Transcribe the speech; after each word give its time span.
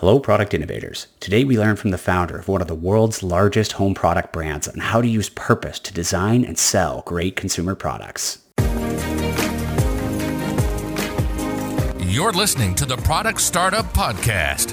Hello, 0.00 0.18
product 0.18 0.54
innovators. 0.54 1.08
Today 1.20 1.44
we 1.44 1.58
learn 1.58 1.76
from 1.76 1.90
the 1.90 1.98
founder 1.98 2.38
of 2.38 2.48
one 2.48 2.62
of 2.62 2.68
the 2.68 2.74
world's 2.74 3.22
largest 3.22 3.72
home 3.72 3.92
product 3.92 4.32
brands 4.32 4.66
on 4.66 4.78
how 4.78 5.02
to 5.02 5.06
use 5.06 5.28
purpose 5.28 5.78
to 5.78 5.92
design 5.92 6.42
and 6.42 6.58
sell 6.58 7.02
great 7.04 7.36
consumer 7.36 7.74
products. 7.74 8.38
You're 11.98 12.32
listening 12.32 12.74
to 12.76 12.86
the 12.86 12.96
Product 12.96 13.42
Startup 13.42 13.84
Podcast 13.92 14.72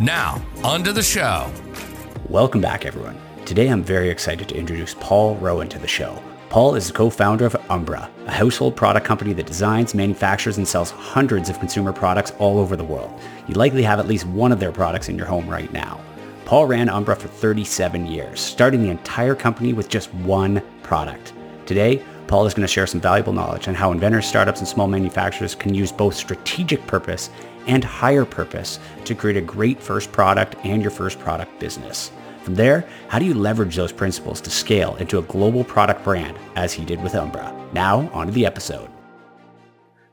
Now, 0.00 0.40
onto 0.62 0.92
the 0.92 1.02
show. 1.02 1.50
Welcome 2.28 2.60
back, 2.60 2.86
everyone. 2.86 3.20
Today 3.44 3.68
I'm 3.68 3.82
very 3.82 4.10
excited 4.10 4.48
to 4.48 4.56
introduce 4.56 4.94
Paul 4.94 5.36
Rowan 5.36 5.68
to 5.70 5.78
the 5.78 5.88
show. 5.88 6.22
Paul 6.50 6.76
is 6.76 6.86
the 6.86 6.94
co-founder 6.94 7.44
of 7.44 7.56
Umbra, 7.68 8.10
a 8.26 8.30
household 8.30 8.74
product 8.74 9.04
company 9.04 9.34
that 9.34 9.46
designs, 9.46 9.94
manufactures, 9.94 10.56
and 10.56 10.66
sells 10.66 10.90
hundreds 10.92 11.50
of 11.50 11.58
consumer 11.58 11.92
products 11.92 12.32
all 12.38 12.58
over 12.58 12.74
the 12.76 12.84
world. 12.84 13.20
You 13.48 13.54
likely 13.54 13.82
have 13.82 13.98
at 13.98 14.06
least 14.06 14.24
one 14.26 14.52
of 14.52 14.60
their 14.60 14.72
products 14.72 15.08
in 15.08 15.18
your 15.18 15.26
home 15.26 15.46
right 15.46 15.70
now. 15.72 16.00
Paul 16.46 16.66
ran 16.66 16.88
Umbra 16.88 17.16
for 17.16 17.28
37 17.28 18.06
years, 18.06 18.40
starting 18.40 18.82
the 18.82 18.90
entire 18.90 19.34
company 19.34 19.74
with 19.74 19.90
just 19.90 20.14
one 20.14 20.62
product. 20.82 21.34
Today, 21.66 22.02
Paul 22.28 22.46
is 22.46 22.54
going 22.54 22.66
to 22.66 22.72
share 22.72 22.86
some 22.86 23.00
valuable 23.00 23.32
knowledge 23.32 23.68
on 23.68 23.74
how 23.74 23.92
inventors, 23.92 24.26
startups, 24.26 24.60
and 24.60 24.68
small 24.68 24.86
manufacturers 24.86 25.54
can 25.54 25.74
use 25.74 25.90
both 25.90 26.14
strategic 26.14 26.86
purpose 26.86 27.30
and 27.68 27.84
higher 27.84 28.24
purpose 28.24 28.80
to 29.04 29.14
create 29.14 29.36
a 29.36 29.42
great 29.42 29.80
first 29.80 30.10
product 30.10 30.56
and 30.64 30.82
your 30.82 30.90
first 30.90 31.20
product 31.20 31.58
business. 31.60 32.10
From 32.42 32.54
there, 32.54 32.88
how 33.08 33.18
do 33.18 33.26
you 33.26 33.34
leverage 33.34 33.76
those 33.76 33.92
principles 33.92 34.40
to 34.40 34.50
scale 34.50 34.96
into 34.96 35.18
a 35.18 35.22
global 35.22 35.62
product 35.62 36.02
brand 36.02 36.36
as 36.56 36.72
he 36.72 36.84
did 36.84 37.02
with 37.02 37.14
Umbra? 37.14 37.54
Now, 37.72 38.08
on 38.12 38.26
to 38.26 38.32
the 38.32 38.46
episode. 38.46 38.88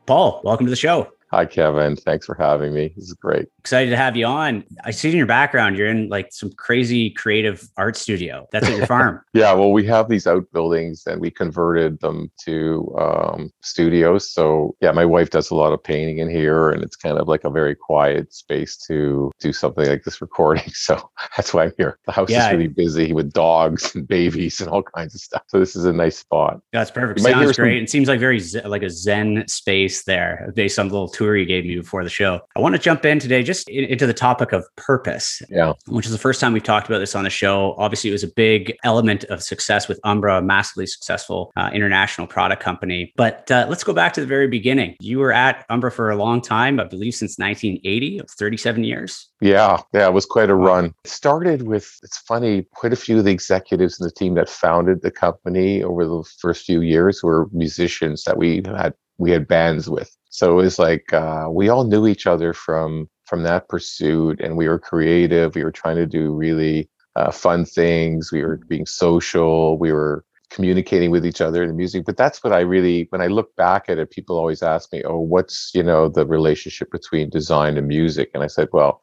Paul, 0.06 0.42
welcome 0.44 0.66
to 0.67 0.70
the 0.70 0.75
show. 0.75 1.12
Hi, 1.31 1.45
Kevin. 1.45 1.95
Thanks 1.95 2.25
for 2.25 2.36
having 2.36 2.73
me. 2.73 2.94
This 2.95 3.06
is 3.06 3.14
great. 3.14 3.47
Excited 3.66 3.89
to 3.89 3.97
have 3.97 4.16
you 4.16 4.25
on. 4.25 4.63
I 4.83 4.91
see 4.91 5.11
in 5.11 5.17
your 5.17 5.25
background, 5.25 5.77
you're 5.77 5.88
in 5.88 6.09
like 6.09 6.31
some 6.31 6.52
crazy 6.52 7.09
creative 7.09 7.67
art 7.77 7.97
studio. 7.97 8.47
That's 8.52 8.67
at 8.67 8.77
your 8.77 8.85
farm. 8.85 9.22
yeah, 9.33 9.52
well, 9.53 9.72
we 9.72 9.85
have 9.88 10.07
these 10.07 10.25
outbuildings 10.25 11.03
and 11.05 11.19
we 11.19 11.30
converted 11.30 11.99
them 11.99 12.31
to 12.45 12.95
um, 12.97 13.52
studios. 13.61 14.31
So, 14.31 14.75
yeah, 14.81 14.91
my 14.91 15.05
wife 15.05 15.30
does 15.30 15.52
a 15.52 15.55
lot 15.55 15.73
of 15.73 15.83
painting 15.83 16.19
in 16.19 16.30
here 16.30 16.69
and 16.69 16.83
it's 16.83 16.95
kind 16.95 17.17
of 17.17 17.27
like 17.27 17.44
a 17.44 17.49
very 17.49 17.75
quiet 17.75 18.33
space 18.33 18.77
to 18.88 19.31
do 19.39 19.52
something 19.52 19.88
like 19.88 20.03
this 20.03 20.22
recording. 20.22 20.63
So, 20.75 21.09
that's 21.35 21.52
why 21.52 21.63
I'm 21.63 21.73
here. 21.77 21.97
The 22.05 22.11
house 22.11 22.29
yeah, 22.29 22.47
is 22.47 22.53
really 22.53 22.67
busy 22.67 23.13
with 23.13 23.33
dogs 23.33 23.95
and 23.95 24.07
babies 24.07 24.61
and 24.61 24.69
all 24.69 24.83
kinds 24.83 25.16
of 25.16 25.22
stuff. 25.22 25.41
So, 25.47 25.59
this 25.59 25.75
is 25.75 25.85
a 25.85 25.94
nice 25.94 26.19
spot. 26.19 26.61
That's 26.72 26.91
perfect. 26.91 27.22
Sounds 27.22 27.57
great. 27.57 27.77
Some... 27.77 27.83
It 27.83 27.89
seems 27.89 28.07
like 28.07 28.19
very 28.19 28.39
like 28.66 28.83
a 28.83 28.89
zen 28.91 29.47
space 29.47 30.03
there 30.03 30.52
based 30.55 30.77
on 30.77 30.88
the 30.88 30.94
little 30.94 31.09
tour 31.09 31.25
tour 31.25 31.38
you 31.38 31.45
gave 31.45 31.66
me 31.66 31.75
before 31.75 32.03
the 32.03 32.09
show. 32.09 32.39
I 32.55 32.59
want 32.59 32.75
to 32.75 32.79
jump 32.81 33.05
in 33.05 33.19
today 33.19 33.44
just 33.44 33.55
into 33.64 34.06
the 34.06 34.14
topic 34.14 34.52
of 34.52 34.66
purpose. 34.75 35.42
Yeah. 35.50 35.73
Which 35.88 36.06
is 36.06 36.11
the 36.11 36.17
first 36.17 36.42
time 36.42 36.53
we've 36.53 36.64
talked 36.64 36.88
about 36.88 37.00
this 37.00 37.16
on 37.16 37.23
the 37.23 37.30
show. 37.30 37.75
Obviously, 37.78 38.09
it 38.09 38.14
was 38.14 38.23
a 38.23 38.31
big 38.36 38.75
element 38.84 39.23
of 39.25 39.42
success 39.42 39.88
with 39.88 40.00
Umbra, 40.03 40.38
a 40.38 40.42
massively 40.42 40.88
successful 40.88 41.52
uh, 41.56 41.70
international 41.73 42.28
product 42.28 42.62
company. 42.62 43.13
But 43.16 43.50
uh, 43.52 43.66
let's 43.69 43.84
go 43.84 43.94
back 43.94 44.13
to 44.13 44.22
the 44.22 44.28
very 44.28 44.47
beginning. 44.47 44.96
You 45.00 45.19
were 45.19 45.31
at 45.31 45.66
Umbra 45.69 45.91
for 45.91 46.09
a 46.09 46.16
long 46.16 46.41
time, 46.41 46.79
I 46.79 46.85
believe 46.85 47.16
since 47.16 47.38
1980, 47.38 48.22
37 48.38 48.84
years. 48.84 49.29
Yeah, 49.41 49.81
yeah, 49.94 50.08
it 50.08 50.13
was 50.13 50.25
quite 50.25 50.50
a 50.50 50.56
run. 50.56 50.94
It 51.03 51.09
started 51.09 51.63
with, 51.63 52.00
it's 52.03 52.18
funny, 52.18 52.66
quite 52.74 52.94
a 52.94 52.96
few 52.96 53.19
of 53.19 53.25
the 53.25 53.31
executives 53.31 54.00
in 54.00 54.06
the 54.06 54.12
team 54.12 54.35
that 54.35 54.50
founded 54.50 55.02
the 55.02 55.12
company 55.12 55.84
over 55.84 56.06
the 56.06 56.24
first 56.40 56.66
few 56.66 56.81
years 56.81 57.22
were 57.22 57.47
musicians 57.52 58.24
that 58.24 58.38
we 58.38 58.62
had 58.66 58.94
we 59.18 59.31
had 59.31 59.47
bands 59.47 59.90
with. 59.90 60.16
So 60.29 60.52
it 60.59 60.63
was 60.63 60.79
like 60.79 61.13
uh, 61.13 61.47
we 61.50 61.69
all 61.69 61.85
knew 61.85 62.08
each 62.08 62.28
other 62.28 62.53
from 62.53 63.09
from 63.25 63.44
that 63.44 63.68
pursuit, 63.69 64.40
and 64.41 64.58
we 64.58 64.68
were 64.68 64.80
creative. 64.80 65.56
We 65.56 65.63
were 65.63 65.72
trying 65.72 65.97
to 65.97 66.06
do 66.06 66.34
really 66.34 66.90
uh, 67.16 67.31
fun 67.31 67.66
things. 67.66 68.31
We 68.31 68.44
were 68.44 68.58
being 68.68 68.86
social. 68.86 69.78
We 69.78 69.91
were 69.91 70.24
communicating 70.50 71.12
with 71.12 71.25
each 71.25 71.41
other 71.41 71.64
in 71.64 71.69
the 71.69 71.75
music. 71.75 72.06
But 72.06 72.18
that's 72.18 72.44
what 72.44 72.53
I 72.53 72.59
really, 72.59 73.08
when 73.09 73.22
I 73.22 73.28
look 73.28 73.56
back 73.56 73.85
at 73.90 73.97
it, 73.97 74.12
people 74.12 74.38
always 74.38 74.64
ask 74.64 74.91
me, 74.94 75.03
"Oh, 75.03 75.19
what's 75.19 75.72
you 75.74 75.84
know 75.84 76.09
the 76.09 76.25
relationship 76.25 76.91
between 76.91 77.30
design 77.30 77.78
and 77.78 77.88
music?" 77.88 78.30
And 78.34 78.44
I 78.44 78.47
said, 78.47 78.69
"Well." 78.72 79.02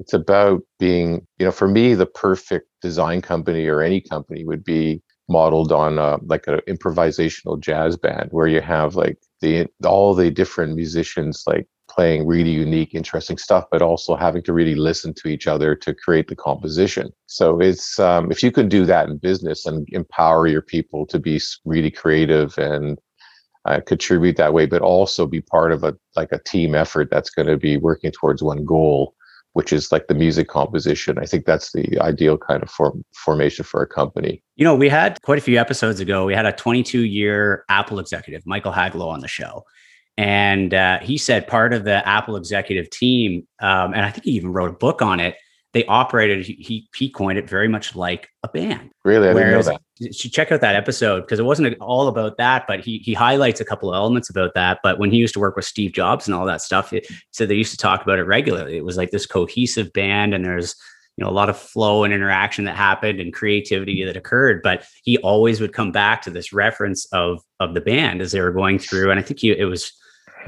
It's 0.00 0.12
about 0.12 0.62
being, 0.78 1.26
you 1.40 1.46
know, 1.46 1.50
for 1.50 1.66
me, 1.66 1.94
the 1.94 2.06
perfect 2.06 2.68
design 2.80 3.20
company 3.20 3.66
or 3.66 3.82
any 3.82 4.00
company 4.00 4.44
would 4.44 4.62
be 4.62 5.02
modeled 5.28 5.72
on 5.72 5.98
uh, 5.98 6.18
like 6.24 6.46
an 6.46 6.60
improvisational 6.68 7.60
jazz 7.60 7.96
band 7.96 8.28
where 8.30 8.46
you 8.46 8.60
have 8.60 8.96
like 8.96 9.18
the 9.40 9.66
all 9.84 10.14
the 10.14 10.30
different 10.30 10.74
musicians 10.74 11.44
like 11.46 11.66
playing 11.98 12.28
really 12.28 12.50
unique 12.50 12.94
interesting 12.94 13.36
stuff 13.36 13.64
but 13.72 13.82
also 13.82 14.14
having 14.14 14.40
to 14.40 14.52
really 14.52 14.76
listen 14.76 15.12
to 15.12 15.26
each 15.26 15.48
other 15.48 15.74
to 15.74 15.92
create 15.92 16.28
the 16.28 16.36
composition 16.36 17.10
so 17.26 17.58
it's 17.58 17.98
um, 17.98 18.30
if 18.30 18.40
you 18.40 18.52
can 18.52 18.68
do 18.68 18.86
that 18.86 19.08
in 19.08 19.16
business 19.18 19.66
and 19.66 19.84
empower 19.90 20.46
your 20.46 20.62
people 20.62 21.04
to 21.04 21.18
be 21.18 21.40
really 21.64 21.90
creative 21.90 22.56
and 22.56 22.98
uh, 23.64 23.80
contribute 23.84 24.36
that 24.36 24.54
way 24.54 24.64
but 24.64 24.80
also 24.80 25.26
be 25.26 25.40
part 25.40 25.72
of 25.72 25.82
a 25.82 25.92
like 26.14 26.30
a 26.30 26.38
team 26.44 26.72
effort 26.72 27.08
that's 27.10 27.30
going 27.30 27.48
to 27.48 27.56
be 27.56 27.76
working 27.76 28.12
towards 28.12 28.44
one 28.44 28.64
goal 28.64 29.12
which 29.54 29.72
is 29.72 29.90
like 29.90 30.06
the 30.06 30.14
music 30.14 30.46
composition. 30.46 31.18
I 31.18 31.24
think 31.24 31.44
that's 31.44 31.72
the 31.72 31.98
ideal 32.00 32.38
kind 32.38 32.62
of 32.62 32.70
form, 32.70 33.02
formation 33.16 33.64
for 33.64 33.82
a 33.82 33.88
company. 33.88 34.40
You 34.54 34.62
know, 34.64 34.76
we 34.76 34.88
had 34.88 35.20
quite 35.22 35.38
a 35.38 35.40
few 35.40 35.58
episodes 35.58 35.98
ago, 35.98 36.26
we 36.26 36.34
had 36.34 36.46
a 36.46 36.52
22 36.52 37.00
year 37.00 37.64
Apple 37.68 37.98
executive, 37.98 38.46
Michael 38.46 38.70
Haglow, 38.70 39.08
on 39.08 39.18
the 39.18 39.26
show. 39.26 39.64
And 40.18 40.74
uh, 40.74 40.98
he 40.98 41.16
said 41.16 41.46
part 41.46 41.72
of 41.72 41.84
the 41.84 42.06
Apple 42.06 42.34
executive 42.36 42.90
team, 42.90 43.46
um, 43.60 43.94
and 43.94 44.04
I 44.04 44.10
think 44.10 44.24
he 44.24 44.32
even 44.32 44.52
wrote 44.52 44.68
a 44.68 44.72
book 44.72 45.00
on 45.00 45.20
it, 45.20 45.36
they 45.74 45.84
operated 45.84 46.44
he 46.44 46.88
he 46.96 47.08
coined 47.08 47.38
it 47.38 47.48
very 47.48 47.68
much 47.68 47.94
like 47.94 48.28
a 48.42 48.48
band. 48.48 48.90
Really, 49.04 49.28
I 49.28 49.34
Whereas, 49.34 49.66
didn't 49.66 49.80
know 49.80 49.80
that. 50.00 50.24
You 50.24 50.30
check 50.30 50.50
out 50.50 50.60
that 50.60 50.74
episode 50.74 51.20
because 51.20 51.38
it 51.38 51.44
wasn't 51.44 51.76
all 51.80 52.08
about 52.08 52.36
that, 52.38 52.64
but 52.66 52.80
he 52.80 52.98
he 52.98 53.14
highlights 53.14 53.60
a 53.60 53.64
couple 53.64 53.90
of 53.90 53.94
elements 53.94 54.28
about 54.28 54.54
that. 54.54 54.80
But 54.82 54.98
when 54.98 55.12
he 55.12 55.18
used 55.18 55.34
to 55.34 55.40
work 55.40 55.54
with 55.54 55.66
Steve 55.66 55.92
Jobs 55.92 56.26
and 56.26 56.34
all 56.34 56.46
that 56.46 56.62
stuff, 56.62 56.92
it, 56.92 57.06
he 57.06 57.16
said 57.32 57.48
they 57.48 57.54
used 57.54 57.70
to 57.72 57.76
talk 57.76 58.02
about 58.02 58.18
it 58.18 58.24
regularly. 58.24 58.76
It 58.76 58.84
was 58.84 58.96
like 58.96 59.10
this 59.10 59.26
cohesive 59.26 59.92
band, 59.92 60.34
and 60.34 60.44
there's 60.44 60.74
you 61.16 61.24
know 61.24 61.30
a 61.30 61.32
lot 61.32 61.50
of 61.50 61.56
flow 61.56 62.02
and 62.02 62.12
interaction 62.12 62.64
that 62.64 62.76
happened 62.76 63.20
and 63.20 63.32
creativity 63.32 64.04
that 64.04 64.16
occurred. 64.16 64.62
But 64.64 64.84
he 65.04 65.18
always 65.18 65.60
would 65.60 65.74
come 65.74 65.92
back 65.92 66.22
to 66.22 66.30
this 66.30 66.52
reference 66.52 67.06
of 67.12 67.40
of 67.60 67.74
the 67.74 67.82
band 67.82 68.22
as 68.22 68.32
they 68.32 68.40
were 68.40 68.52
going 68.52 68.78
through, 68.78 69.10
and 69.10 69.20
I 69.20 69.22
think 69.22 69.40
he, 69.40 69.50
it 69.50 69.66
was 69.66 69.92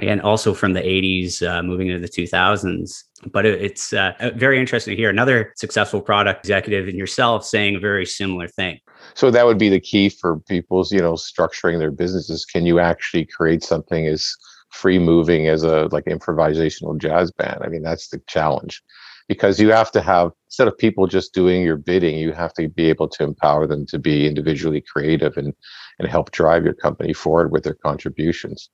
and 0.00 0.20
also 0.22 0.54
from 0.54 0.72
the 0.72 0.80
80s 0.80 1.46
uh, 1.46 1.62
moving 1.62 1.88
into 1.88 2.00
the 2.00 2.08
2000s 2.08 3.04
but 3.32 3.44
it's 3.44 3.92
uh, 3.92 4.12
very 4.34 4.58
interesting 4.58 4.92
to 4.92 4.96
hear 4.96 5.10
another 5.10 5.52
successful 5.56 6.00
product 6.00 6.40
executive 6.40 6.88
and 6.88 6.96
yourself 6.96 7.44
saying 7.44 7.76
a 7.76 7.80
very 7.80 8.06
similar 8.06 8.48
thing. 8.48 8.78
So 9.14 9.30
that 9.30 9.46
would 9.46 9.58
be 9.58 9.68
the 9.68 9.80
key 9.80 10.08
for 10.08 10.38
people's 10.40 10.92
you 10.92 11.00
know 11.00 11.14
structuring 11.14 11.78
their 11.78 11.90
businesses. 11.90 12.44
Can 12.44 12.66
you 12.66 12.78
actually 12.78 13.26
create 13.26 13.62
something 13.62 14.06
as 14.06 14.34
free 14.70 14.98
moving 14.98 15.48
as 15.48 15.62
a 15.62 15.88
like 15.90 16.04
improvisational 16.04 16.98
jazz 16.98 17.30
band? 17.32 17.60
I 17.62 17.68
mean 17.68 17.82
that's 17.82 18.08
the 18.08 18.20
challenge. 18.26 18.82
Because 19.28 19.60
you 19.60 19.70
have 19.70 19.92
to 19.92 20.00
have 20.00 20.32
instead 20.48 20.66
of 20.66 20.76
people 20.76 21.06
just 21.06 21.34
doing 21.34 21.62
your 21.62 21.76
bidding 21.76 22.18
you 22.18 22.32
have 22.32 22.52
to 22.54 22.68
be 22.68 22.88
able 22.88 23.08
to 23.08 23.22
empower 23.22 23.66
them 23.66 23.86
to 23.86 23.98
be 23.98 24.26
individually 24.26 24.80
creative 24.80 25.36
and 25.36 25.54
and 25.98 26.08
help 26.08 26.32
drive 26.32 26.64
your 26.64 26.74
company 26.74 27.12
forward 27.12 27.52
with 27.52 27.62
their 27.62 27.74
contributions 27.74 28.70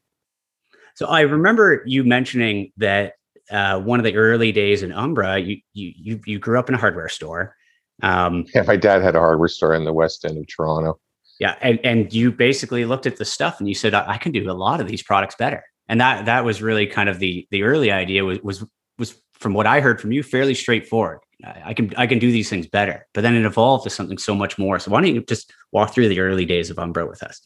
so 0.96 1.06
I 1.06 1.20
remember 1.20 1.82
you 1.86 2.04
mentioning 2.04 2.72
that 2.78 3.14
uh, 3.50 3.78
one 3.78 4.00
of 4.00 4.04
the 4.04 4.16
early 4.16 4.50
days 4.50 4.82
in 4.82 4.92
Umbra, 4.92 5.38
you 5.38 5.58
you 5.74 6.20
you 6.24 6.38
grew 6.38 6.58
up 6.58 6.68
in 6.68 6.74
a 6.74 6.78
hardware 6.78 7.10
store. 7.10 7.54
Um, 8.02 8.46
yeah, 8.54 8.62
my 8.62 8.76
dad 8.76 9.02
had 9.02 9.14
a 9.14 9.20
hardware 9.20 9.48
store 9.48 9.74
in 9.74 9.84
the 9.84 9.92
west 9.92 10.24
end 10.24 10.38
of 10.38 10.46
Toronto. 10.48 10.98
Yeah, 11.38 11.56
and 11.60 11.78
and 11.84 12.12
you 12.12 12.32
basically 12.32 12.86
looked 12.86 13.04
at 13.04 13.18
the 13.18 13.26
stuff 13.26 13.60
and 13.60 13.68
you 13.68 13.74
said, 13.74 13.92
I, 13.92 14.12
I 14.12 14.18
can 14.18 14.32
do 14.32 14.50
a 14.50 14.52
lot 14.52 14.80
of 14.80 14.88
these 14.88 15.02
products 15.02 15.34
better. 15.36 15.62
And 15.86 16.00
that 16.00 16.24
that 16.24 16.46
was 16.46 16.62
really 16.62 16.86
kind 16.86 17.10
of 17.10 17.18
the 17.18 17.46
the 17.50 17.62
early 17.62 17.92
idea 17.92 18.24
was 18.24 18.40
was 18.40 18.64
was 18.98 19.20
from 19.34 19.52
what 19.52 19.66
I 19.66 19.80
heard 19.80 20.00
from 20.00 20.12
you 20.12 20.22
fairly 20.22 20.54
straightforward. 20.54 21.18
I 21.44 21.74
can 21.74 21.92
I 21.98 22.06
can 22.06 22.18
do 22.18 22.32
these 22.32 22.48
things 22.48 22.66
better. 22.66 23.06
But 23.12 23.20
then 23.20 23.34
it 23.34 23.44
evolved 23.44 23.84
to 23.84 23.90
something 23.90 24.16
so 24.16 24.34
much 24.34 24.56
more. 24.56 24.78
So 24.78 24.90
why 24.90 25.02
don't 25.02 25.14
you 25.14 25.22
just 25.22 25.52
walk 25.72 25.92
through 25.92 26.08
the 26.08 26.20
early 26.20 26.46
days 26.46 26.70
of 26.70 26.78
Umbra 26.78 27.06
with 27.06 27.22
us? 27.22 27.42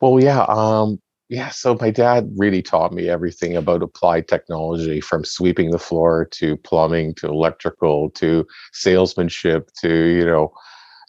Well, 0.00 0.22
yeah. 0.22 0.44
Um, 0.48 1.00
yeah, 1.28 1.48
so 1.48 1.76
my 1.80 1.90
dad 1.90 2.30
really 2.36 2.62
taught 2.62 2.92
me 2.92 3.08
everything 3.08 3.56
about 3.56 3.82
applied 3.82 4.28
technology 4.28 5.00
from 5.00 5.24
sweeping 5.24 5.70
the 5.70 5.78
floor 5.78 6.28
to 6.32 6.56
plumbing 6.58 7.14
to 7.16 7.26
electrical 7.26 8.10
to 8.10 8.46
salesmanship 8.72 9.70
to, 9.82 9.88
you 9.88 10.24
know, 10.24 10.52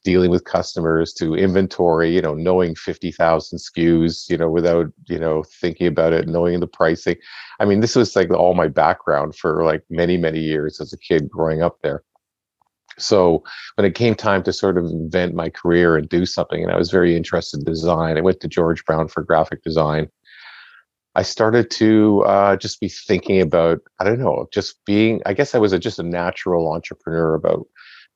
dealing 0.03 0.31
with 0.31 0.43
customers 0.45 1.13
to 1.13 1.35
inventory, 1.35 2.15
you 2.15 2.21
know, 2.21 2.33
knowing 2.33 2.73
50,000 2.75 3.59
SKUs, 3.59 4.29
you 4.29 4.37
know, 4.37 4.49
without, 4.49 4.87
you 5.07 5.19
know, 5.19 5.43
thinking 5.61 5.85
about 5.87 6.13
it, 6.13 6.27
knowing 6.27 6.59
the 6.61 6.67
pricing. 6.67 7.17
I 7.59 7.65
mean, 7.65 7.81
this 7.81 7.95
was 7.95 8.15
like 8.15 8.31
all 8.31 8.55
my 8.55 8.69
background 8.69 9.35
for 9.35 9.63
like 9.65 9.83
many, 9.89 10.17
many 10.17 10.39
years 10.39 10.81
as 10.81 10.93
a 10.93 10.97
kid 10.97 11.29
growing 11.29 11.61
up 11.61 11.77
there. 11.83 12.03
So 12.99 13.43
when 13.75 13.85
it 13.85 13.95
came 13.95 14.15
time 14.15 14.43
to 14.43 14.53
sort 14.53 14.77
of 14.77 14.85
invent 14.85 15.35
my 15.35 15.49
career 15.49 15.97
and 15.97 16.09
do 16.09 16.25
something, 16.25 16.63
and 16.63 16.71
I 16.71 16.77
was 16.77 16.89
very 16.89 17.15
interested 17.15 17.59
in 17.59 17.65
design, 17.65 18.17
I 18.17 18.21
went 18.21 18.39
to 18.41 18.47
George 18.47 18.83
Brown 18.85 19.07
for 19.07 19.23
graphic 19.23 19.63
design. 19.63 20.09
I 21.15 21.23
started 21.23 21.71
to 21.71 22.23
uh, 22.25 22.57
just 22.57 22.79
be 22.79 22.89
thinking 22.89 23.41
about, 23.41 23.79
I 23.99 24.03
don't 24.03 24.19
know, 24.19 24.47
just 24.53 24.83
being, 24.85 25.21
I 25.25 25.33
guess 25.33 25.55
I 25.55 25.57
was 25.57 25.73
a, 25.73 25.79
just 25.79 25.99
a 25.99 26.03
natural 26.03 26.71
entrepreneur 26.71 27.33
about 27.33 27.67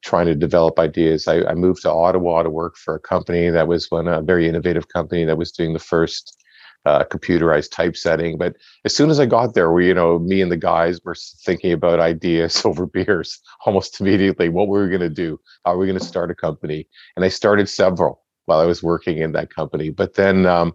trying 0.03 0.27
to 0.27 0.35
develop 0.35 0.79
ideas. 0.79 1.27
I, 1.27 1.43
I, 1.43 1.53
moved 1.53 1.83
to 1.83 1.91
Ottawa 1.91 2.41
to 2.41 2.49
work 2.49 2.75
for 2.75 2.95
a 2.95 2.99
company 2.99 3.49
that 3.49 3.67
was 3.67 3.89
one 3.91 4.07
a 4.07 4.21
very 4.21 4.47
innovative 4.47 4.87
company 4.87 5.25
that 5.25 5.37
was 5.37 5.51
doing 5.51 5.73
the 5.73 5.79
first 5.79 6.40
uh, 6.85 7.03
computerized 7.05 7.71
typesetting. 7.71 8.37
But 8.37 8.55
as 8.85 8.95
soon 8.95 9.09
as 9.09 9.19
I 9.19 9.25
got 9.25 9.53
there, 9.53 9.71
we, 9.71 9.87
you 9.87 9.93
know, 9.93 10.19
me 10.19 10.41
and 10.41 10.51
the 10.51 10.57
guys 10.57 10.99
were 11.03 11.15
thinking 11.15 11.71
about 11.71 11.99
ideas 11.99 12.61
over 12.65 12.85
beers 12.85 13.39
almost 13.65 13.99
immediately. 14.01 14.49
What 14.49 14.67
were 14.67 14.83
we 14.83 14.89
going 14.89 15.01
to 15.01 15.09
do? 15.09 15.39
How 15.65 15.73
are 15.73 15.77
we 15.77 15.87
going 15.87 15.99
to 15.99 16.05
start 16.05 16.31
a 16.31 16.35
company? 16.35 16.87
And 17.15 17.25
I 17.25 17.29
started 17.29 17.69
several 17.69 18.23
while 18.45 18.59
I 18.59 18.65
was 18.65 18.81
working 18.81 19.19
in 19.19 19.31
that 19.33 19.53
company. 19.53 19.89
But 19.89 20.15
then 20.15 20.45
um, 20.45 20.73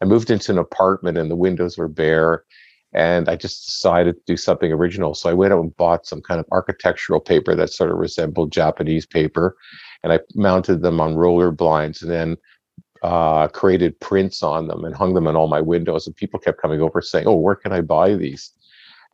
I 0.00 0.04
moved 0.04 0.30
into 0.30 0.52
an 0.52 0.58
apartment 0.58 1.18
and 1.18 1.30
the 1.30 1.36
windows 1.36 1.76
were 1.76 1.88
bare. 1.88 2.44
And 2.94 3.28
I 3.28 3.36
just 3.36 3.66
decided 3.66 4.14
to 4.14 4.22
do 4.26 4.36
something 4.36 4.72
original. 4.72 5.14
So 5.14 5.28
I 5.28 5.34
went 5.34 5.52
out 5.52 5.60
and 5.60 5.76
bought 5.76 6.06
some 6.06 6.22
kind 6.22 6.40
of 6.40 6.46
architectural 6.52 7.20
paper 7.20 7.54
that 7.54 7.70
sort 7.70 7.90
of 7.90 7.98
resembled 7.98 8.50
Japanese 8.50 9.04
paper. 9.04 9.56
And 10.02 10.12
I 10.12 10.20
mounted 10.34 10.80
them 10.80 10.98
on 11.00 11.16
roller 11.16 11.50
blinds 11.50 12.00
and 12.00 12.10
then 12.10 12.36
uh, 13.02 13.48
created 13.48 13.98
prints 14.00 14.42
on 14.42 14.68
them 14.68 14.84
and 14.84 14.94
hung 14.94 15.14
them 15.14 15.26
in 15.26 15.36
all 15.36 15.48
my 15.48 15.60
windows. 15.60 16.06
And 16.06 16.16
people 16.16 16.40
kept 16.40 16.60
coming 16.60 16.80
over 16.80 17.00
saying, 17.00 17.26
"Oh, 17.26 17.36
where 17.36 17.54
can 17.54 17.72
I 17.72 17.80
buy 17.80 18.14
these?" 18.14 18.52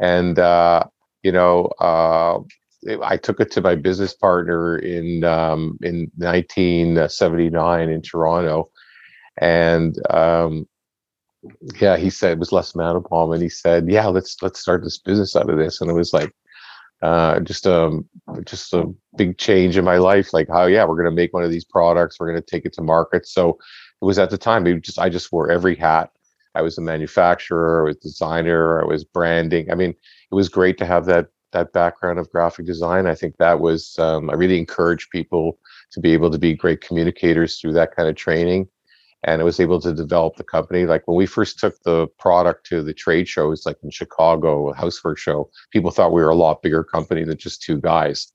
And 0.01 0.39
uh, 0.39 0.85
you 1.23 1.33
know, 1.33 1.67
uh, 1.81 2.39
I 3.03 3.17
took 3.17 3.41
it 3.41 3.51
to 3.53 3.61
my 3.61 3.75
business 3.75 4.15
partner 4.15 4.79
in 4.79 5.25
um, 5.25 5.79
in 5.83 6.11
1979 6.17 7.89
in 7.89 8.03
Toronto, 8.03 8.71
and 9.39 9.97
um, 10.11 10.69
yeah, 11.81 11.97
he 11.97 12.11
said 12.11 12.33
it 12.33 12.39
was 12.39 12.53
Les 12.53 12.73
Mandelbaum, 12.73 13.33
and 13.33 13.43
he 13.43 13.49
said, 13.49 13.89
"Yeah, 13.89 14.07
let's 14.07 14.37
let's 14.43 14.61
start 14.61 14.83
this 14.83 14.99
business 14.99 15.37
out 15.37 15.51
of 15.51 15.59
this." 15.59 15.81
And 15.81 15.91
it 15.91 15.95
was 15.95 16.13
like 16.13 16.33
uh, 17.05 17.39
just 17.41 17.67
a 17.67 17.83
um, 17.85 18.09
just 18.47 18.73
a 18.73 18.87
big 19.17 19.37
change 19.37 19.77
in 19.77 19.85
my 19.85 19.99
life. 19.99 20.33
Like 20.33 20.49
how 20.49 20.65
yeah, 20.65 20.87
we're 20.87 20.97
gonna 20.97 21.15
make 21.15 21.35
one 21.35 21.45
of 21.45 21.51
these 21.51 21.65
products, 21.65 22.19
we're 22.19 22.29
gonna 22.29 22.41
take 22.41 22.65
it 22.65 22.73
to 22.75 22.83
market. 22.83 23.29
So 23.29 23.59
it 24.01 24.05
was 24.05 24.19
at 24.19 24.31
the 24.31 24.39
time. 24.39 24.67
It 24.67 24.81
just 24.81 24.99
I 24.99 25.11
just 25.11 25.31
wore 25.31 25.51
every 25.51 25.77
hat. 25.77 26.11
I 26.55 26.63
was 26.63 26.79
a 26.79 26.81
manufacturer, 26.81 27.83
I 27.83 27.85
was 27.85 27.97
designer, 27.97 28.81
I 28.81 28.87
was 28.87 29.05
branding. 29.05 29.71
I 29.71 29.75
mean, 29.75 29.91
it 29.91 30.35
was 30.35 30.49
great 30.49 30.79
to 30.79 30.87
have 30.87 31.05
that 31.05 31.29
that 31.53 31.75
background 31.75 32.19
of 32.19 32.31
graphic 32.31 32.65
design. 32.65 33.07
I 33.07 33.15
think 33.15 33.37
that 33.37 33.61
was 33.61 33.99
um, 33.99 34.31
I 34.31 34.35
really 34.35 34.59
encourage 34.59 35.11
people 35.11 35.59
to 35.93 36.01
be 36.01 36.13
able 36.15 36.31
to 36.31 36.39
be 36.39 36.55
great 36.55 36.81
communicators 36.81 37.61
through 37.61 37.75
that 37.75 37.95
kind 37.95 38.09
of 38.09 38.17
training 38.17 38.67
and 39.25 39.41
I 39.41 39.45
was 39.45 39.59
able 39.59 39.81
to 39.81 39.93
develop 39.93 40.37
the 40.37 40.45
company. 40.45 40.85
Like 40.85 41.09
when 41.09 41.17
we 41.17 41.27
first 41.27 41.59
took 41.59 41.81
the 41.83 42.07
product 42.19 42.67
to 42.67 42.83
the 42.83 42.93
trade 42.93 43.27
shows, 43.27 43.65
like 43.65 43.79
in 43.83 43.91
Chicago, 43.91 44.71
a 44.71 44.75
Housewares 44.75 45.19
Show, 45.19 45.51
people 45.71 45.91
thought 45.91 46.13
we 46.13 46.23
were 46.23 46.31
a 46.31 46.37
lot 46.37 46.63
bigger 46.63 46.85
company 46.85 47.25
than 47.25 47.39
just 47.39 47.63
two 47.63 47.81
guys, 47.81 48.31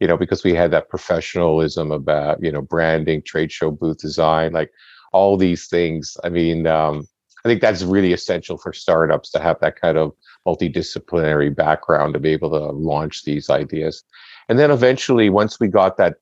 you 0.00 0.08
know, 0.08 0.16
because 0.16 0.42
we 0.42 0.54
had 0.54 0.70
that 0.70 0.88
professionalism 0.88 1.92
about, 1.92 2.42
you 2.42 2.50
know, 2.50 2.62
branding, 2.62 3.22
trade 3.22 3.52
show 3.52 3.70
booth 3.70 3.98
design, 3.98 4.52
like 4.52 4.70
all 5.12 5.36
these 5.36 5.68
things. 5.68 6.16
I 6.24 6.30
mean, 6.30 6.66
um, 6.66 7.06
I 7.44 7.48
think 7.48 7.60
that's 7.60 7.82
really 7.82 8.12
essential 8.12 8.56
for 8.56 8.72
startups 8.72 9.30
to 9.32 9.40
have 9.40 9.60
that 9.60 9.80
kind 9.80 9.98
of 9.98 10.12
multidisciplinary 10.46 11.54
background 11.54 12.14
to 12.14 12.20
be 12.20 12.30
able 12.30 12.50
to 12.50 12.72
launch 12.72 13.24
these 13.24 13.50
ideas. 13.50 14.02
And 14.48 14.58
then 14.58 14.70
eventually, 14.70 15.28
once 15.28 15.60
we 15.60 15.68
got 15.68 15.96
that 15.98 16.16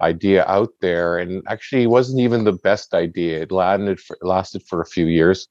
idea 0.00 0.44
out 0.46 0.70
there 0.80 1.18
and 1.18 1.42
actually 1.48 1.86
wasn't 1.86 2.20
even 2.20 2.44
the 2.44 2.52
best 2.52 2.94
idea. 2.94 3.42
It 3.42 3.52
lasted 3.52 4.00
for, 4.00 4.18
lasted 4.22 4.62
for 4.68 4.80
a 4.80 4.86
few 4.86 5.06
years 5.06 5.48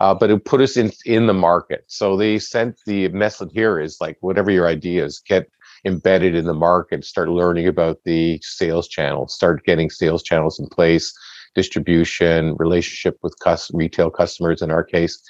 uh, 0.00 0.14
but 0.14 0.30
it 0.30 0.44
put 0.44 0.60
us 0.60 0.76
in 0.76 0.92
in 1.04 1.26
the 1.26 1.34
market. 1.34 1.84
So 1.88 2.16
they 2.16 2.38
sent 2.38 2.78
the 2.86 3.08
message 3.08 3.50
here 3.52 3.80
is 3.80 3.98
like 4.00 4.16
whatever 4.20 4.50
your 4.50 4.68
idea 4.68 5.04
is 5.04 5.20
get 5.20 5.48
embedded 5.84 6.34
in 6.34 6.44
the 6.44 6.54
market 6.54 7.04
start 7.04 7.28
learning 7.28 7.68
about 7.68 7.98
the 8.04 8.40
sales 8.42 8.88
channels 8.88 9.32
start 9.32 9.64
getting 9.64 9.88
sales 9.88 10.24
channels 10.24 10.58
in 10.58 10.66
place 10.66 11.16
distribution 11.54 12.56
relationship 12.58 13.16
with 13.22 13.34
retail 13.72 14.10
customers 14.10 14.60
in 14.60 14.72
our 14.72 14.82
case 14.82 15.22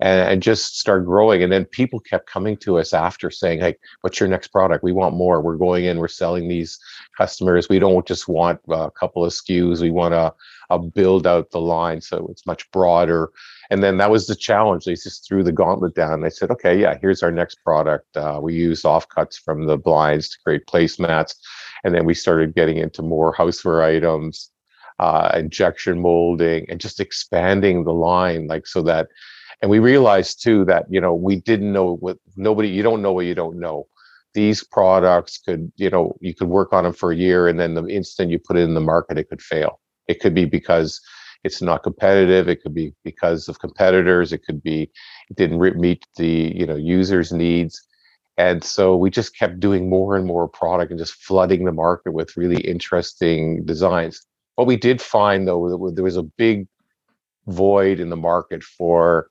and, 0.00 0.28
and 0.28 0.42
just 0.42 0.78
start 0.78 1.04
growing. 1.04 1.42
And 1.42 1.52
then 1.52 1.64
people 1.64 2.00
kept 2.00 2.28
coming 2.28 2.56
to 2.58 2.78
us 2.78 2.92
after 2.92 3.30
saying, 3.30 3.60
Hey, 3.60 3.76
what's 4.00 4.18
your 4.18 4.28
next 4.28 4.48
product? 4.48 4.82
We 4.82 4.92
want 4.92 5.14
more. 5.14 5.40
We're 5.40 5.56
going 5.56 5.84
in, 5.84 5.98
we're 5.98 6.08
selling 6.08 6.48
these 6.48 6.78
customers. 7.16 7.68
We 7.68 7.78
don't 7.78 8.06
just 8.06 8.28
want 8.28 8.60
a 8.68 8.90
couple 8.90 9.24
of 9.24 9.32
SKUs. 9.32 9.80
We 9.80 9.90
want 9.90 10.14
to 10.14 10.32
build 10.78 11.26
out 11.26 11.50
the 11.50 11.60
line 11.60 12.00
so 12.00 12.28
it's 12.30 12.46
much 12.46 12.70
broader. 12.70 13.30
And 13.70 13.82
then 13.82 13.98
that 13.98 14.10
was 14.10 14.26
the 14.26 14.34
challenge. 14.34 14.84
They 14.84 14.94
just 14.94 15.26
threw 15.26 15.42
the 15.42 15.52
gauntlet 15.52 15.94
down. 15.94 16.20
They 16.20 16.30
said, 16.30 16.50
okay, 16.50 16.80
yeah, 16.80 16.96
here's 17.00 17.22
our 17.22 17.32
next 17.32 17.56
product. 17.64 18.16
Uh, 18.16 18.40
we 18.42 18.54
use 18.54 18.82
offcuts 18.82 19.38
from 19.38 19.66
the 19.66 19.76
blinds 19.76 20.28
to 20.30 20.38
create 20.44 20.66
placemats. 20.66 21.34
And 21.84 21.94
then 21.94 22.04
we 22.04 22.14
started 22.14 22.54
getting 22.54 22.78
into 22.78 23.02
more 23.02 23.34
houseware 23.34 23.84
items, 23.84 24.50
uh, 24.98 25.32
injection 25.34 26.00
molding, 26.00 26.68
and 26.68 26.80
just 26.80 27.00
expanding 27.00 27.84
the 27.84 27.94
line, 27.94 28.46
like 28.46 28.66
so 28.66 28.82
that 28.82 29.08
and 29.62 29.70
we 29.70 29.78
realized 29.78 30.42
too 30.42 30.64
that 30.66 30.86
you 30.88 31.00
know 31.00 31.14
we 31.14 31.36
didn't 31.36 31.72
know 31.72 31.96
what 31.96 32.18
nobody 32.36 32.68
you 32.68 32.82
don't 32.82 33.02
know 33.02 33.12
what 33.12 33.26
you 33.26 33.34
don't 33.34 33.58
know. 33.58 33.86
These 34.34 34.64
products 34.64 35.38
could 35.38 35.72
you 35.76 35.90
know 35.90 36.16
you 36.20 36.34
could 36.34 36.48
work 36.48 36.72
on 36.72 36.84
them 36.84 36.92
for 36.92 37.12
a 37.12 37.16
year 37.16 37.48
and 37.48 37.58
then 37.58 37.74
the 37.74 37.86
instant 37.86 38.30
you 38.30 38.38
put 38.38 38.56
it 38.56 38.62
in 38.62 38.74
the 38.74 38.80
market 38.80 39.18
it 39.18 39.28
could 39.28 39.42
fail. 39.42 39.80
It 40.08 40.20
could 40.20 40.34
be 40.34 40.44
because 40.44 41.00
it's 41.44 41.62
not 41.62 41.82
competitive. 41.82 42.48
It 42.48 42.62
could 42.62 42.74
be 42.74 42.92
because 43.04 43.48
of 43.48 43.60
competitors. 43.60 44.32
It 44.32 44.44
could 44.44 44.62
be 44.62 44.90
it 45.28 45.36
didn't 45.36 45.60
meet 45.78 46.04
the 46.16 46.52
you 46.56 46.66
know 46.66 46.76
users 46.76 47.32
needs. 47.32 47.80
And 48.38 48.64
so 48.64 48.96
we 48.96 49.10
just 49.10 49.36
kept 49.36 49.60
doing 49.60 49.90
more 49.90 50.16
and 50.16 50.26
more 50.26 50.48
product 50.48 50.90
and 50.90 50.98
just 50.98 51.12
flooding 51.14 51.64
the 51.64 51.72
market 51.72 52.12
with 52.12 52.36
really 52.38 52.62
interesting 52.62 53.64
designs. 53.66 54.24
What 54.54 54.66
we 54.66 54.76
did 54.76 55.02
find 55.02 55.46
though 55.46 55.90
there 55.94 56.04
was 56.04 56.16
a 56.16 56.22
big 56.22 56.66
void 57.46 58.00
in 58.00 58.08
the 58.08 58.16
market 58.16 58.62
for 58.62 59.28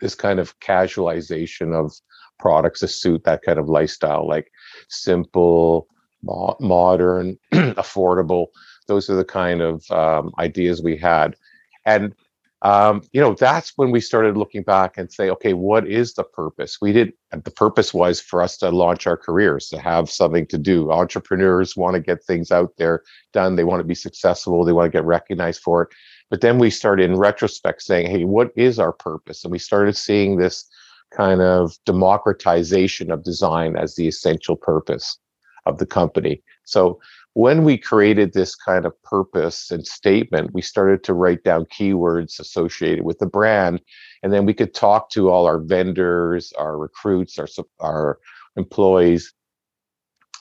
this 0.00 0.14
kind 0.14 0.38
of 0.38 0.58
casualization 0.60 1.74
of 1.74 1.92
products 2.38 2.80
to 2.80 2.88
suit 2.88 3.24
that 3.24 3.42
kind 3.42 3.58
of 3.58 3.68
lifestyle, 3.68 4.26
like 4.26 4.50
simple, 4.88 5.88
mo- 6.22 6.56
modern, 6.60 7.36
affordable. 7.52 8.46
Those 8.86 9.10
are 9.10 9.16
the 9.16 9.24
kind 9.24 9.60
of 9.60 9.90
um, 9.90 10.32
ideas 10.38 10.82
we 10.82 10.96
had. 10.96 11.36
And 11.84 12.14
um, 12.62 13.02
you 13.12 13.20
know, 13.20 13.34
that's 13.34 13.72
when 13.76 13.92
we 13.92 14.00
started 14.00 14.36
looking 14.36 14.64
back 14.64 14.98
and 14.98 15.12
say, 15.12 15.30
okay, 15.30 15.52
what 15.52 15.86
is 15.86 16.14
the 16.14 16.24
purpose? 16.24 16.78
We 16.80 16.92
did, 16.92 17.12
the 17.30 17.52
purpose 17.52 17.94
was 17.94 18.20
for 18.20 18.42
us 18.42 18.56
to 18.58 18.70
launch 18.70 19.06
our 19.06 19.16
careers, 19.16 19.68
to 19.68 19.78
have 19.78 20.10
something 20.10 20.44
to 20.46 20.58
do. 20.58 20.90
Entrepreneurs 20.90 21.76
want 21.76 21.94
to 21.94 22.00
get 22.00 22.24
things 22.24 22.50
out 22.50 22.72
there 22.76 23.02
done. 23.32 23.54
They 23.54 23.62
want 23.62 23.80
to 23.80 23.86
be 23.86 23.94
successful. 23.94 24.64
They 24.64 24.72
want 24.72 24.90
to 24.90 24.96
get 24.96 25.04
recognized 25.04 25.62
for 25.62 25.82
it. 25.82 25.88
But 26.30 26.40
then 26.40 26.58
we 26.58 26.70
started 26.70 27.04
in 27.04 27.16
retrospect 27.16 27.82
saying, 27.82 28.10
hey, 28.10 28.24
what 28.24 28.50
is 28.56 28.78
our 28.78 28.92
purpose? 28.92 29.44
And 29.44 29.52
we 29.52 29.58
started 29.58 29.96
seeing 29.96 30.36
this 30.36 30.68
kind 31.10 31.40
of 31.40 31.72
democratization 31.86 33.10
of 33.10 33.24
design 33.24 33.76
as 33.76 33.94
the 33.94 34.06
essential 34.08 34.56
purpose 34.56 35.18
of 35.64 35.78
the 35.78 35.86
company. 35.86 36.42
So 36.64 37.00
when 37.34 37.64
we 37.64 37.78
created 37.78 38.32
this 38.32 38.54
kind 38.54 38.84
of 38.84 39.00
purpose 39.02 39.70
and 39.70 39.86
statement, 39.86 40.52
we 40.52 40.60
started 40.60 41.04
to 41.04 41.14
write 41.14 41.44
down 41.44 41.66
keywords 41.66 42.40
associated 42.40 43.04
with 43.04 43.18
the 43.20 43.26
brand. 43.26 43.80
And 44.22 44.32
then 44.32 44.44
we 44.44 44.54
could 44.54 44.74
talk 44.74 45.10
to 45.10 45.30
all 45.30 45.46
our 45.46 45.60
vendors, 45.60 46.52
our 46.58 46.76
recruits, 46.76 47.38
our, 47.38 47.48
our 47.80 48.18
employees 48.56 49.32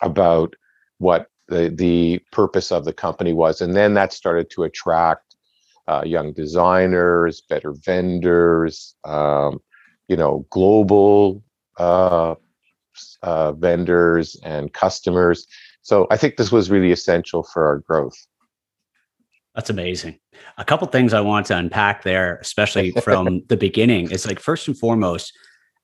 about 0.02 0.56
what 0.98 1.28
the, 1.48 1.70
the 1.70 2.20
purpose 2.32 2.72
of 2.72 2.84
the 2.84 2.94
company 2.94 3.34
was. 3.34 3.62
And 3.62 3.76
then 3.76 3.94
that 3.94 4.12
started 4.12 4.50
to 4.52 4.64
attract 4.64 5.27
uh, 5.88 6.04
young 6.06 6.34
designers, 6.34 7.42
better 7.42 7.74
vendors, 7.86 8.96
um, 9.06 9.60
you 10.08 10.18
know, 10.18 10.46
global 10.50 11.44
uh, 11.78 12.36
uh, 13.24 13.52
vendors 13.54 14.36
and 14.44 14.74
customers. 14.74 15.48
So 15.82 16.08
I 16.12 16.18
think 16.18 16.38
this 16.38 16.52
was 16.52 16.70
really 16.70 16.92
essential 16.92 17.44
for 17.44 17.66
our 17.66 17.80
growth. 17.80 18.18
That's 19.56 19.70
amazing. 19.70 20.20
A 20.58 20.66
couple 20.66 20.88
things 20.88 21.14
I 21.14 21.22
want 21.22 21.48
to 21.48 21.58
unpack 21.58 22.04
there, 22.04 22.38
especially 22.38 22.92
from 22.92 23.42
the 23.48 23.58
beginning, 23.58 24.12
is 24.12 24.28
like 24.28 24.40
first 24.40 24.68
and 24.68 24.78
foremost, 24.78 25.34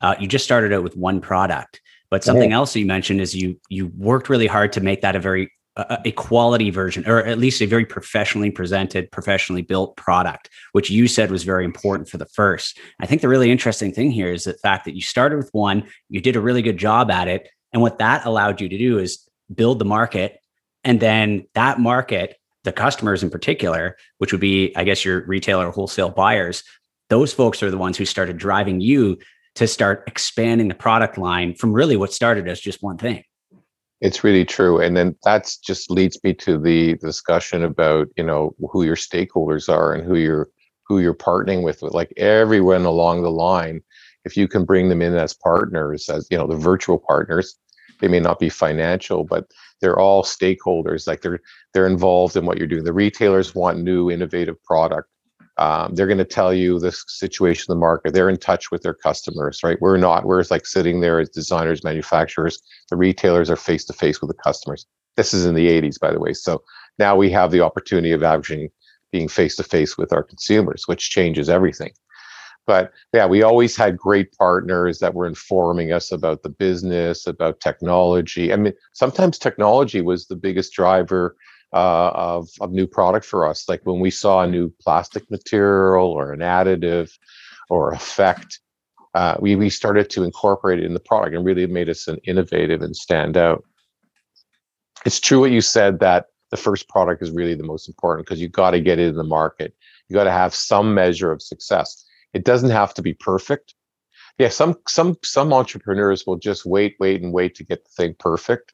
uh, 0.01 0.15
you 0.19 0.27
just 0.27 0.45
started 0.45 0.73
out 0.73 0.83
with 0.83 0.95
one 0.95 1.21
product, 1.21 1.81
but 2.11 2.23
something 2.23 2.49
mm-hmm. 2.49 2.55
else 2.55 2.75
you 2.75 2.85
mentioned 2.85 3.21
is 3.21 3.33
you 3.33 3.59
you 3.69 3.87
worked 3.97 4.29
really 4.29 4.45
hard 4.45 4.73
to 4.73 4.81
make 4.81 5.01
that 5.01 5.15
a 5.15 5.19
very 5.19 5.51
a, 5.75 5.99
a 6.05 6.11
quality 6.11 6.69
version, 6.69 7.07
or 7.07 7.25
at 7.25 7.37
least 7.37 7.61
a 7.61 7.65
very 7.65 7.85
professionally 7.85 8.51
presented, 8.51 9.11
professionally 9.11 9.61
built 9.61 9.95
product, 9.97 10.49
which 10.73 10.89
you 10.89 11.07
said 11.07 11.31
was 11.31 11.43
very 11.43 11.65
important 11.65 12.09
for 12.09 12.17
the 12.17 12.25
first. 12.27 12.79
I 12.99 13.05
think 13.05 13.21
the 13.21 13.29
really 13.29 13.51
interesting 13.51 13.91
thing 13.91 14.11
here 14.11 14.31
is 14.31 14.43
the 14.43 14.53
fact 14.53 14.85
that 14.85 14.95
you 14.95 15.01
started 15.01 15.37
with 15.37 15.49
one, 15.51 15.87
you 16.09 16.21
did 16.21 16.35
a 16.35 16.41
really 16.41 16.61
good 16.61 16.77
job 16.77 17.09
at 17.09 17.27
it, 17.27 17.49
and 17.71 17.81
what 17.81 17.99
that 17.99 18.25
allowed 18.25 18.61
you 18.61 18.69
to 18.69 18.77
do 18.77 18.99
is 18.99 19.27
build 19.53 19.79
the 19.79 19.85
market, 19.85 20.39
and 20.83 20.99
then 20.99 21.45
that 21.53 21.79
market 21.79 22.37
the 22.63 22.71
customers 22.71 23.23
in 23.23 23.29
particular, 23.29 23.97
which 24.19 24.31
would 24.31 24.41
be, 24.41 24.73
I 24.75 24.83
guess, 24.83 25.03
your 25.03 25.25
retailer 25.25 25.69
wholesale 25.69 26.09
buyers, 26.09 26.63
those 27.09 27.33
folks 27.33 27.61
are 27.61 27.69
the 27.69 27.77
ones 27.77 27.97
who 27.97 28.05
started 28.05 28.37
driving 28.37 28.79
you 28.79 29.17
to 29.55 29.67
start 29.67 30.03
expanding 30.07 30.67
the 30.67 30.75
product 30.75 31.17
line 31.17 31.55
from 31.55 31.73
really 31.73 31.97
what 31.97 32.13
started 32.13 32.47
as 32.47 32.59
just 32.59 32.81
one 32.81 32.97
thing. 32.97 33.23
It's 34.03 34.23
really 34.23 34.45
true. 34.45 34.81
And 34.81 34.97
then 34.97 35.15
that's 35.23 35.57
just 35.57 35.89
leads 35.89 36.21
me 36.23 36.33
to 36.35 36.59
the 36.59 36.95
discussion 36.95 37.63
about, 37.63 38.09
you 38.17 38.23
know, 38.23 38.53
who 38.71 38.83
your 38.83 38.97
stakeholders 38.97 39.69
are 39.69 39.93
and 39.93 40.05
who 40.05 40.15
you're 40.17 40.49
who 40.87 40.99
you're 40.99 41.15
partnering 41.15 41.63
with, 41.63 41.81
with 41.81 41.93
like 41.93 42.13
everyone 42.17 42.83
along 42.85 43.23
the 43.23 43.31
line. 43.31 43.81
If 44.25 44.35
you 44.37 44.47
can 44.49 44.65
bring 44.65 44.89
them 44.89 45.01
in 45.01 45.15
as 45.15 45.33
partners, 45.33 46.09
as 46.09 46.27
you 46.29 46.37
know, 46.37 46.47
the 46.47 46.57
virtual 46.57 46.99
partners, 46.99 47.55
they 48.01 48.09
may 48.09 48.19
not 48.19 48.39
be 48.39 48.49
financial, 48.49 49.23
but 49.23 49.45
they're 49.79 49.99
all 49.99 50.23
stakeholders. 50.23 51.07
Like 51.07 51.21
they're 51.21 51.39
they're 51.73 51.87
involved 51.87 52.35
in 52.35 52.45
what 52.45 52.57
you're 52.57 52.67
doing. 52.67 52.83
The 52.83 52.93
retailers 52.93 53.55
want 53.55 53.79
new, 53.79 54.11
innovative 54.11 54.61
product. 54.63 55.09
Um, 55.57 55.93
they're 55.93 56.07
going 56.07 56.17
to 56.17 56.25
tell 56.25 56.53
you 56.53 56.79
the 56.79 56.91
situation 56.91 57.63
of 57.63 57.75
the 57.75 57.79
market. 57.79 58.13
They're 58.13 58.29
in 58.29 58.37
touch 58.37 58.71
with 58.71 58.81
their 58.81 58.93
customers, 58.93 59.61
right? 59.63 59.79
We're 59.81 59.97
not. 59.97 60.25
We're 60.25 60.43
like 60.49 60.65
sitting 60.65 61.01
there 61.01 61.19
as 61.19 61.29
designers, 61.29 61.83
manufacturers. 61.83 62.59
The 62.89 62.97
retailers 62.97 63.49
are 63.49 63.55
face 63.55 63.85
to 63.85 63.93
face 63.93 64.19
with 64.19 64.29
the 64.29 64.41
customers. 64.43 64.87
This 65.15 65.33
is 65.33 65.45
in 65.45 65.53
the 65.53 65.67
80s, 65.67 65.99
by 65.99 66.11
the 66.11 66.19
way. 66.19 66.33
So 66.33 66.63
now 66.97 67.15
we 67.15 67.29
have 67.31 67.51
the 67.51 67.61
opportunity 67.61 68.11
of 68.11 68.23
actually 68.23 68.71
being 69.11 69.27
face 69.27 69.55
to 69.57 69.63
face 69.63 69.95
with 69.95 70.11
our 70.11 70.23
consumers, 70.23 70.87
which 70.87 71.11
changes 71.11 71.49
everything. 71.49 71.91
But 72.65 72.91
yeah, 73.13 73.25
we 73.25 73.43
always 73.43 73.75
had 73.75 73.97
great 73.97 74.31
partners 74.37 74.99
that 74.99 75.13
were 75.13 75.27
informing 75.27 75.91
us 75.91 76.11
about 76.11 76.43
the 76.43 76.49
business, 76.49 77.27
about 77.27 77.59
technology. 77.59 78.53
I 78.53 78.55
mean, 78.55 78.73
sometimes 78.93 79.37
technology 79.37 80.01
was 80.01 80.27
the 80.27 80.35
biggest 80.35 80.73
driver 80.73 81.35
uh, 81.73 82.11
of, 82.13 82.49
of 82.61 82.71
new 82.71 82.87
product 82.87 83.25
for 83.25 83.47
us. 83.47 83.67
Like 83.67 83.81
when 83.83 83.99
we 83.99 84.11
saw 84.11 84.41
a 84.41 84.47
new 84.47 84.71
plastic 84.81 85.29
material 85.31 86.07
or 86.07 86.31
an 86.31 86.39
additive 86.39 87.11
or 87.69 87.91
effect, 87.91 88.59
uh, 89.13 89.35
we, 89.39 89.55
we 89.55 89.69
started 89.69 90.09
to 90.11 90.23
incorporate 90.23 90.79
it 90.79 90.85
in 90.85 90.93
the 90.93 90.99
product 90.99 91.35
and 91.35 91.45
really 91.45 91.67
made 91.67 91.89
us 91.89 92.07
an 92.07 92.17
innovative 92.25 92.81
and 92.81 92.95
stand 92.95 93.37
out. 93.37 93.63
It's 95.05 95.19
true 95.19 95.39
what 95.39 95.51
you 95.51 95.61
said 95.61 95.99
that 95.99 96.27
the 96.51 96.57
first 96.57 96.87
product 96.87 97.21
is 97.21 97.31
really 97.31 97.55
the 97.55 97.63
most 97.63 97.87
important 97.87 98.27
because 98.27 98.41
you 98.41 98.47
got 98.47 98.71
to 98.71 98.79
get 98.79 98.99
it 98.99 99.07
in 99.09 99.15
the 99.15 99.23
market. 99.23 99.75
You 100.07 100.13
got 100.13 100.25
to 100.25 100.31
have 100.31 100.53
some 100.53 100.93
measure 100.93 101.31
of 101.31 101.41
success 101.41 102.05
it 102.33 102.43
doesn't 102.43 102.71
have 102.71 102.93
to 102.95 103.01
be 103.01 103.13
perfect. 103.13 103.75
Yeah, 104.39 104.49
some 104.49 104.75
some 104.87 105.17
some 105.23 105.53
entrepreneurs 105.53 106.25
will 106.25 106.37
just 106.37 106.65
wait, 106.65 106.95
wait, 106.99 107.21
and 107.21 107.31
wait 107.31 107.55
to 107.55 107.63
get 107.63 107.83
the 107.83 107.89
thing 107.91 108.15
perfect, 108.17 108.73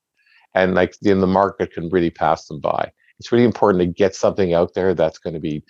and 0.56 0.75
like 0.75 0.96
in 1.03 1.20
the 1.20 1.27
market 1.27 1.74
can 1.74 1.89
really 1.89 2.10
pass 2.10 2.48
them 2.48 2.60
by. 2.60 2.91
It's 3.20 3.32
really 3.32 3.46
important 3.46 3.82
to 3.82 3.88
get 3.88 4.15
something 4.15 4.53
out 4.53 4.74
there 4.74 4.94
that's 4.94 5.18
going 5.18 5.34
to 5.34 5.39
be 5.39 5.63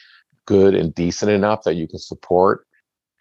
good 0.46 0.76
and 0.76 0.94
decent 0.94 1.32
enough 1.32 1.64
that 1.64 1.76
you 1.76 1.88
can 1.88 2.00
support 2.00 2.66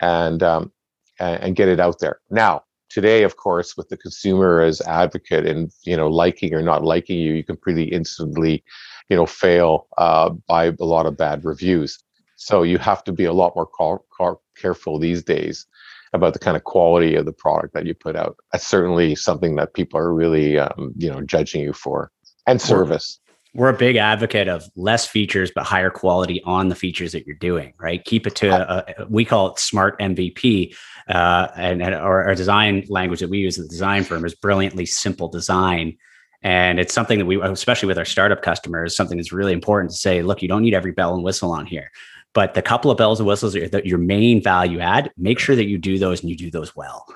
and 0.00 0.42
um, 0.42 0.72
and, 1.18 1.56
get 1.56 1.68
it 1.68 1.80
out 1.80 1.98
there. 1.98 2.20
Now, 2.30 2.62
today, 2.90 3.22
of 3.24 3.36
course, 3.36 3.76
with 3.76 3.88
the 3.88 3.96
consumer 3.96 4.60
as 4.60 4.80
advocate 4.82 5.46
and 5.46 5.72
you 5.84 5.96
know 5.96 6.08
liking 6.08 6.54
or 6.54 6.62
not 6.62 6.84
liking 6.84 7.18
you, 7.18 7.32
you 7.34 7.44
can 7.44 7.56
pretty 7.56 7.84
instantly, 7.84 8.62
you 9.08 9.16
know, 9.16 9.26
fail 9.26 9.88
uh, 9.98 10.30
by 10.46 10.66
a 10.66 10.84
lot 10.84 11.06
of 11.06 11.16
bad 11.16 11.44
reviews. 11.44 11.98
So 12.36 12.62
you 12.62 12.78
have 12.78 13.02
to 13.04 13.12
be 13.12 13.24
a 13.24 13.32
lot 13.32 13.56
more 13.56 13.66
car- 13.66 14.02
car- 14.16 14.38
careful 14.56 14.98
these 14.98 15.24
days 15.24 15.66
about 16.12 16.32
the 16.32 16.38
kind 16.38 16.56
of 16.56 16.64
quality 16.64 17.14
of 17.14 17.24
the 17.24 17.32
product 17.32 17.74
that 17.74 17.86
you 17.86 17.94
put 17.94 18.16
out. 18.16 18.36
That's 18.52 18.66
certainly 18.66 19.14
something 19.14 19.56
that 19.56 19.74
people 19.74 19.98
are 19.98 20.12
really, 20.12 20.58
um, 20.58 20.92
you 20.96 21.10
know, 21.10 21.22
judging 21.22 21.62
you 21.62 21.72
for, 21.72 22.10
and 22.46 22.60
service. 22.60 23.20
We're, 23.54 23.70
a 23.70 23.76
big 23.76 23.96
advocate 23.96 24.46
of 24.46 24.68
less 24.76 25.06
features 25.06 25.50
but 25.52 25.64
higher 25.64 25.90
quality 25.90 26.40
on 26.44 26.68
the 26.68 26.74
features 26.74 27.12
that 27.12 27.26
you're 27.26 27.36
doing. 27.36 27.72
Right, 27.78 28.04
keep 28.04 28.26
it 28.26 28.36
to 28.36 28.48
a, 28.48 28.84
a 29.02 29.06
we 29.06 29.24
call 29.24 29.52
it 29.52 29.58
smart 29.58 29.98
MVP, 29.98 30.76
uh, 31.08 31.48
and, 31.56 31.82
and 31.82 31.94
our, 31.94 32.24
our 32.24 32.34
design 32.34 32.84
language 32.88 33.20
that 33.20 33.30
we 33.30 33.38
use 33.38 33.58
at 33.58 33.64
the 33.64 33.68
design 33.68 34.04
firm 34.04 34.24
is 34.24 34.34
brilliantly 34.34 34.86
simple 34.86 35.28
design. 35.28 35.96
And 36.40 36.78
it's 36.78 36.94
something 36.94 37.18
that 37.18 37.26
we, 37.26 37.40
especially 37.40 37.88
with 37.88 37.98
our 37.98 38.04
startup 38.04 38.42
customers, 38.42 38.94
something 38.94 39.16
that's 39.16 39.32
really 39.32 39.52
important 39.52 39.90
to 39.90 39.96
say. 39.96 40.22
Look, 40.22 40.40
you 40.40 40.46
don't 40.46 40.62
need 40.62 40.74
every 40.74 40.92
bell 40.92 41.12
and 41.14 41.24
whistle 41.24 41.50
on 41.50 41.66
here 41.66 41.90
but 42.34 42.54
the 42.54 42.62
couple 42.62 42.90
of 42.90 42.98
bells 42.98 43.20
and 43.20 43.26
whistles 43.26 43.56
are 43.56 43.68
that 43.68 43.86
your 43.86 43.98
main 43.98 44.42
value 44.42 44.80
add, 44.80 45.10
make 45.16 45.38
sure 45.38 45.56
that 45.56 45.66
you 45.66 45.78
do 45.78 45.98
those 45.98 46.20
and 46.20 46.30
you 46.30 46.36
do 46.36 46.50
those 46.50 46.76
well. 46.76 47.06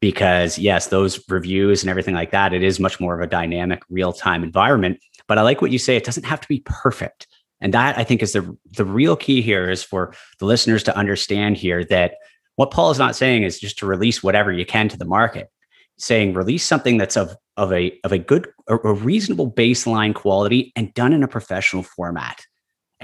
Because 0.00 0.58
yes, 0.58 0.88
those 0.88 1.22
reviews 1.28 1.82
and 1.82 1.90
everything 1.90 2.14
like 2.14 2.30
that, 2.32 2.52
it 2.52 2.62
is 2.62 2.80
much 2.80 3.00
more 3.00 3.14
of 3.14 3.20
a 3.20 3.30
dynamic, 3.30 3.82
real-time 3.88 4.42
environment. 4.42 5.00
But 5.28 5.38
I 5.38 5.42
like 5.42 5.62
what 5.62 5.70
you 5.70 5.78
say, 5.78 5.96
it 5.96 6.04
doesn't 6.04 6.26
have 6.26 6.40
to 6.40 6.48
be 6.48 6.62
perfect. 6.64 7.26
And 7.60 7.72
that 7.72 7.96
I 7.96 8.04
think 8.04 8.22
is 8.22 8.32
the 8.32 8.56
the 8.76 8.84
real 8.84 9.16
key 9.16 9.40
here 9.40 9.70
is 9.70 9.82
for 9.82 10.14
the 10.38 10.44
listeners 10.44 10.82
to 10.82 10.96
understand 10.96 11.56
here 11.56 11.84
that 11.84 12.16
what 12.56 12.70
Paul 12.70 12.90
is 12.90 12.98
not 12.98 13.16
saying 13.16 13.44
is 13.44 13.58
just 13.58 13.78
to 13.78 13.86
release 13.86 14.22
whatever 14.22 14.52
you 14.52 14.66
can 14.66 14.88
to 14.88 14.98
the 14.98 15.04
market. 15.04 15.50
saying 15.98 16.34
release 16.34 16.64
something 16.64 16.98
that's 16.98 17.16
of 17.16 17.36
of 17.56 17.72
a 17.72 17.98
of 18.02 18.12
a 18.12 18.18
good 18.18 18.48
a 18.68 18.92
reasonable 18.92 19.50
baseline 19.50 20.14
quality 20.14 20.72
and 20.74 20.92
done 20.94 21.12
in 21.12 21.22
a 21.22 21.28
professional 21.28 21.82
format 21.82 22.44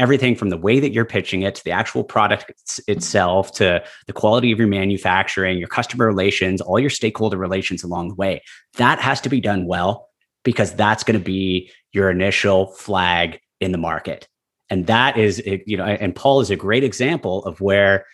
everything 0.00 0.34
from 0.34 0.48
the 0.48 0.56
way 0.56 0.80
that 0.80 0.92
you're 0.92 1.04
pitching 1.04 1.42
it 1.42 1.54
to 1.54 1.62
the 1.62 1.70
actual 1.70 2.02
product 2.02 2.80
itself 2.88 3.52
to 3.52 3.84
the 4.06 4.12
quality 4.12 4.50
of 4.50 4.58
your 4.58 4.66
manufacturing, 4.66 5.58
your 5.58 5.68
customer 5.68 6.06
relations, 6.06 6.60
all 6.62 6.80
your 6.80 6.90
stakeholder 6.90 7.36
relations 7.36 7.84
along 7.84 8.08
the 8.08 8.14
way. 8.14 8.42
That 8.78 8.98
has 8.98 9.20
to 9.20 9.28
be 9.28 9.40
done 9.40 9.66
well 9.66 10.08
because 10.42 10.72
that's 10.72 11.04
going 11.04 11.18
to 11.18 11.24
be 11.24 11.70
your 11.92 12.10
initial 12.10 12.68
flag 12.72 13.38
in 13.60 13.72
the 13.72 13.78
market. 13.78 14.26
And 14.70 14.86
that 14.86 15.18
is, 15.18 15.42
eh, 15.44 15.58
you 15.66 15.76
know, 15.76 15.84
and 15.84 16.16
Paul 16.16 16.40
is 16.40 16.50
a 16.50 16.56
great 16.56 16.82
example 16.82 17.44
of 17.44 17.60
where 17.60 18.06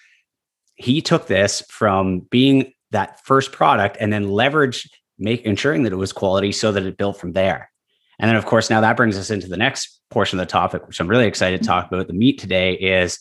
he 0.75 1.01
took 1.01 1.29
this 1.29 1.63
from 1.71 2.21
being 2.31 2.73
that 2.91 3.25
first 3.25 3.53
product 3.53 3.97
and 4.01 4.13
then 4.13 4.27
leveraged 4.27 4.89
make 5.19 5.43
ensuring 5.43 5.85
that 5.85 5.93
it 5.93 5.97
was 5.97 6.13
quality 6.13 6.51
so 6.51 6.73
that 6.73 6.85
it 6.85 6.99
built 6.99 7.17
from 7.17 7.33
there. 7.33 7.71
And 8.19 8.29
then, 8.29 8.37
of 8.37 8.47
course, 8.47 8.71
now 8.71 8.81
that 8.81 8.97
brings 8.97 9.19
us 9.19 9.31
into 9.31 9.47
the 9.47 9.57
next 9.57 10.01
portion 10.11 10.39
of 10.39 10.47
the 10.47 10.51
topic, 10.51 10.87
which 10.87 11.01
I'm 11.01 11.09
really 11.09 11.27
excited 11.27 11.59
to 11.59 11.63
mm-hmm. 11.63 11.81
talk 11.81 11.93
about. 11.93 12.07
The 12.07 12.13
meat 12.13 12.39
today 12.39 12.75
is 12.75 13.19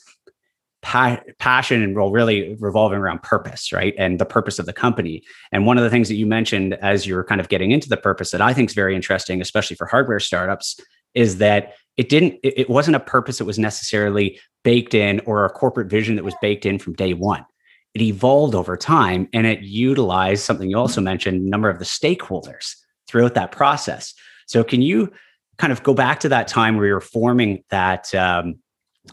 pa- 0.82 1.22
passion 1.40 1.82
and 1.82 1.96
role 1.96 2.12
really 2.12 2.56
revolving 2.60 3.00
around 3.00 3.24
purpose, 3.24 3.74
right? 3.74 3.94
And 3.98 4.20
the 4.20 4.26
purpose 4.26 4.60
of 4.60 4.66
the 4.66 4.74
company. 4.74 5.24
And 5.52 5.66
one 5.66 5.78
of 5.78 5.84
the 5.84 5.90
things 5.90 6.08
that 6.08 6.16
you 6.16 6.26
mentioned 6.26 6.76
as 6.76 7.06
you 7.06 7.16
were 7.16 7.24
kind 7.24 7.42
of 7.42 7.50
getting 7.50 7.72
into 7.72 7.90
the 7.90 7.98
purpose 7.98 8.32
that 8.32 8.42
I 8.42 8.54
think 8.54 8.70
is 8.70 8.76
very 8.76 8.96
interesting, 8.96 9.42
especially 9.42 9.76
for 9.76 9.88
hardware 9.88 10.20
startups, 10.20 10.80
is 11.14 11.38
that 11.40 11.74
it 11.98 12.10
didn't, 12.10 12.36
it 12.44 12.70
wasn't 12.70 12.96
a 12.96 13.00
purpose 13.00 13.38
that 13.38 13.46
was 13.46 13.58
necessarily 13.58 14.40
baked 14.64 14.94
in 14.94 15.22
or 15.22 15.46
a 15.46 15.50
corporate 15.50 15.90
vision 15.90 16.16
that 16.18 16.26
was 16.26 16.36
baked 16.42 16.66
in 16.66 16.78
from 16.78 16.94
day 16.94 17.14
one. 17.14 17.46
It 17.94 18.02
evolved 18.02 18.54
over 18.54 18.76
time 18.76 19.30
and 19.32 19.48
it 19.48 19.62
utilized 19.62 20.44
something 20.44 20.70
you 20.70 20.78
also 20.78 21.00
mentioned, 21.00 21.46
number 21.46 21.70
of 21.70 21.80
the 21.80 21.86
stakeholders 21.86 22.76
throughout 23.08 23.34
that 23.36 23.54
process. 23.54 24.14
So 24.46 24.64
can 24.64 24.82
you 24.82 25.12
kind 25.58 25.72
of 25.72 25.84
go 25.84 25.94
back 25.94 26.20
to 26.22 26.30
that 26.30 26.48
time 26.48 26.78
where 26.78 26.86
you're 26.86 27.02
forming 27.02 27.64
that 27.70 28.14
um, 28.16 28.56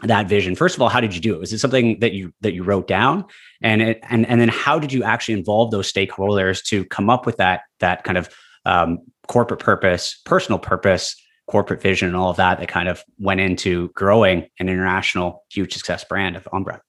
that 0.01 0.27
vision? 0.27 0.55
First 0.55 0.75
of 0.75 0.81
all, 0.81 0.89
how 0.89 0.99
did 0.99 1.13
you 1.13 1.21
do 1.21 1.33
it? 1.33 1.39
Was 1.39 1.53
it 1.53 1.59
something 1.59 1.99
that 1.99 2.13
you 2.13 2.33
that 2.41 2.53
you 2.53 2.63
wrote 2.63 2.87
down, 2.87 3.25
and 3.61 3.81
it, 3.81 3.99
and 4.09 4.25
and 4.27 4.39
then 4.39 4.49
how 4.49 4.79
did 4.79 4.91
you 4.91 5.03
actually 5.03 5.35
involve 5.35 5.71
those 5.71 5.91
stakeholders 5.91 6.63
to 6.65 6.85
come 6.85 7.09
up 7.09 7.25
with 7.25 7.37
that 7.37 7.61
that 7.79 8.03
kind 8.03 8.17
of 8.17 8.29
um, 8.65 8.99
corporate 9.27 9.59
purpose, 9.59 10.19
personal 10.25 10.59
purpose, 10.59 11.15
corporate 11.47 11.81
vision, 11.81 12.07
and 12.07 12.17
all 12.17 12.29
of 12.29 12.37
that 12.37 12.59
that 12.59 12.67
kind 12.67 12.89
of 12.89 13.03
went 13.19 13.39
into 13.39 13.89
growing 13.89 14.47
an 14.59 14.69
international 14.69 15.43
huge 15.51 15.73
success 15.73 16.03
brand 16.03 16.35
of 16.35 16.47
Umbra? 16.51 16.81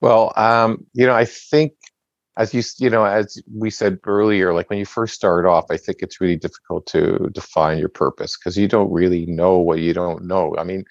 Well, 0.00 0.32
um, 0.34 0.84
you 0.94 1.06
know, 1.06 1.14
I 1.14 1.24
think 1.24 1.74
as 2.36 2.54
you 2.54 2.62
you 2.78 2.90
know 2.90 3.04
as 3.04 3.40
we 3.54 3.70
said 3.70 3.98
earlier 4.06 4.54
like 4.54 4.68
when 4.70 4.78
you 4.78 4.86
first 4.86 5.14
start 5.14 5.44
off 5.46 5.64
i 5.70 5.76
think 5.76 5.98
it's 6.00 6.20
really 6.20 6.36
difficult 6.36 6.86
to 6.86 7.28
define 7.32 7.78
your 7.78 7.88
purpose 7.88 8.36
because 8.36 8.56
you 8.56 8.68
don't 8.68 8.90
really 8.90 9.26
know 9.26 9.58
what 9.58 9.78
you 9.78 9.92
don't 9.92 10.24
know 10.24 10.54
i 10.58 10.64
mean 10.64 10.84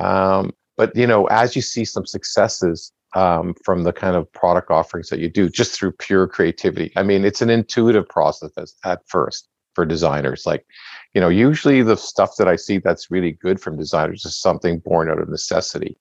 um, 0.00 0.52
but 0.76 0.94
you 0.94 1.06
know 1.06 1.26
as 1.26 1.56
you 1.56 1.62
see 1.62 1.84
some 1.84 2.06
successes 2.06 2.92
um, 3.14 3.54
from 3.64 3.84
the 3.84 3.92
kind 3.92 4.16
of 4.16 4.30
product 4.32 4.70
offerings 4.70 5.08
that 5.08 5.20
you 5.20 5.30
do 5.30 5.48
just 5.48 5.72
through 5.72 5.92
pure 5.92 6.26
creativity 6.26 6.92
i 6.96 7.02
mean 7.02 7.24
it's 7.24 7.42
an 7.42 7.50
intuitive 7.50 8.08
process 8.08 8.50
at 8.84 9.00
first 9.08 9.48
for 9.76 9.86
designers. 9.86 10.44
Like, 10.44 10.66
you 11.14 11.20
know, 11.20 11.28
usually 11.28 11.82
the 11.82 11.96
stuff 11.96 12.32
that 12.38 12.48
I 12.48 12.56
see 12.56 12.78
that's 12.78 13.12
really 13.12 13.32
good 13.32 13.60
from 13.60 13.76
designers 13.76 14.24
is 14.24 14.36
something 14.36 14.80
born 14.80 15.08
out 15.08 15.20
of 15.20 15.28
necessity. 15.28 15.96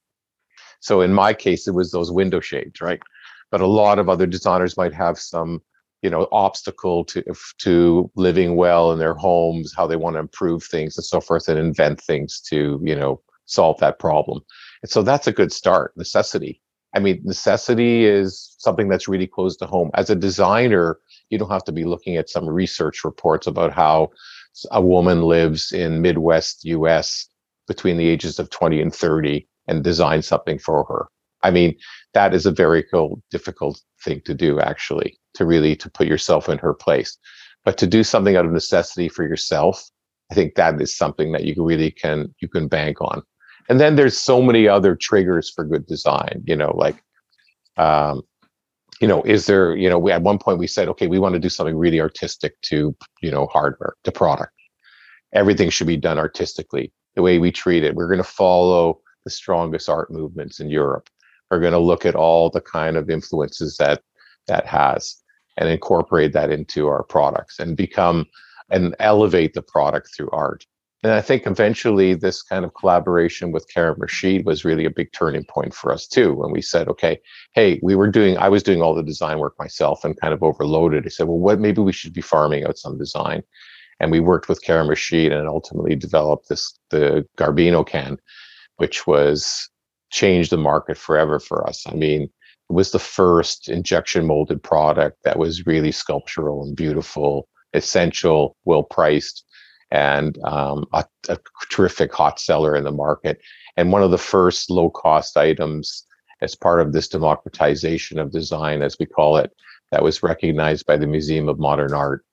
So 0.79 1.01
in 1.01 1.13
my 1.13 1.33
case, 1.33 1.67
it 1.67 1.75
was 1.75 1.91
those 1.91 2.11
window 2.11 2.39
shades, 2.39 2.81
right? 2.81 3.01
But 3.51 3.61
a 3.61 3.67
lot 3.67 3.99
of 3.99 4.09
other 4.09 4.25
designers 4.25 4.77
might 4.77 4.93
have 4.93 5.17
some, 5.19 5.61
you 6.01 6.09
know, 6.09 6.27
obstacle 6.31 7.05
to 7.05 7.23
to 7.59 8.11
living 8.15 8.55
well 8.55 8.91
in 8.91 8.99
their 8.99 9.13
homes, 9.13 9.73
how 9.75 9.87
they 9.87 9.95
want 9.95 10.15
to 10.15 10.19
improve 10.19 10.63
things 10.63 10.97
and 10.97 11.05
so 11.05 11.21
forth, 11.21 11.47
and 11.47 11.59
invent 11.59 12.01
things 12.01 12.41
to, 12.49 12.79
you 12.83 12.95
know, 12.95 13.21
solve 13.45 13.79
that 13.79 13.99
problem. 13.99 14.41
And 14.81 14.89
so 14.89 15.01
that's 15.01 15.27
a 15.27 15.31
good 15.31 15.51
start. 15.51 15.93
Necessity. 15.95 16.61
I 16.95 16.99
mean, 16.99 17.21
necessity 17.25 18.05
is 18.05 18.55
something 18.57 18.87
that's 18.87 19.07
really 19.07 19.27
close 19.27 19.57
to 19.57 19.65
home. 19.65 19.91
As 19.95 20.09
a 20.09 20.15
designer, 20.15 20.97
you 21.29 21.37
don't 21.37 21.51
have 21.51 21.65
to 21.65 21.73
be 21.73 21.83
looking 21.83 22.15
at 22.15 22.29
some 22.29 22.47
research 22.47 23.03
reports 23.03 23.47
about 23.47 23.73
how 23.73 24.11
a 24.71 24.81
woman 24.81 25.21
lives 25.21 25.73
in 25.73 26.01
Midwest 26.01 26.63
US 26.63 27.27
between 27.67 27.97
the 27.97 28.07
ages 28.07 28.39
of 28.39 28.49
20 28.49 28.81
and 28.81 28.95
30 28.95 29.47
and 29.67 29.83
design 29.83 30.21
something 30.21 30.57
for 30.57 30.85
her. 30.85 31.07
I 31.43 31.51
mean, 31.51 31.75
that 32.13 32.33
is 32.33 32.45
a 32.45 32.51
very 32.51 32.83
cool, 32.83 33.21
difficult 33.31 33.81
thing 34.03 34.21
to 34.25 34.33
do, 34.33 34.59
actually, 34.59 35.17
to 35.35 35.45
really 35.45 35.75
to 35.77 35.89
put 35.89 36.07
yourself 36.07 36.49
in 36.49 36.57
her 36.59 36.73
place. 36.73 37.17
But 37.63 37.77
to 37.79 37.87
do 37.87 38.03
something 38.03 38.35
out 38.35 38.45
of 38.45 38.51
necessity 38.51 39.09
for 39.09 39.23
yourself, 39.23 39.83
I 40.31 40.35
think 40.35 40.55
that 40.55 40.81
is 40.81 40.95
something 40.95 41.31
that 41.33 41.45
you 41.45 41.55
really 41.63 41.91
can 41.91 42.33
you 42.39 42.47
can 42.47 42.67
bank 42.67 43.01
on. 43.01 43.21
And 43.69 43.79
then 43.79 43.95
there's 43.95 44.17
so 44.17 44.41
many 44.41 44.67
other 44.67 44.95
triggers 44.95 45.49
for 45.49 45.63
good 45.63 45.85
design, 45.85 46.43
you 46.45 46.55
know, 46.55 46.75
like 46.75 47.01
um, 47.77 48.21
you 49.01 49.07
know, 49.07 49.21
is 49.23 49.45
there, 49.45 49.75
you 49.75 49.89
know, 49.89 49.99
we 49.99 50.11
at 50.11 50.21
one 50.21 50.37
point 50.37 50.59
we 50.59 50.67
said, 50.67 50.87
okay, 50.89 51.07
we 51.07 51.19
want 51.19 51.33
to 51.33 51.39
do 51.39 51.49
something 51.49 51.75
really 51.75 51.99
artistic 51.99 52.59
to, 52.61 52.95
you 53.21 53.31
know, 53.31 53.47
hardware, 53.47 53.95
to 54.03 54.11
product. 54.11 54.53
Everything 55.33 55.69
should 55.69 55.87
be 55.87 55.97
done 55.97 56.17
artistically. 56.17 56.93
The 57.15 57.21
way 57.21 57.39
we 57.39 57.51
treat 57.51 57.83
it, 57.83 57.95
we're 57.95 58.07
going 58.07 58.17
to 58.17 58.23
follow 58.23 59.01
the 59.25 59.31
strongest 59.31 59.89
art 59.89 60.11
movements 60.11 60.59
in 60.59 60.69
Europe. 60.69 61.09
We're 61.49 61.59
going 61.59 61.73
to 61.73 61.79
look 61.79 62.05
at 62.05 62.15
all 62.15 62.49
the 62.49 62.61
kind 62.61 62.97
of 62.97 63.09
influences 63.09 63.77
that 63.77 64.01
that 64.47 64.65
has 64.65 65.15
and 65.57 65.69
incorporate 65.69 66.33
that 66.33 66.51
into 66.51 66.87
our 66.87 67.03
products 67.03 67.59
and 67.59 67.77
become 67.77 68.25
and 68.69 68.95
elevate 68.99 69.53
the 69.53 69.61
product 69.61 70.09
through 70.15 70.29
art. 70.31 70.65
And 71.03 71.13
I 71.13 71.21
think 71.21 71.45
eventually 71.45 72.15
this 72.15 72.41
kind 72.41 72.65
of 72.65 72.73
collaboration 72.73 73.51
with 73.51 73.71
Karim 73.71 73.95
Rashid 73.99 74.43
was 74.43 74.65
really 74.65 74.85
a 74.85 74.89
big 74.89 75.11
turning 75.13 75.43
point 75.45 75.75
for 75.75 75.93
us 75.93 76.07
too. 76.07 76.33
When 76.33 76.51
we 76.51 76.63
said, 76.63 76.87
okay, 76.87 77.19
hey, 77.53 77.79
we 77.83 77.95
were 77.95 78.09
doing, 78.09 78.37
I 78.39 78.49
was 78.49 78.63
doing 78.63 78.81
all 78.81 78.95
the 78.95 79.03
design 79.03 79.37
work 79.37 79.53
myself 79.59 80.03
and 80.03 80.19
kind 80.19 80.33
of 80.33 80.41
overloaded. 80.41 81.05
I 81.05 81.09
said, 81.09 81.27
well, 81.27 81.37
what, 81.37 81.59
maybe 81.59 81.81
we 81.81 81.91
should 81.91 82.13
be 82.13 82.21
farming 82.21 82.65
out 82.65 82.79
some 82.79 82.97
design. 82.97 83.43
And 83.99 84.11
we 84.11 84.19
worked 84.19 84.49
with 84.49 84.63
Karim 84.63 84.89
Rashid 84.89 85.31
and 85.31 85.47
ultimately 85.47 85.95
developed 85.95 86.49
this, 86.49 86.77
the 86.89 87.23
Garbino 87.37 87.85
can, 87.85 88.17
which 88.77 89.05
was 89.05 89.69
changed 90.11 90.51
the 90.51 90.57
market 90.57 90.97
forever 90.97 91.39
for 91.39 91.67
us. 91.67 91.83
I 91.87 91.93
mean, 91.93 92.23
it 92.23 92.73
was 92.73 92.91
the 92.91 92.99
first 92.99 93.69
injection 93.69 94.25
molded 94.25 94.61
product 94.63 95.17
that 95.23 95.37
was 95.37 95.65
really 95.65 95.91
sculptural 95.91 96.63
and 96.63 96.75
beautiful, 96.75 97.47
essential, 97.73 98.55
well 98.65 98.83
priced 98.83 99.43
and 99.91 100.37
um, 100.43 100.85
a, 100.93 101.05
a, 101.29 101.37
terrific 101.69 102.11
hot 102.13 102.39
seller 102.39 102.75
in 102.75 102.83
the 102.83 102.91
market. 102.91 103.39
And 103.77 103.91
one 103.91 104.01
of 104.01 104.11
the 104.11 104.17
first 104.17 104.69
low 104.69 104.89
cost 104.89 105.37
items 105.37 106.05
as 106.41 106.55
part 106.55 106.81
of 106.81 106.91
this 106.91 107.07
democratization 107.07 108.19
of 108.19 108.31
design, 108.31 108.81
as 108.81 108.97
we 108.99 109.05
call 109.05 109.37
it, 109.37 109.51
that 109.91 110.03
was 110.03 110.23
recognized 110.23 110.85
by 110.85 110.97
the 110.97 111.07
Museum 111.07 111.47
of 111.47 111.59
Modern 111.59 111.93
Art 111.93 112.25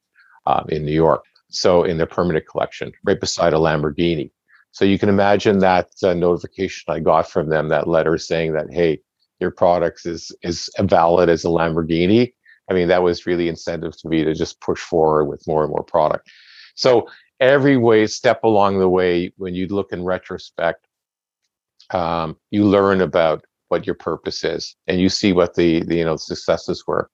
um, 0.47 0.67
in 0.71 0.85
New 0.85 0.93
York. 0.93 1.25
So, 1.51 1.85
in 1.85 1.99
their 1.99 2.07
permanent 2.07 2.47
collection, 2.49 2.93
right 3.05 3.21
beside 3.21 3.53
a 3.53 3.59
Lamborghini. 3.59 4.31
So, 4.73 4.85
you 4.85 4.99
can 4.99 5.09
imagine 5.09 5.59
that 5.61 5.91
uh, 6.03 6.15
notification 6.15 6.93
I 6.93 7.01
got 7.01 7.31
from 7.31 7.49
them, 7.49 7.69
that 7.69 7.89
letter 7.89 8.19
saying 8.19 8.53
that, 8.55 8.67
hey, 8.71 9.01
your 9.41 9.51
product 9.51 10.07
is 10.07 10.33
is 10.43 10.69
valid 10.81 11.29
as 11.29 11.45
a 11.45 11.49
Lamborghini. 11.49 12.33
I 12.71 12.75
mean, 12.75 12.89
that 12.89 13.03
was 13.03 13.27
really 13.27 13.49
incentive 13.49 13.97
to 13.99 14.09
me 14.09 14.25
to 14.25 14.35
just 14.35 14.61
push 14.61 14.81
forward 14.81 15.27
with 15.27 15.47
more 15.47 15.63
and 15.63 15.71
more 15.71 15.83
product. 15.83 16.31
So 16.75 17.07
every 17.43 17.77
way 17.77 18.07
step 18.07 18.45
along 18.45 18.79
the 18.79 18.89
way 18.89 19.33
when 19.37 19.53
you 19.53 19.67
look 19.67 19.93
in 19.93 20.05
retrospect 20.05 20.87
um, 21.91 22.37
you 22.51 22.65
learn 22.65 23.01
about 23.01 23.45
what 23.69 23.85
your 23.85 23.97
purpose 23.97 24.45
is 24.45 24.77
and 24.87 25.01
you 25.01 25.09
see 25.09 25.33
what 25.33 25.55
the, 25.57 25.83
the 25.83 25.97
you 25.97 26.05
know 26.05 26.17
successes 26.17 26.85
were 26.87 27.11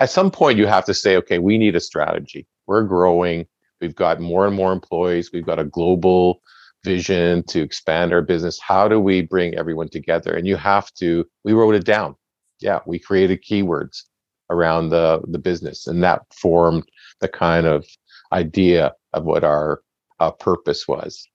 at 0.00 0.10
some 0.10 0.32
point 0.32 0.58
you 0.58 0.66
have 0.66 0.84
to 0.84 0.92
say 0.92 1.16
okay 1.16 1.38
we 1.38 1.58
need 1.58 1.76
a 1.76 1.80
strategy 1.80 2.44
we're 2.66 2.82
growing 2.82 3.46
we've 3.80 3.94
got 3.94 4.20
more 4.20 4.46
and 4.46 4.56
more 4.56 4.72
employees 4.72 5.30
we've 5.32 5.46
got 5.46 5.60
a 5.60 5.64
global 5.64 6.40
vision 6.86 7.42
to 7.52 7.60
expand 7.60 8.12
our 8.12 8.22
business 8.22 8.58
how 8.60 8.88
do 8.88 8.98
we 9.00 9.20
bring 9.20 9.54
everyone 9.56 9.88
together 9.88 10.32
and 10.36 10.46
you 10.46 10.56
have 10.56 10.92
to 10.94 11.08
we 11.44 11.52
wrote 11.52 11.74
it 11.74 11.84
down 11.84 12.14
yeah 12.60 12.78
we 12.86 12.98
created 12.98 13.42
keywords 13.42 14.02
around 14.50 14.88
the 14.90 15.20
the 15.34 15.38
business 15.50 15.86
and 15.86 16.02
that 16.02 16.22
formed 16.42 16.84
the 17.20 17.28
kind 17.28 17.66
of 17.66 17.84
idea 18.32 18.94
of 19.12 19.24
what 19.24 19.44
our 19.44 19.80
uh, 20.20 20.30
purpose 20.30 20.86
was. 20.88 21.26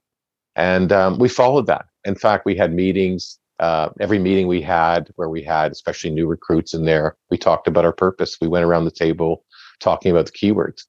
And 0.56 0.92
um, 0.92 1.20
we 1.20 1.30
followed 1.30 1.68
that. 1.68 1.86
In 2.06 2.16
fact, 2.16 2.46
we 2.46 2.56
had 2.56 2.74
meetings. 2.74 3.40
Uh, 3.60 3.90
every 4.00 4.18
meeting 4.18 4.48
we 4.48 4.62
had, 4.62 5.12
where 5.16 5.30
we 5.30 5.44
had 5.44 5.72
especially 5.72 6.10
new 6.10 6.28
recruits 6.28 6.74
in 6.74 6.86
there, 6.86 7.16
we 7.30 7.38
talked 7.38 7.68
about 7.68 7.86
our 7.86 7.94
purpose. 7.94 8.38
We 8.42 8.48
went 8.48 8.66
around 8.66 8.86
the 8.86 8.92
table 8.92 9.46
talking 9.80 10.12
about 10.12 10.26
the 10.26 10.32
keywords. 10.32 10.86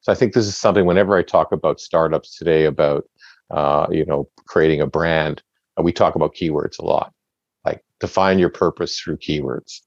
So 0.00 0.10
I 0.10 0.14
think 0.14 0.32
this 0.32 0.46
is 0.46 0.56
something. 0.56 0.86
Whenever 0.86 1.16
I 1.16 1.22
talk 1.22 1.52
about 1.52 1.80
startups 1.80 2.36
today, 2.36 2.64
about 2.64 3.04
uh, 3.50 3.86
you 3.90 4.04
know 4.04 4.28
creating 4.46 4.80
a 4.80 4.86
brand, 4.86 5.42
uh, 5.78 5.82
we 5.82 5.92
talk 5.92 6.14
about 6.14 6.34
keywords 6.34 6.78
a 6.78 6.84
lot. 6.84 7.12
Like 7.64 7.82
define 8.00 8.38
your 8.38 8.50
purpose 8.50 8.98
through 8.98 9.18
keywords. 9.18 9.80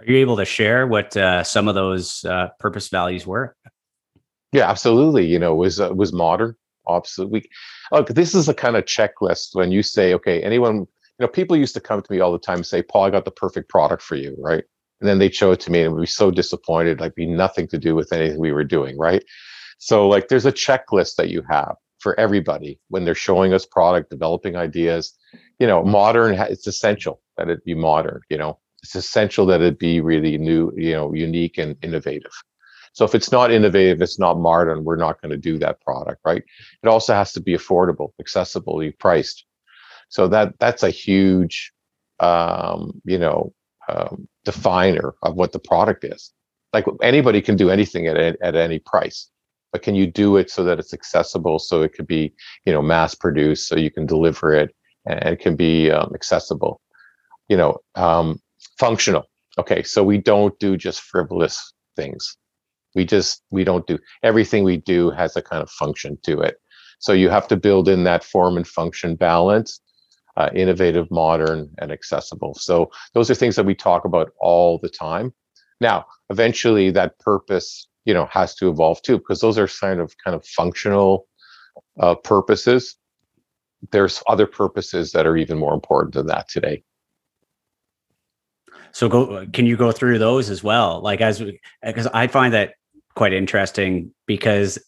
Are 0.00 0.06
you 0.06 0.16
able 0.18 0.36
to 0.36 0.44
share 0.44 0.86
what 0.86 1.16
uh, 1.16 1.44
some 1.44 1.68
of 1.68 1.74
those 1.74 2.24
uh, 2.24 2.48
purpose 2.58 2.88
values 2.88 3.26
were? 3.26 3.56
Yeah, 4.52 4.68
absolutely. 4.68 5.26
You 5.26 5.38
know, 5.38 5.54
was 5.54 5.80
uh, 5.80 5.94
was 5.94 6.12
modern. 6.12 6.56
Absolutely. 6.88 7.48
Look, 7.92 8.08
this 8.08 8.34
is 8.34 8.48
a 8.48 8.54
kind 8.54 8.76
of 8.76 8.84
checklist 8.84 9.54
when 9.54 9.70
you 9.70 9.82
say, 9.82 10.14
okay, 10.14 10.42
anyone, 10.42 10.78
you 10.78 10.86
know, 11.20 11.28
people 11.28 11.56
used 11.56 11.74
to 11.74 11.80
come 11.80 12.02
to 12.02 12.12
me 12.12 12.20
all 12.20 12.32
the 12.32 12.38
time 12.38 12.56
and 12.56 12.66
say, 12.66 12.82
Paul, 12.82 13.04
I 13.04 13.10
got 13.10 13.24
the 13.24 13.30
perfect 13.30 13.68
product 13.68 14.02
for 14.02 14.16
you, 14.16 14.36
right? 14.40 14.64
And 15.00 15.08
then 15.08 15.18
they'd 15.18 15.34
show 15.34 15.52
it 15.52 15.60
to 15.60 15.70
me 15.70 15.82
and 15.82 15.94
we'd 15.94 16.02
be 16.02 16.06
so 16.06 16.30
disappointed, 16.30 17.00
like 17.00 17.14
be 17.14 17.26
nothing 17.26 17.68
to 17.68 17.78
do 17.78 17.94
with 17.94 18.12
anything 18.12 18.40
we 18.40 18.52
were 18.52 18.64
doing, 18.64 18.98
right? 18.98 19.24
So 19.78 20.08
like 20.08 20.28
there's 20.28 20.46
a 20.46 20.52
checklist 20.52 21.16
that 21.16 21.28
you 21.28 21.42
have 21.48 21.76
for 22.02 22.18
everybody 22.18 22.80
when 22.88 23.04
they're 23.04 23.14
showing 23.14 23.54
us 23.54 23.64
product, 23.64 24.10
developing 24.10 24.56
ideas. 24.56 25.14
You 25.58 25.66
know, 25.66 25.84
modern, 25.84 26.34
it's 26.34 26.66
essential 26.66 27.22
that 27.36 27.48
it 27.48 27.64
be 27.64 27.74
modern, 27.74 28.20
you 28.28 28.36
know, 28.36 28.58
it's 28.82 28.96
essential 28.96 29.46
that 29.46 29.60
it 29.60 29.78
be 29.78 30.00
really 30.00 30.36
new, 30.36 30.72
you 30.76 30.92
know, 30.92 31.14
unique 31.14 31.56
and 31.58 31.76
innovative. 31.82 32.32
So 32.94 33.04
if 33.04 33.14
it's 33.14 33.32
not 33.32 33.52
innovative, 33.52 34.02
it's 34.02 34.18
not 34.18 34.38
modern, 34.38 34.84
we're 34.84 34.96
not 34.96 35.22
going 35.22 35.30
to 35.30 35.38
do 35.38 35.56
that 35.58 35.80
product, 35.80 36.20
right? 36.24 36.42
It 36.82 36.88
also 36.88 37.14
has 37.14 37.32
to 37.32 37.40
be 37.40 37.54
affordable, 37.54 38.10
accessibly 38.20 38.98
priced. 38.98 39.46
So 40.08 40.28
that 40.28 40.58
that's 40.58 40.82
a 40.82 40.90
huge, 40.90 41.72
um, 42.20 43.00
you 43.04 43.18
know, 43.18 43.54
um, 43.88 44.28
definer 44.44 45.14
of 45.22 45.36
what 45.36 45.52
the 45.52 45.58
product 45.58 46.04
is. 46.04 46.32
Like 46.72 46.84
anybody 47.02 47.40
can 47.40 47.56
do 47.56 47.70
anything 47.70 48.08
at 48.08 48.16
at 48.16 48.56
any 48.56 48.78
price, 48.78 49.30
but 49.72 49.82
can 49.82 49.94
you 49.94 50.06
do 50.06 50.36
it 50.36 50.50
so 50.50 50.62
that 50.64 50.78
it's 50.78 50.92
accessible, 50.92 51.58
so 51.58 51.82
it 51.82 51.94
could 51.94 52.06
be, 52.06 52.32
you 52.66 52.72
know, 52.72 52.82
mass 52.82 53.14
produced, 53.14 53.68
so 53.68 53.76
you 53.76 53.90
can 53.90 54.06
deliver 54.06 54.52
it 54.52 54.74
and 55.06 55.18
it 55.24 55.40
can 55.40 55.56
be 55.56 55.90
um, 55.90 56.12
accessible, 56.14 56.80
you 57.48 57.56
know, 57.56 57.78
um, 57.94 58.40
functional. 58.78 59.24
Okay, 59.58 59.82
so 59.82 60.02
we 60.02 60.18
don't 60.18 60.58
do 60.58 60.76
just 60.76 61.00
frivolous 61.00 61.72
things. 61.96 62.36
We 62.94 63.04
just 63.04 63.42
we 63.50 63.64
don't 63.64 63.86
do 63.86 63.98
everything 64.22 64.64
we 64.64 64.76
do 64.76 65.10
has 65.10 65.36
a 65.36 65.42
kind 65.42 65.62
of 65.62 65.70
function 65.70 66.18
to 66.24 66.40
it. 66.40 66.56
So 66.98 67.12
you 67.12 67.30
have 67.30 67.48
to 67.48 67.56
build 67.56 67.88
in 67.88 68.04
that 68.04 68.22
form 68.22 68.56
and 68.56 68.66
function 68.66 69.16
balance 69.16 69.80
uh, 70.36 70.50
innovative 70.54 71.10
modern 71.10 71.70
and 71.78 71.92
accessible. 71.92 72.54
So 72.54 72.90
those 73.14 73.30
are 73.30 73.34
things 73.34 73.56
that 73.56 73.66
we 73.66 73.74
talk 73.74 74.04
about 74.04 74.30
all 74.40 74.78
the 74.78 74.88
time. 74.88 75.32
Now 75.80 76.06
eventually 76.30 76.90
that 76.90 77.18
purpose 77.18 77.88
you 78.04 78.14
know 78.14 78.26
has 78.26 78.54
to 78.54 78.68
evolve 78.68 79.00
too 79.02 79.18
because 79.18 79.40
those 79.40 79.58
are 79.58 79.68
kind 79.68 80.00
of 80.00 80.14
kind 80.18 80.34
of 80.34 80.44
functional 80.44 81.26
uh, 82.00 82.14
purposes 82.14 82.96
there's 83.90 84.22
other 84.28 84.46
purposes 84.46 85.12
that 85.12 85.26
are 85.26 85.36
even 85.36 85.58
more 85.58 85.74
important 85.74 86.14
than 86.14 86.26
that 86.26 86.48
today 86.48 86.82
so 88.92 89.08
go 89.08 89.46
can 89.52 89.66
you 89.66 89.76
go 89.76 89.92
through 89.92 90.18
those 90.18 90.50
as 90.50 90.62
well 90.62 91.00
like 91.00 91.20
as 91.20 91.42
because 91.82 92.06
i 92.08 92.26
find 92.26 92.52
that 92.52 92.74
quite 93.14 93.32
interesting 93.32 94.12
because 94.26 94.78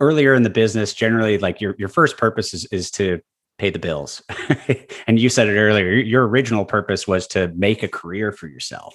earlier 0.00 0.34
in 0.34 0.42
the 0.42 0.50
business, 0.50 0.92
generally, 0.92 1.38
like 1.38 1.60
your 1.60 1.74
your 1.78 1.88
first 1.88 2.16
purpose 2.16 2.54
is 2.54 2.66
is 2.66 2.90
to 2.92 3.20
pay 3.58 3.70
the 3.70 3.78
bills. 3.78 4.22
and 5.06 5.18
you 5.18 5.28
said 5.28 5.48
it 5.48 5.58
earlier, 5.58 5.92
your 5.92 6.26
original 6.26 6.64
purpose 6.64 7.06
was 7.06 7.26
to 7.28 7.48
make 7.54 7.82
a 7.82 7.88
career 7.88 8.32
for 8.32 8.48
yourself. 8.48 8.94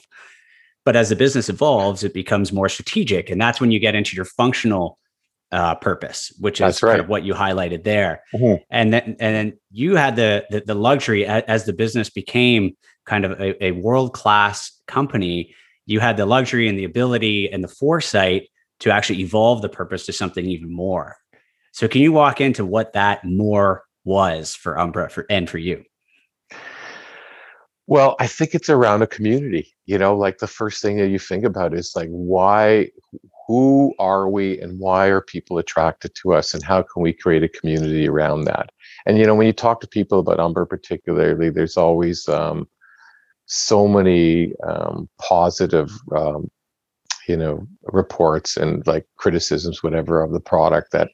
But 0.85 0.95
as 0.95 1.09
the 1.09 1.15
business 1.15 1.49
evolves, 1.49 2.03
it 2.03 2.13
becomes 2.13 2.51
more 2.51 2.69
strategic. 2.69 3.29
And 3.29 3.39
that's 3.39 3.59
when 3.61 3.71
you 3.71 3.79
get 3.79 3.95
into 3.95 4.15
your 4.15 4.25
functional 4.25 4.97
uh, 5.51 5.75
purpose, 5.75 6.33
which 6.39 6.61
is 6.61 6.81
right. 6.81 6.91
kind 6.91 7.01
of 7.01 7.09
what 7.09 7.23
you 7.23 7.33
highlighted 7.33 7.83
there. 7.83 8.23
Mm-hmm. 8.33 8.61
And 8.69 8.93
then, 8.93 9.03
and 9.19 9.35
then 9.35 9.59
you 9.71 9.95
had 9.95 10.15
the, 10.15 10.45
the, 10.49 10.61
the 10.61 10.75
luxury 10.75 11.25
as, 11.25 11.43
as, 11.47 11.65
the 11.65 11.73
business 11.73 12.09
became 12.09 12.77
kind 13.05 13.25
of 13.25 13.39
a, 13.39 13.63
a 13.63 13.71
world 13.71 14.13
class 14.13 14.71
company. 14.87 15.53
You 15.85 15.99
had 15.99 16.17
the 16.17 16.25
luxury 16.25 16.69
and 16.69 16.77
the 16.77 16.83
ability 16.83 17.51
and 17.51 17.63
the 17.63 17.67
foresight 17.67 18.47
to 18.81 18.91
actually 18.91 19.19
evolve 19.21 19.61
the 19.61 19.69
purpose 19.69 20.05
to 20.05 20.13
something 20.13 20.45
even 20.45 20.71
more. 20.71 21.17
So, 21.71 21.87
can 21.87 22.01
you 22.01 22.11
walk 22.11 22.41
into 22.41 22.65
what 22.65 22.93
that 22.93 23.25
more 23.25 23.83
was 24.03 24.55
for 24.55 24.77
Umbra 24.79 25.09
for, 25.09 25.25
and 25.29 25.49
for 25.49 25.57
you? 25.57 25.83
Well, 27.89 28.15
I 28.19 28.27
think 28.27 28.53
it's 28.53 28.69
around 28.69 29.01
a 29.01 29.07
community. 29.07 29.75
You 29.87 29.97
know, 29.97 30.15
like 30.15 30.37
the 30.37 30.47
first 30.47 30.81
thing 30.81 30.97
that 30.97 31.07
you 31.09 31.17
think 31.17 31.43
about 31.43 31.73
is 31.73 31.93
like, 31.95 32.09
why, 32.09 32.91
who 33.47 33.95
are 33.97 34.29
we, 34.29 34.61
and 34.61 34.79
why 34.79 35.07
are 35.07 35.21
people 35.21 35.57
attracted 35.57 36.13
to 36.21 36.33
us, 36.35 36.53
and 36.53 36.63
how 36.63 36.83
can 36.83 37.01
we 37.01 37.13
create 37.13 37.43
a 37.43 37.49
community 37.49 38.07
around 38.07 38.43
that? 38.45 38.69
And 39.07 39.17
you 39.17 39.25
know, 39.25 39.33
when 39.33 39.47
you 39.47 39.53
talk 39.53 39.81
to 39.81 39.87
people 39.87 40.19
about 40.19 40.39
Umbra, 40.39 40.67
particularly, 40.67 41.49
there's 41.49 41.77
always 41.77 42.29
um, 42.29 42.67
so 43.47 43.87
many 43.87 44.53
um, 44.67 45.09
positive, 45.21 45.91
um, 46.15 46.51
you 47.27 47.37
know, 47.37 47.67
reports 47.83 48.57
and 48.57 48.85
like 48.87 49.05
criticisms, 49.17 49.83
whatever, 49.83 50.23
of 50.23 50.33
the 50.33 50.41
product 50.41 50.91
that 50.93 51.09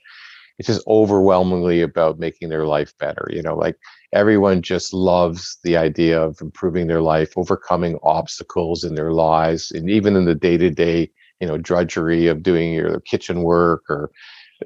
it's 0.60 0.68
just 0.68 0.86
overwhelmingly 0.88 1.82
about 1.82 2.20
making 2.20 2.50
their 2.50 2.66
life 2.68 2.94
better. 3.00 3.28
You 3.32 3.44
know, 3.44 3.56
like 3.56 3.78
everyone 4.14 4.62
just 4.62 4.94
loves 4.94 5.58
the 5.64 5.78
idea 5.78 6.22
of 6.22 6.40
improving 6.42 6.88
their 6.88 7.02
life, 7.02 7.34
overcoming 7.38 7.98
obstacles 8.04 8.84
in 8.84 8.96
their 8.96 9.12
lives, 9.12 9.72
and 9.72 9.90
even 9.90 10.16
in 10.16 10.26
the 10.26 10.36
day 10.36 10.58
to 10.58 10.70
day, 10.70 11.12
you 11.40 11.48
know, 11.48 11.58
drudgery 11.58 12.28
of 12.28 12.44
doing 12.44 12.74
your 12.74 13.00
kitchen 13.02 13.44
work 13.44 13.84
or 13.90 14.12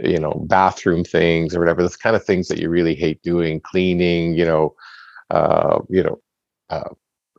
you 0.02 0.20
know 0.20 0.46
bathroom 0.48 1.04
things 1.04 1.56
or 1.56 1.60
whatever 1.60 1.82
the 1.82 1.98
kind 2.02 2.16
of 2.16 2.24
things 2.24 2.48
that 2.48 2.60
you 2.60 2.70
really 2.70 2.94
hate 2.94 3.20
doing 3.24 3.60
cleaning 3.60 4.36
you 4.36 4.46
know 4.46 4.76
uh 5.32 5.80
you 5.90 6.04
know 6.04 6.22
uh, 6.70 6.90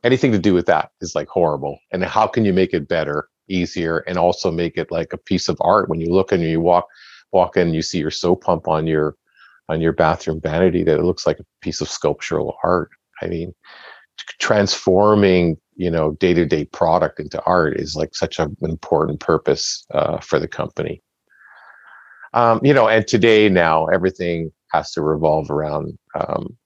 anything 0.04 0.32
to 0.32 0.38
do 0.38 0.54
with 0.54 0.66
that 0.66 0.90
is 1.00 1.14
like 1.14 1.28
horrible. 1.28 1.78
And 1.92 2.04
how 2.04 2.26
can 2.26 2.44
you 2.44 2.52
make 2.52 2.72
it 2.72 2.88
better 2.88 3.28
easier 3.48 3.98
and 3.98 4.18
also 4.18 4.50
make 4.50 4.76
it 4.76 4.90
like 4.90 5.12
a 5.12 5.18
piece 5.18 5.48
of 5.48 5.58
art? 5.60 5.88
When 5.88 6.00
you 6.00 6.12
look 6.12 6.32
and 6.32 6.42
you 6.42 6.60
walk 6.60 6.86
walk 7.32 7.56
in 7.56 7.72
you 7.72 7.82
see 7.82 7.98
your 7.98 8.10
soap 8.10 8.42
pump 8.42 8.66
on 8.66 8.86
your 8.88 9.14
on 9.70 9.80
your 9.80 9.92
bathroom 9.92 10.40
vanity 10.40 10.82
that 10.84 10.98
it 10.98 11.04
looks 11.04 11.26
like 11.26 11.38
a 11.38 11.46
piece 11.62 11.80
of 11.80 11.88
sculptural 11.88 12.56
art. 12.64 12.90
I 13.22 13.26
mean 13.26 13.54
transforming 14.38 15.56
you 15.76 15.90
know 15.90 16.12
day-to-day 16.12 16.66
product 16.66 17.20
into 17.20 17.42
art 17.44 17.78
is 17.78 17.96
like 17.96 18.14
such 18.14 18.38
an 18.38 18.54
important 18.62 19.20
purpose 19.20 19.86
uh, 19.94 20.18
for 20.18 20.38
the 20.38 20.48
company. 20.48 21.02
Um, 22.34 22.60
you 22.62 22.74
know 22.74 22.88
and 22.88 23.06
today 23.06 23.48
now 23.48 23.86
everything 23.86 24.52
has 24.72 24.92
to 24.92 25.02
revolve 25.02 25.50
around 25.50 25.98
um, 26.14 26.56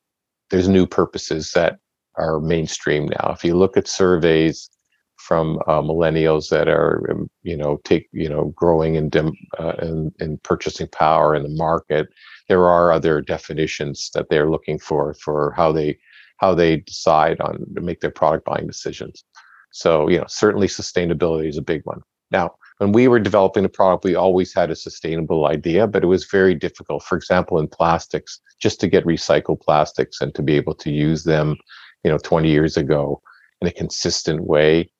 there's 0.51 0.69
new 0.69 0.87
purposes 0.87 1.53
that 1.53 1.79
are 2.17 2.41
mainstream 2.41 3.07
now. 3.07 3.33
If 3.33 3.45
you 3.45 3.57
look 3.57 3.77
at 3.77 3.89
surveys 3.89 4.71
from 5.17 5.59
uh, 5.67 5.81
millennials 5.81 6.51
that 6.51 6.69
are 6.69 7.11
um, 7.11 7.31
you 7.43 7.57
know 7.57 7.81
take 7.85 8.09
you 8.13 8.29
know 8.29 8.53
growing 8.57 8.95
in, 8.97 9.09
dim, 9.09 9.33
uh, 9.59 9.75
in 9.81 10.13
in 10.21 10.39
purchasing 10.39 10.89
power 10.89 11.35
in 11.35 11.43
the 11.43 11.49
market 11.49 12.09
there 12.49 12.67
are 12.69 12.93
other 12.93 13.21
definitions 13.21 14.11
that 14.15 14.29
they're 14.31 14.51
looking 14.51 14.79
for 14.79 15.15
for 15.15 15.53
how 15.57 15.73
they 15.73 15.99
how 16.39 16.55
they 16.55 16.79
decide 16.79 17.41
on 17.41 17.65
to 17.75 17.81
make 17.81 18.01
their 18.01 18.11
product 18.11 18.45
buying 18.45 18.67
decisions 18.67 19.25
so 19.73 20.09
you 20.09 20.19
know 20.19 20.27
certainly 20.29 20.67
sustainability 20.67 21.49
is 21.49 21.59
a 21.59 21.63
big 21.63 21.83
one 21.85 22.01
now 22.31 22.55
when 22.79 22.93
we 22.93 23.07
were 23.07 23.21
developing 23.21 23.63
the 23.63 23.69
product 23.69 24.05
we 24.05 24.15
always 24.15 24.53
had 24.53 24.71
a 24.71 24.77
sustainable 24.77 25.47
idea 25.47 25.87
but 25.87 26.03
it 26.03 26.09
was 26.09 26.25
very 26.25 26.55
difficult 26.55 27.03
for 27.03 27.17
example 27.17 27.59
in 27.59 27.69
plastics 27.69 28.41
just 28.61 28.81
to 28.81 28.89
get 28.89 29.05
recycled 29.05 29.61
plastics 29.61 30.21
and 30.21 30.35
to 30.35 30.43
be 30.43 30.55
able 30.55 30.75
to 30.75 30.91
use 30.91 31.25
them 31.25 31.57
you 32.03 32.11
know 32.11 32.19
20 32.19 32.51
years 32.51 32.77
ago 32.77 33.21
in 33.61 33.69
a 33.69 33.73
consistent 33.73 34.45
way 34.45 34.91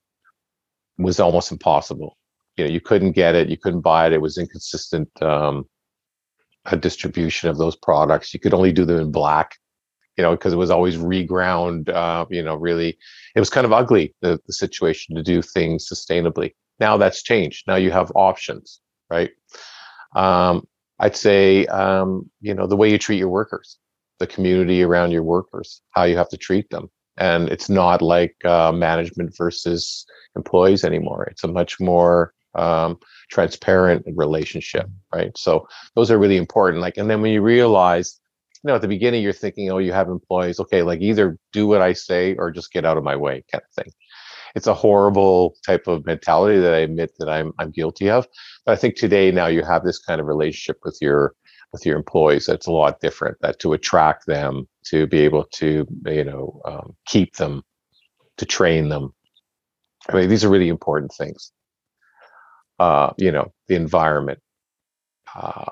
was 0.99 1.21
almost 1.21 1.53
impossible. 1.53 2.17
You 2.57 2.65
know, 2.65 2.71
you 2.71 2.81
couldn't 2.81 3.13
get 3.13 3.35
it, 3.35 3.49
you 3.49 3.57
couldn't 3.57 3.81
buy 3.81 4.07
it. 4.07 4.13
It 4.13 4.21
was 4.21 4.39
inconsistent 4.39 5.11
um, 5.23 5.67
a 6.67 6.77
distribution 6.77 7.49
of 7.49 7.59
those 7.59 7.77
products. 7.77 8.33
You 8.33 8.41
could 8.41 8.55
only 8.55 8.73
do 8.73 8.85
them 8.85 8.99
in 8.99 9.13
black, 9.13 9.57
you 10.17 10.23
know, 10.23 10.33
because 10.33 10.53
it 10.53 10.57
was 10.57 10.71
always 10.71 10.97
reground. 10.97 11.89
Uh, 11.89 12.27
you 12.31 12.43
know, 12.43 12.55
really, 12.55 12.99
it 13.35 13.41
was 13.41 13.51
kind 13.51 13.65
of 13.65 13.73
ugly 13.73 14.15
the, 14.21 14.41
the 14.47 14.53
situation 14.53 15.17
to 15.17 15.23
do 15.23 15.43
things 15.43 15.89
sustainably. 15.89 16.55
Now 16.81 16.97
that's 16.97 17.23
changed. 17.23 17.67
Now 17.67 17.77
you 17.77 17.91
have 17.91 18.13
options, 18.15 18.81
right? 19.11 19.31
Um, 20.17 20.67
I'd 20.99 21.17
say, 21.17 21.67
um, 21.67 22.31
you 22.41 22.55
know, 22.55 22.67
the 22.67 22.77
way 22.77 22.91
you 22.91 22.99
treat 22.99 23.19
your 23.19 23.29
workers, 23.29 23.79
the 24.19 24.27
community 24.27 24.83
around 24.83 25.11
your 25.11 25.25
workers, 25.25 25.83
how 25.91 26.05
you 26.05 26.17
have 26.17 26.29
to 26.31 26.37
treat 26.37 26.71
them, 26.71 26.89
and 27.17 27.49
it's 27.49 27.69
not 27.69 28.01
like 28.01 28.37
uh, 28.45 28.73
management 28.73 29.35
versus 29.37 30.07
employees 30.37 30.85
anymore. 30.85 31.25
It's 31.25 31.45
a 31.45 31.49
much 31.49 31.81
more 31.81 32.33
um, 32.55 32.99
transparent 33.31 34.05
relationship, 34.15 34.89
right? 35.13 35.37
So 35.37 35.69
those 35.95 36.11
are 36.11 36.19
really 36.19 36.37
important. 36.37 36.83
Like, 36.83 36.97
and 36.97 37.11
then 37.11 37.23
when 37.23 37.33
you 37.33 37.43
realize, 37.43 38.21
you 38.63 38.69
know, 38.69 38.75
at 38.75 38.83
the 38.83 38.89
beginning 38.89 39.23
you're 39.23 39.33
thinking, 39.33 39.71
oh, 39.71 39.79
you 39.79 39.93
have 39.93 40.09
employees, 40.09 40.61
okay, 40.61 40.83
like 40.83 41.01
either 41.01 41.39
do 41.53 41.67
what 41.67 41.83
I 41.83 41.93
say 41.93 42.35
or 42.37 42.51
just 42.51 42.73
get 42.73 42.85
out 42.85 42.97
of 42.97 43.05
my 43.05 43.17
way, 43.17 43.45
kind 43.51 43.63
of 43.63 43.85
thing. 43.85 43.93
It's 44.55 44.69
a 44.69 44.75
horrible 44.75 45.55
type 45.67 45.89
of 45.89 46.07
mentality 46.07 46.61
that 46.61 46.73
I 46.73 46.79
admit 46.79 47.13
that 47.19 47.29
I'm 47.29 47.53
I'm 47.59 47.73
guilty 47.73 48.09
of. 48.09 48.29
But 48.65 48.73
I 48.73 48.77
think 48.77 48.95
today 48.95 49.33
now 49.33 49.49
you 49.49 49.65
have 49.65 49.85
this 49.85 49.99
kind 49.99 50.21
of 50.21 50.29
relationship 50.29 50.79
with 50.85 50.97
your 51.01 51.35
with 51.73 51.85
your 51.85 51.97
employees 51.97 52.47
that's 52.47 52.69
a 52.69 52.73
lot 52.73 53.01
different. 53.01 53.37
That 53.41 53.59
to 53.61 53.73
attract 53.73 54.27
them, 54.27 54.69
to 54.85 55.09
be 55.09 55.19
able 55.19 55.45
to 55.55 55.85
you 56.07 56.25
know 56.25 56.61
um, 56.65 56.95
keep 57.05 57.35
them, 57.35 57.65
to 58.37 58.47
train 58.47 58.91
them, 58.91 59.13
I 60.09 60.17
mean, 60.17 60.29
these 60.29 60.45
are 60.45 60.51
really 60.51 60.69
important 60.69 61.13
things. 61.13 61.53
Uh, 62.79 63.13
you 63.19 63.31
know, 63.31 63.53
the 63.69 63.77
environment. 63.77 64.41
Uh, 65.35 65.67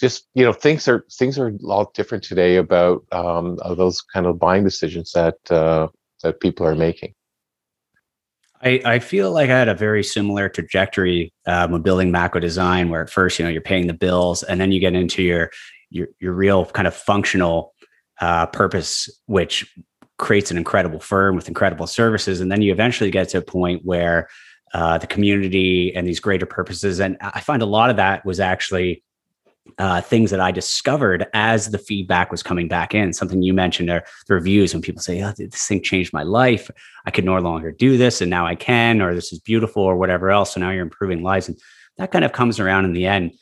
just 0.00 0.28
you 0.34 0.44
know, 0.44 0.52
things 0.52 0.88
are 0.88 1.04
things 1.12 1.38
are 1.38 1.48
a 1.48 1.58
lot 1.60 1.92
different 1.94 2.24
today 2.24 2.56
about 2.56 3.04
um, 3.12 3.58
those 3.76 4.00
kind 4.00 4.26
of 4.26 4.38
buying 4.38 4.64
decisions 4.64 5.12
that 5.12 5.36
uh, 5.50 5.88
that 6.22 6.40
people 6.40 6.66
are 6.66 6.74
making. 6.74 7.14
I, 8.62 8.80
I 8.84 8.98
feel 8.98 9.32
like 9.32 9.48
I 9.48 9.58
had 9.58 9.68
a 9.68 9.74
very 9.74 10.04
similar 10.04 10.48
trajectory 10.48 11.32
um, 11.46 11.80
building 11.82 12.10
Mako 12.10 12.40
Design, 12.40 12.90
where 12.90 13.02
at 13.02 13.10
first 13.10 13.38
you 13.38 13.44
know 13.44 13.50
you're 13.50 13.60
paying 13.60 13.86
the 13.86 13.94
bills, 13.94 14.42
and 14.42 14.60
then 14.60 14.72
you 14.72 14.80
get 14.80 14.94
into 14.94 15.22
your 15.22 15.50
your 15.90 16.08
your 16.18 16.32
real 16.32 16.64
kind 16.66 16.88
of 16.88 16.94
functional 16.94 17.74
uh, 18.20 18.46
purpose, 18.46 19.08
which 19.26 19.70
creates 20.18 20.50
an 20.50 20.58
incredible 20.58 21.00
firm 21.00 21.34
with 21.34 21.48
incredible 21.48 21.86
services. 21.86 22.40
And 22.40 22.52
then 22.52 22.60
you 22.60 22.72
eventually 22.72 23.10
get 23.10 23.30
to 23.30 23.38
a 23.38 23.42
point 23.42 23.82
where 23.84 24.28
uh, 24.72 24.98
the 24.98 25.06
community 25.06 25.94
and 25.94 26.06
these 26.06 26.20
greater 26.20 26.46
purposes. 26.46 27.00
And 27.00 27.16
I 27.20 27.40
find 27.40 27.62
a 27.62 27.66
lot 27.66 27.90
of 27.90 27.96
that 27.96 28.24
was 28.24 28.40
actually 28.40 29.02
uh, 29.78 30.00
things 30.00 30.30
that 30.30 30.40
I 30.40 30.50
discovered 30.50 31.26
as 31.32 31.70
the 31.70 31.78
feedback 31.78 32.30
was 32.30 32.42
coming 32.42 32.68
back 32.68 32.94
in. 32.94 33.12
Something 33.12 33.42
you 33.42 33.52
mentioned 33.52 33.90
are 33.90 34.04
the 34.26 34.34
reviews 34.34 34.72
when 34.72 34.82
people 34.82 35.02
say, 35.02 35.22
oh, 35.22 35.32
this 35.36 35.66
thing 35.66 35.82
changed 35.82 36.12
my 36.12 36.22
life. 36.22 36.70
I 37.06 37.10
could 37.10 37.24
no 37.24 37.36
longer 37.38 37.72
do 37.72 37.96
this 37.96 38.20
and 38.20 38.30
now 38.30 38.46
I 38.46 38.54
can, 38.54 39.00
or 39.00 39.14
this 39.14 39.32
is 39.32 39.38
beautiful 39.40 39.82
or 39.82 39.96
whatever 39.96 40.30
else. 40.30 40.54
So 40.54 40.60
now 40.60 40.70
you're 40.70 40.82
improving 40.82 41.22
lives. 41.22 41.48
And 41.48 41.58
that 41.98 42.12
kind 42.12 42.24
of 42.24 42.32
comes 42.32 42.58
around 42.58 42.84
in 42.84 42.92
the 42.92 43.06
end. 43.06 43.32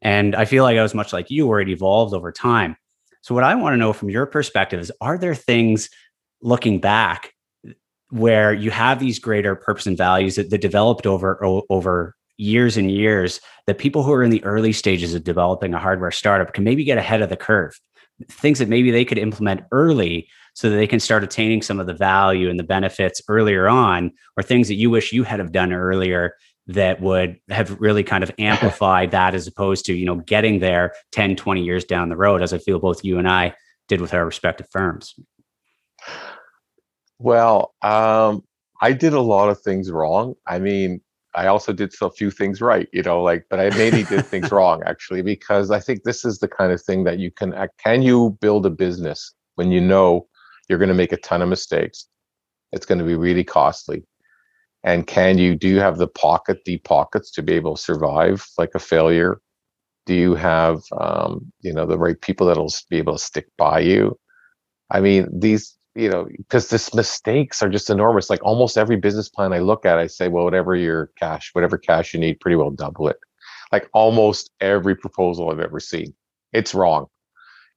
And 0.00 0.34
I 0.34 0.44
feel 0.44 0.64
like 0.64 0.78
I 0.78 0.82
was 0.82 0.94
much 0.94 1.12
like 1.12 1.30
you, 1.30 1.46
where 1.46 1.60
it 1.60 1.68
evolved 1.68 2.14
over 2.14 2.30
time. 2.30 2.76
So, 3.20 3.34
what 3.34 3.44
I 3.44 3.56
want 3.56 3.72
to 3.72 3.78
know 3.78 3.92
from 3.92 4.10
your 4.10 4.26
perspective 4.26 4.78
is 4.78 4.92
are 5.00 5.18
there 5.18 5.34
things 5.34 5.90
looking 6.40 6.80
back 6.80 7.34
where 8.10 8.52
you 8.52 8.70
have 8.70 8.98
these 8.98 9.18
greater 9.18 9.54
purpose 9.54 9.86
and 9.86 9.96
values 9.96 10.36
that, 10.36 10.50
that 10.50 10.60
developed 10.60 11.06
over 11.06 11.38
over 11.68 12.14
years 12.38 12.76
and 12.76 12.90
years 12.90 13.40
that 13.66 13.78
people 13.78 14.02
who 14.02 14.12
are 14.12 14.22
in 14.22 14.30
the 14.30 14.44
early 14.44 14.72
stages 14.72 15.12
of 15.12 15.24
developing 15.24 15.74
a 15.74 15.78
hardware 15.78 16.10
startup 16.10 16.52
can 16.52 16.64
maybe 16.64 16.84
get 16.84 16.96
ahead 16.96 17.20
of 17.20 17.28
the 17.28 17.36
curve. 17.36 17.78
Things 18.30 18.60
that 18.60 18.68
maybe 18.68 18.90
they 18.90 19.04
could 19.04 19.18
implement 19.18 19.62
early 19.72 20.28
so 20.54 20.70
that 20.70 20.76
they 20.76 20.86
can 20.86 21.00
start 21.00 21.22
attaining 21.22 21.62
some 21.62 21.78
of 21.78 21.86
the 21.86 21.94
value 21.94 22.48
and 22.48 22.58
the 22.58 22.64
benefits 22.64 23.20
earlier 23.28 23.68
on 23.68 24.12
or 24.36 24.42
things 24.42 24.68
that 24.68 24.74
you 24.74 24.90
wish 24.90 25.12
you 25.12 25.24
had 25.24 25.38
have 25.40 25.52
done 25.52 25.72
earlier 25.72 26.34
that 26.68 27.00
would 27.00 27.38
have 27.48 27.80
really 27.80 28.04
kind 28.04 28.22
of 28.22 28.30
amplified 28.38 29.10
that 29.10 29.34
as 29.34 29.46
opposed 29.46 29.84
to 29.86 29.94
you 29.94 30.04
know 30.04 30.16
getting 30.16 30.58
there 30.58 30.92
10 31.12 31.36
20 31.36 31.62
years 31.62 31.84
down 31.84 32.08
the 32.10 32.16
road 32.16 32.42
as 32.42 32.52
i 32.52 32.58
feel 32.58 32.78
both 32.78 33.02
you 33.04 33.18
and 33.18 33.28
i 33.28 33.54
did 33.88 34.00
with 34.00 34.12
our 34.12 34.26
respective 34.26 34.66
firms 34.70 35.14
well, 37.18 37.74
um, 37.82 38.44
I 38.80 38.92
did 38.92 39.12
a 39.14 39.20
lot 39.20 39.48
of 39.48 39.60
things 39.60 39.90
wrong. 39.90 40.34
I 40.46 40.58
mean, 40.58 41.00
I 41.34 41.46
also 41.46 41.72
did 41.72 41.94
a 42.00 42.10
few 42.10 42.30
things 42.30 42.60
right, 42.60 42.88
you 42.92 43.02
know, 43.02 43.22
like, 43.22 43.46
but 43.50 43.60
I 43.60 43.70
mainly 43.76 44.04
did 44.04 44.26
things 44.32 44.50
wrong 44.52 44.82
actually, 44.86 45.22
because 45.22 45.70
I 45.70 45.80
think 45.80 46.04
this 46.04 46.24
is 46.24 46.38
the 46.38 46.48
kind 46.48 46.72
of 46.72 46.82
thing 46.82 47.04
that 47.04 47.18
you 47.18 47.30
can, 47.30 47.54
can 47.82 48.02
you 48.02 48.36
build 48.40 48.66
a 48.66 48.70
business 48.70 49.34
when 49.56 49.70
you 49.72 49.80
know 49.80 50.26
you're 50.68 50.78
going 50.78 50.88
to 50.88 50.94
make 50.94 51.12
a 51.12 51.18
ton 51.18 51.42
of 51.42 51.48
mistakes? 51.48 52.08
It's 52.72 52.86
going 52.86 52.98
to 52.98 53.04
be 53.04 53.14
really 53.16 53.44
costly. 53.44 54.04
And 54.84 55.06
can 55.06 55.38
you, 55.38 55.56
do 55.56 55.68
you 55.68 55.80
have 55.80 55.98
the 55.98 56.08
pocket, 56.08 56.60
the 56.64 56.78
pockets 56.78 57.30
to 57.32 57.42
be 57.42 57.54
able 57.54 57.76
to 57.76 57.82
survive 57.82 58.46
like 58.58 58.70
a 58.74 58.78
failure 58.80 59.40
Do 60.06 60.14
you 60.14 60.34
have, 60.36 60.82
um, 61.00 61.52
you 61.60 61.72
know, 61.72 61.86
the 61.86 61.98
right 61.98 62.20
people 62.20 62.46
that'll 62.48 62.72
be 62.90 62.98
able 62.98 63.14
to 63.14 63.18
stick 63.24 63.46
by 63.58 63.80
you? 63.80 64.18
I 64.90 65.00
mean, 65.00 65.28
these, 65.38 65.77
you 65.98 66.08
know, 66.08 66.28
because 66.36 66.68
this 66.68 66.94
mistakes 66.94 67.60
are 67.60 67.68
just 67.68 67.90
enormous. 67.90 68.30
Like 68.30 68.44
almost 68.44 68.78
every 68.78 68.96
business 68.96 69.28
plan 69.28 69.52
I 69.52 69.58
look 69.58 69.84
at, 69.84 69.98
I 69.98 70.06
say, 70.06 70.28
well, 70.28 70.44
whatever 70.44 70.76
your 70.76 71.10
cash, 71.18 71.50
whatever 71.54 71.76
cash 71.76 72.14
you 72.14 72.20
need, 72.20 72.38
pretty 72.38 72.54
well 72.54 72.70
double 72.70 73.08
it. 73.08 73.18
Like 73.72 73.88
almost 73.92 74.50
every 74.60 74.94
proposal 74.94 75.50
I've 75.50 75.58
ever 75.58 75.80
seen, 75.80 76.14
it's 76.52 76.72
wrong. 76.72 77.06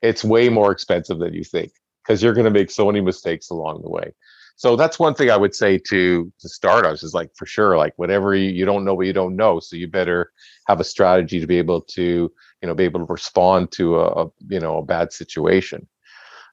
It's 0.03 0.23
way 0.23 0.49
more 0.49 0.71
expensive 0.71 1.17
than 1.17 1.33
you 1.33 1.43
think 1.43 1.71
because 2.03 2.21
you're 2.21 2.33
going 2.35 2.45
to 2.45 2.51
make 2.51 2.69
so 2.69 2.85
many 2.85 3.01
mistakes 3.01 3.49
along 3.49 3.81
the 3.81 3.89
way. 3.89 4.13
So 4.55 4.75
that's 4.75 4.99
one 4.99 5.15
thing 5.15 5.31
I 5.31 5.37
would 5.37 5.55
say 5.55 5.79
to 5.89 6.31
to 6.39 6.49
startups 6.49 7.01
is 7.01 7.15
like 7.15 7.31
for 7.35 7.47
sure, 7.47 7.75
like 7.77 7.93
whatever 7.97 8.35
you, 8.35 8.51
you 8.51 8.65
don't 8.65 8.85
know 8.85 8.93
what 8.93 9.07
you 9.07 9.13
don't 9.13 9.35
know. 9.35 9.59
So 9.59 9.75
you 9.75 9.87
better 9.87 10.31
have 10.67 10.79
a 10.79 10.83
strategy 10.83 11.39
to 11.39 11.47
be 11.47 11.57
able 11.57 11.81
to, 11.81 12.31
you 12.61 12.67
know, 12.67 12.75
be 12.75 12.83
able 12.83 12.99
to 12.99 13.11
respond 13.11 13.71
to 13.73 13.97
a, 13.99 14.25
a 14.25 14.27
you 14.49 14.59
know 14.59 14.77
a 14.77 14.85
bad 14.85 15.11
situation. 15.11 15.87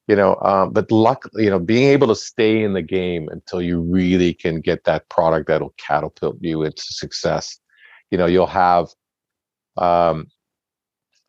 You 0.09 0.17
know, 0.17 0.37
um, 0.37 0.73
but 0.73 0.91
luck, 0.91 1.29
you 1.35 1.51
know, 1.51 1.59
being 1.59 1.91
able 1.91 2.09
to 2.09 2.15
stay 2.15 2.63
in 2.63 2.73
the 2.73 2.83
game 2.83 3.29
until 3.31 3.61
you 3.61 3.81
really 3.81 4.33
can 4.33 4.61
get 4.61 4.85
that 4.85 5.09
product 5.11 5.49
that'll 5.49 5.75
catapult 5.77 6.39
you 6.41 6.63
into 6.63 6.83
success. 6.83 7.59
You 8.11 8.17
know, 8.17 8.25
you'll 8.25 8.47
have 8.47 8.89
um, 9.77 10.29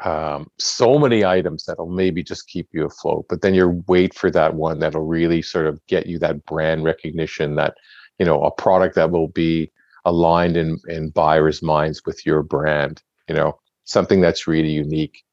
um, 0.04 0.50
so 0.60 0.98
many 0.98 1.26
items 1.26 1.66
that'll 1.66 1.90
maybe 1.90 2.24
just 2.24 2.48
keep 2.48 2.70
you 2.72 2.86
afloat. 2.86 3.26
But 3.28 3.42
then 3.42 3.54
you 3.54 3.84
wait 3.88 4.14
for 4.14 4.32
that 4.32 4.56
one 4.56 4.80
that'll 4.80 5.06
really 5.06 5.42
sort 5.42 5.68
of 5.68 5.86
get 5.88 6.08
you 6.08 6.18
that 6.20 6.46
brand 6.46 6.86
recognition, 6.86 7.56
that 7.56 7.76
you 8.18 8.26
know, 8.26 8.42
a 8.44 8.52
product 8.52 8.96
that 8.96 9.12
will 9.12 9.28
be 9.28 9.72
aligned 10.06 10.56
in 10.56 10.80
in 10.88 11.10
buyers' 11.10 11.62
minds 11.62 12.04
with 12.06 12.26
your 12.26 12.44
brand. 12.44 13.02
You 13.28 13.36
know, 13.36 13.60
something 13.84 14.22
that's 14.22 14.48
really 14.48 14.72
unique. 14.72 15.24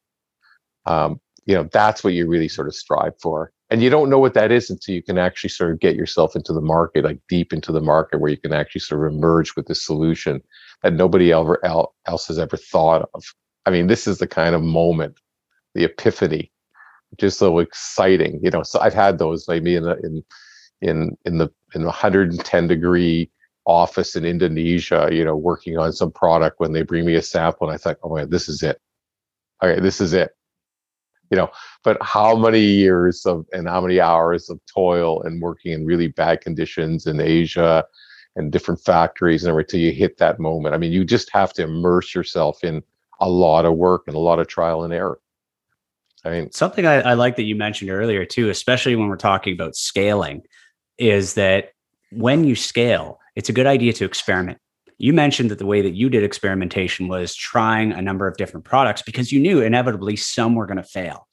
Um, 0.85 1.19
you 1.47 1.55
know, 1.55 1.67
that's 1.73 2.03
what 2.03 2.13
you 2.13 2.27
really 2.27 2.47
sort 2.47 2.67
of 2.67 2.75
strive 2.75 3.19
for. 3.19 3.51
And 3.69 3.81
you 3.81 3.89
don't 3.89 4.09
know 4.09 4.19
what 4.19 4.35
that 4.35 4.51
is 4.51 4.69
until 4.69 4.93
you 4.95 5.01
can 5.01 5.17
actually 5.17 5.49
sort 5.49 5.71
of 5.71 5.79
get 5.79 5.95
yourself 5.95 6.35
into 6.35 6.53
the 6.53 6.61
market, 6.61 7.03
like 7.03 7.19
deep 7.27 7.51
into 7.51 7.71
the 7.71 7.81
market, 7.81 8.19
where 8.19 8.29
you 8.31 8.37
can 8.37 8.53
actually 8.53 8.81
sort 8.81 9.05
of 9.05 9.13
emerge 9.13 9.55
with 9.55 9.69
a 9.69 9.75
solution 9.75 10.41
that 10.83 10.93
nobody 10.93 11.33
ever 11.33 11.59
else 11.65 12.27
has 12.27 12.37
ever 12.37 12.55
thought 12.55 13.09
of 13.15 13.23
I 13.67 13.69
mean, 13.69 13.87
this 13.87 14.07
is 14.07 14.19
the 14.19 14.27
kind 14.27 14.55
of 14.55 14.63
moment, 14.63 15.19
the 15.75 15.83
epiphany, 15.83 16.53
just 17.17 17.37
so 17.37 17.59
exciting. 17.59 18.39
You 18.41 18.49
know, 18.49 18.63
so 18.63 18.79
I've 18.79 18.93
had 18.93 19.19
those 19.19 19.45
maybe 19.49 19.75
in 19.75 19.83
the 19.83 19.97
in 19.97 20.23
in 20.81 21.17
in 21.25 21.37
the 21.37 21.49
in 21.75 21.81
the 21.81 21.87
110 21.87 22.67
degree 22.67 23.29
office 23.65 24.15
in 24.15 24.23
Indonesia, 24.23 25.09
you 25.11 25.25
know, 25.25 25.35
working 25.35 25.77
on 25.77 25.91
some 25.91 26.11
product 26.11 26.61
when 26.61 26.71
they 26.71 26.81
bring 26.81 27.05
me 27.05 27.15
a 27.15 27.21
sample 27.21 27.67
and 27.67 27.75
I 27.75 27.77
thought, 27.77 27.97
oh 28.03 28.09
my, 28.09 28.23
this 28.23 28.47
is 28.47 28.63
it. 28.63 28.79
Okay, 29.61 29.81
this 29.81 29.99
is 29.99 30.13
it. 30.13 30.36
You 31.29 31.37
know, 31.37 31.51
but 31.83 31.97
how 32.01 32.35
many 32.35 32.61
years 32.61 33.25
of 33.25 33.45
and 33.51 33.67
how 33.67 33.81
many 33.81 33.99
hours 33.99 34.49
of 34.49 34.59
toil 34.65 35.21
and 35.23 35.41
working 35.41 35.73
in 35.73 35.85
really 35.85 36.07
bad 36.07 36.41
conditions 36.41 37.05
in 37.05 37.19
Asia 37.19 37.85
and 38.37 38.51
different 38.51 38.79
factories 38.79 39.43
and 39.43 39.49
everything 39.49 39.71
till 39.71 39.79
you 39.79 39.91
hit 39.91 40.17
that 40.17 40.39
moment. 40.39 40.73
I 40.73 40.77
mean, 40.77 40.91
you 40.91 41.03
just 41.03 41.29
have 41.31 41.53
to 41.53 41.63
immerse 41.63 42.13
yourself 42.13 42.63
in 42.63 42.83
a 43.19 43.27
lot 43.27 43.65
of 43.65 43.73
work 43.73 44.03
and 44.07 44.15
a 44.15 44.19
lot 44.19 44.39
of 44.39 44.47
trial 44.47 44.83
and 44.83 44.93
error. 44.93 45.19
I 46.23 46.29
mean, 46.29 46.51
something 46.51 46.85
I, 46.85 47.01
I 47.01 47.13
like 47.13 47.35
that 47.37 47.43
you 47.43 47.55
mentioned 47.55 47.89
earlier 47.89 48.25
too, 48.25 48.49
especially 48.49 48.95
when 48.95 49.07
we're 49.07 49.17
talking 49.17 49.53
about 49.53 49.75
scaling, 49.75 50.43
is 50.97 51.33
that 51.33 51.71
when 52.11 52.43
you 52.43 52.55
scale, 52.55 53.19
it's 53.35 53.49
a 53.49 53.53
good 53.53 53.67
idea 53.67 53.93
to 53.93 54.05
experiment. 54.05 54.59
You 54.97 55.13
mentioned 55.13 55.51
that 55.51 55.59
the 55.59 55.65
way 55.65 55.81
that 55.81 55.93
you 55.93 56.09
did 56.09 56.23
experimentation 56.23 57.07
was 57.07 57.35
trying 57.35 57.91
a 57.91 58.01
number 58.01 58.27
of 58.27 58.37
different 58.37 58.65
products 58.65 59.01
because 59.01 59.31
you 59.31 59.39
knew 59.39 59.61
inevitably 59.61 60.15
some 60.15 60.55
were 60.55 60.65
going 60.65 60.77
to 60.77 60.83
fail. 60.83 61.27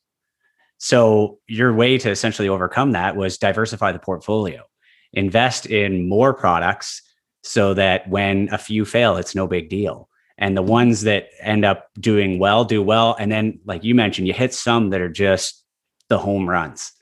So, 0.79 1.39
your 1.49 1.73
way 1.73 1.97
to 1.99 2.11
essentially 2.11 2.49
overcome 2.49 2.93
that 2.93 3.17
was 3.17 3.39
diversify 3.39 3.93
the 3.93 3.99
portfolio, 3.99 4.65
invest 5.13 5.67
in 5.67 6.09
more 6.09 6.35
products 6.35 7.01
so 7.43 7.75
that 7.75 8.09
when 8.09 8.49
a 8.53 8.59
few 8.59 8.85
fail, 8.85 9.17
it's 9.17 9.35
no 9.35 9.47
big 9.47 9.71
deal. 9.71 10.09
And 10.37 10.57
the 10.57 10.63
ones 10.63 11.03
that 11.03 11.29
end 11.41 11.65
up 11.65 11.89
doing 12.01 12.39
well 12.39 12.65
do 12.65 12.83
well. 12.83 13.17
And 13.19 13.31
then 13.31 13.61
like 13.65 13.85
you 13.85 13.95
mentioned 13.95 14.27
you 14.27 14.35
hit 14.35 14.53
some 14.53 14.91
that 14.91 15.01
are 15.01 15.09
just 15.09 15.65
the 16.09 16.19
home 16.19 16.49
runs 16.49 16.93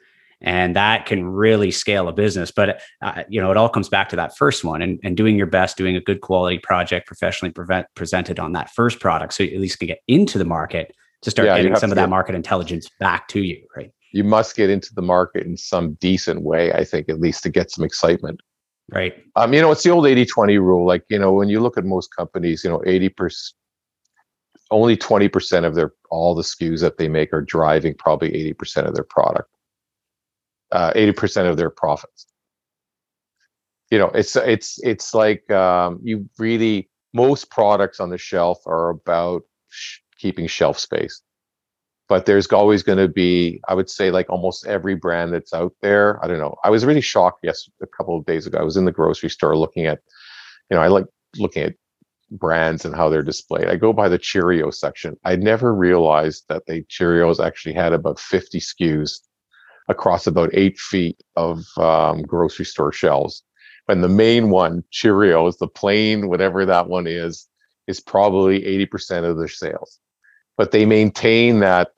and 0.42 0.76
that 0.76 1.06
can 1.06 1.24
really 1.24 1.70
scale 1.70 2.08
a 2.08 2.12
business 2.12 2.50
but 2.50 2.80
uh, 3.02 3.22
you 3.28 3.40
know 3.40 3.50
it 3.50 3.56
all 3.56 3.68
comes 3.68 3.88
back 3.88 4.08
to 4.08 4.16
that 4.16 4.36
first 4.36 4.64
one 4.64 4.82
and, 4.82 5.00
and 5.02 5.16
doing 5.16 5.36
your 5.36 5.46
best 5.46 5.76
doing 5.76 5.96
a 5.96 6.00
good 6.00 6.20
quality 6.20 6.58
project 6.58 7.06
professionally 7.06 7.52
prevent, 7.52 7.86
presented 7.94 8.38
on 8.38 8.52
that 8.52 8.70
first 8.70 9.00
product 9.00 9.32
so 9.32 9.42
you 9.42 9.54
at 9.54 9.60
least 9.60 9.78
can 9.78 9.88
get 9.88 10.00
into 10.08 10.38
the 10.38 10.44
market 10.44 10.94
to 11.22 11.30
start 11.30 11.46
yeah, 11.46 11.56
getting 11.56 11.76
some 11.76 11.90
of 11.90 11.96
that 11.96 12.08
market 12.08 12.34
intelligence 12.34 12.88
back 12.98 13.28
to 13.28 13.40
you 13.40 13.64
right 13.76 13.92
you 14.12 14.24
must 14.24 14.56
get 14.56 14.68
into 14.68 14.92
the 14.94 15.02
market 15.02 15.46
in 15.46 15.56
some 15.56 15.94
decent 15.94 16.42
way 16.42 16.72
i 16.72 16.84
think 16.84 17.08
at 17.08 17.20
least 17.20 17.42
to 17.42 17.50
get 17.50 17.70
some 17.70 17.84
excitement 17.84 18.40
Right. 18.90 19.14
Um, 19.36 19.54
you 19.54 19.60
know, 19.60 19.70
it's 19.70 19.82
the 19.82 19.90
old 19.90 20.06
80 20.06 20.26
20 20.26 20.58
rule. 20.58 20.86
Like, 20.86 21.04
you 21.08 21.18
know, 21.18 21.32
when 21.32 21.48
you 21.48 21.60
look 21.60 21.78
at 21.78 21.84
most 21.84 22.14
companies, 22.14 22.62
you 22.62 22.70
know, 22.70 22.80
80%, 22.80 23.54
only 24.70 24.96
20% 24.96 25.64
of 25.64 25.74
their, 25.74 25.92
all 26.10 26.34
the 26.34 26.42
SKUs 26.42 26.80
that 26.80 26.98
they 26.98 27.08
make 27.08 27.32
are 27.32 27.42
driving 27.42 27.94
probably 27.94 28.30
80% 28.54 28.86
of 28.86 28.94
their 28.94 29.04
product, 29.04 29.48
uh, 30.72 30.92
80% 30.94 31.48
of 31.48 31.56
their 31.56 31.70
profits. 31.70 32.26
You 33.90 33.98
know, 33.98 34.08
it's, 34.08 34.36
it's, 34.36 34.78
it's 34.82 35.14
like 35.14 35.50
um, 35.50 36.00
you 36.02 36.28
really, 36.38 36.88
most 37.12 37.50
products 37.50 38.00
on 38.00 38.10
the 38.10 38.18
shelf 38.18 38.58
are 38.66 38.88
about 38.88 39.42
sh- 39.68 39.98
keeping 40.18 40.46
shelf 40.46 40.78
space. 40.78 41.22
But 42.08 42.26
there's 42.26 42.46
always 42.48 42.82
going 42.82 42.98
to 42.98 43.08
be 43.08 43.62
i 43.68 43.74
would 43.74 43.88
say 43.88 44.10
like 44.10 44.28
almost 44.28 44.66
every 44.66 44.94
brand 44.94 45.32
that's 45.32 45.54
out 45.54 45.72
there 45.80 46.22
i 46.22 46.28
don't 46.28 46.40
know 46.40 46.54
i 46.62 46.68
was 46.68 46.84
really 46.84 47.00
shocked 47.00 47.38
yes 47.42 47.66
a 47.80 47.86
couple 47.86 48.18
of 48.18 48.26
days 48.26 48.46
ago 48.46 48.58
i 48.58 48.62
was 48.62 48.76
in 48.76 48.84
the 48.84 48.92
grocery 48.92 49.30
store 49.30 49.56
looking 49.56 49.86
at 49.86 50.00
you 50.68 50.76
know 50.76 50.82
i 50.82 50.88
like 50.88 51.06
looking 51.38 51.62
at 51.62 51.74
brands 52.32 52.84
and 52.84 52.94
how 52.94 53.08
they're 53.08 53.22
displayed. 53.22 53.68
I 53.68 53.76
go 53.76 53.92
by 53.92 54.08
the 54.08 54.18
cheerio 54.18 54.70
section. 54.70 55.16
I 55.24 55.36
never 55.36 55.74
realized 55.74 56.44
that 56.48 56.66
the 56.66 56.82
cheerios 56.84 57.44
actually 57.44 57.74
had 57.74 57.92
about 57.92 58.18
50 58.18 58.58
skus 58.58 59.20
across 59.92 60.26
about 60.26 60.50
eight 60.52 60.78
feet 60.78 61.22
of 61.36 61.64
um, 61.78 62.22
grocery 62.22 62.64
store 62.64 62.92
shelves. 62.92 63.44
And 63.88 64.02
the 64.02 64.08
main 64.08 64.50
one 64.50 64.84
cheerios 64.92 65.58
the 65.58 65.68
plain 65.68 66.28
whatever 66.28 66.64
that 66.66 66.88
one 66.88 67.06
is 67.06 67.48
is 67.86 68.00
probably 68.00 68.60
80% 68.62 69.24
of 69.28 69.36
their 69.38 69.48
sales. 69.48 70.00
But 70.56 70.70
they 70.72 70.84
maintain 70.84 71.60
that 71.60 71.90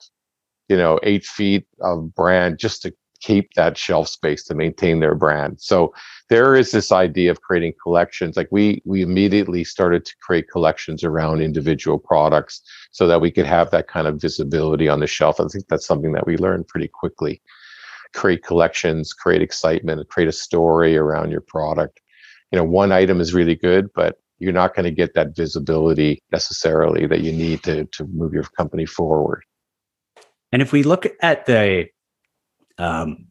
you 0.68 0.76
know 0.76 0.98
eight 1.02 1.24
feet 1.24 1.66
of 1.80 2.14
brand 2.14 2.58
just 2.58 2.82
to 2.82 2.94
keep 3.20 3.54
that 3.54 3.78
shelf 3.78 4.08
space 4.08 4.44
to 4.44 4.54
maintain 4.54 5.00
their 5.00 5.14
brand. 5.14 5.58
So 5.58 5.94
there 6.28 6.54
is 6.54 6.72
this 6.72 6.92
idea 6.92 7.30
of 7.30 7.40
creating 7.40 7.74
collections. 7.82 8.36
Like 8.36 8.48
we 8.50 8.82
we 8.84 9.02
immediately 9.02 9.64
started 9.64 10.04
to 10.04 10.14
create 10.20 10.50
collections 10.50 11.04
around 11.04 11.40
individual 11.40 11.98
products 11.98 12.60
so 12.92 13.06
that 13.06 13.20
we 13.20 13.30
could 13.30 13.46
have 13.46 13.70
that 13.70 13.88
kind 13.88 14.06
of 14.06 14.20
visibility 14.20 14.88
on 14.88 15.00
the 15.00 15.06
shelf. 15.06 15.40
I 15.40 15.46
think 15.46 15.68
that's 15.68 15.86
something 15.86 16.12
that 16.12 16.26
we 16.26 16.36
learned 16.36 16.68
pretty 16.68 16.88
quickly 16.88 17.40
create 18.14 18.42
collections 18.42 19.12
create 19.12 19.42
excitement 19.42 20.08
create 20.08 20.28
a 20.28 20.32
story 20.32 20.96
around 20.96 21.30
your 21.30 21.40
product 21.40 22.00
you 22.52 22.58
know 22.58 22.64
one 22.64 22.92
item 22.92 23.20
is 23.20 23.34
really 23.34 23.54
good 23.54 23.88
but 23.94 24.18
you're 24.38 24.52
not 24.52 24.74
going 24.74 24.84
to 24.84 24.90
get 24.90 25.14
that 25.14 25.34
visibility 25.36 26.22
necessarily 26.32 27.06
that 27.06 27.20
you 27.20 27.32
need 27.32 27.62
to 27.62 27.84
to 27.86 28.04
move 28.12 28.32
your 28.32 28.44
company 28.56 28.86
forward. 28.86 29.42
And 30.52 30.62
if 30.62 30.72
we 30.72 30.82
look 30.82 31.06
at 31.22 31.46
the, 31.46 31.86
um, 32.78 33.26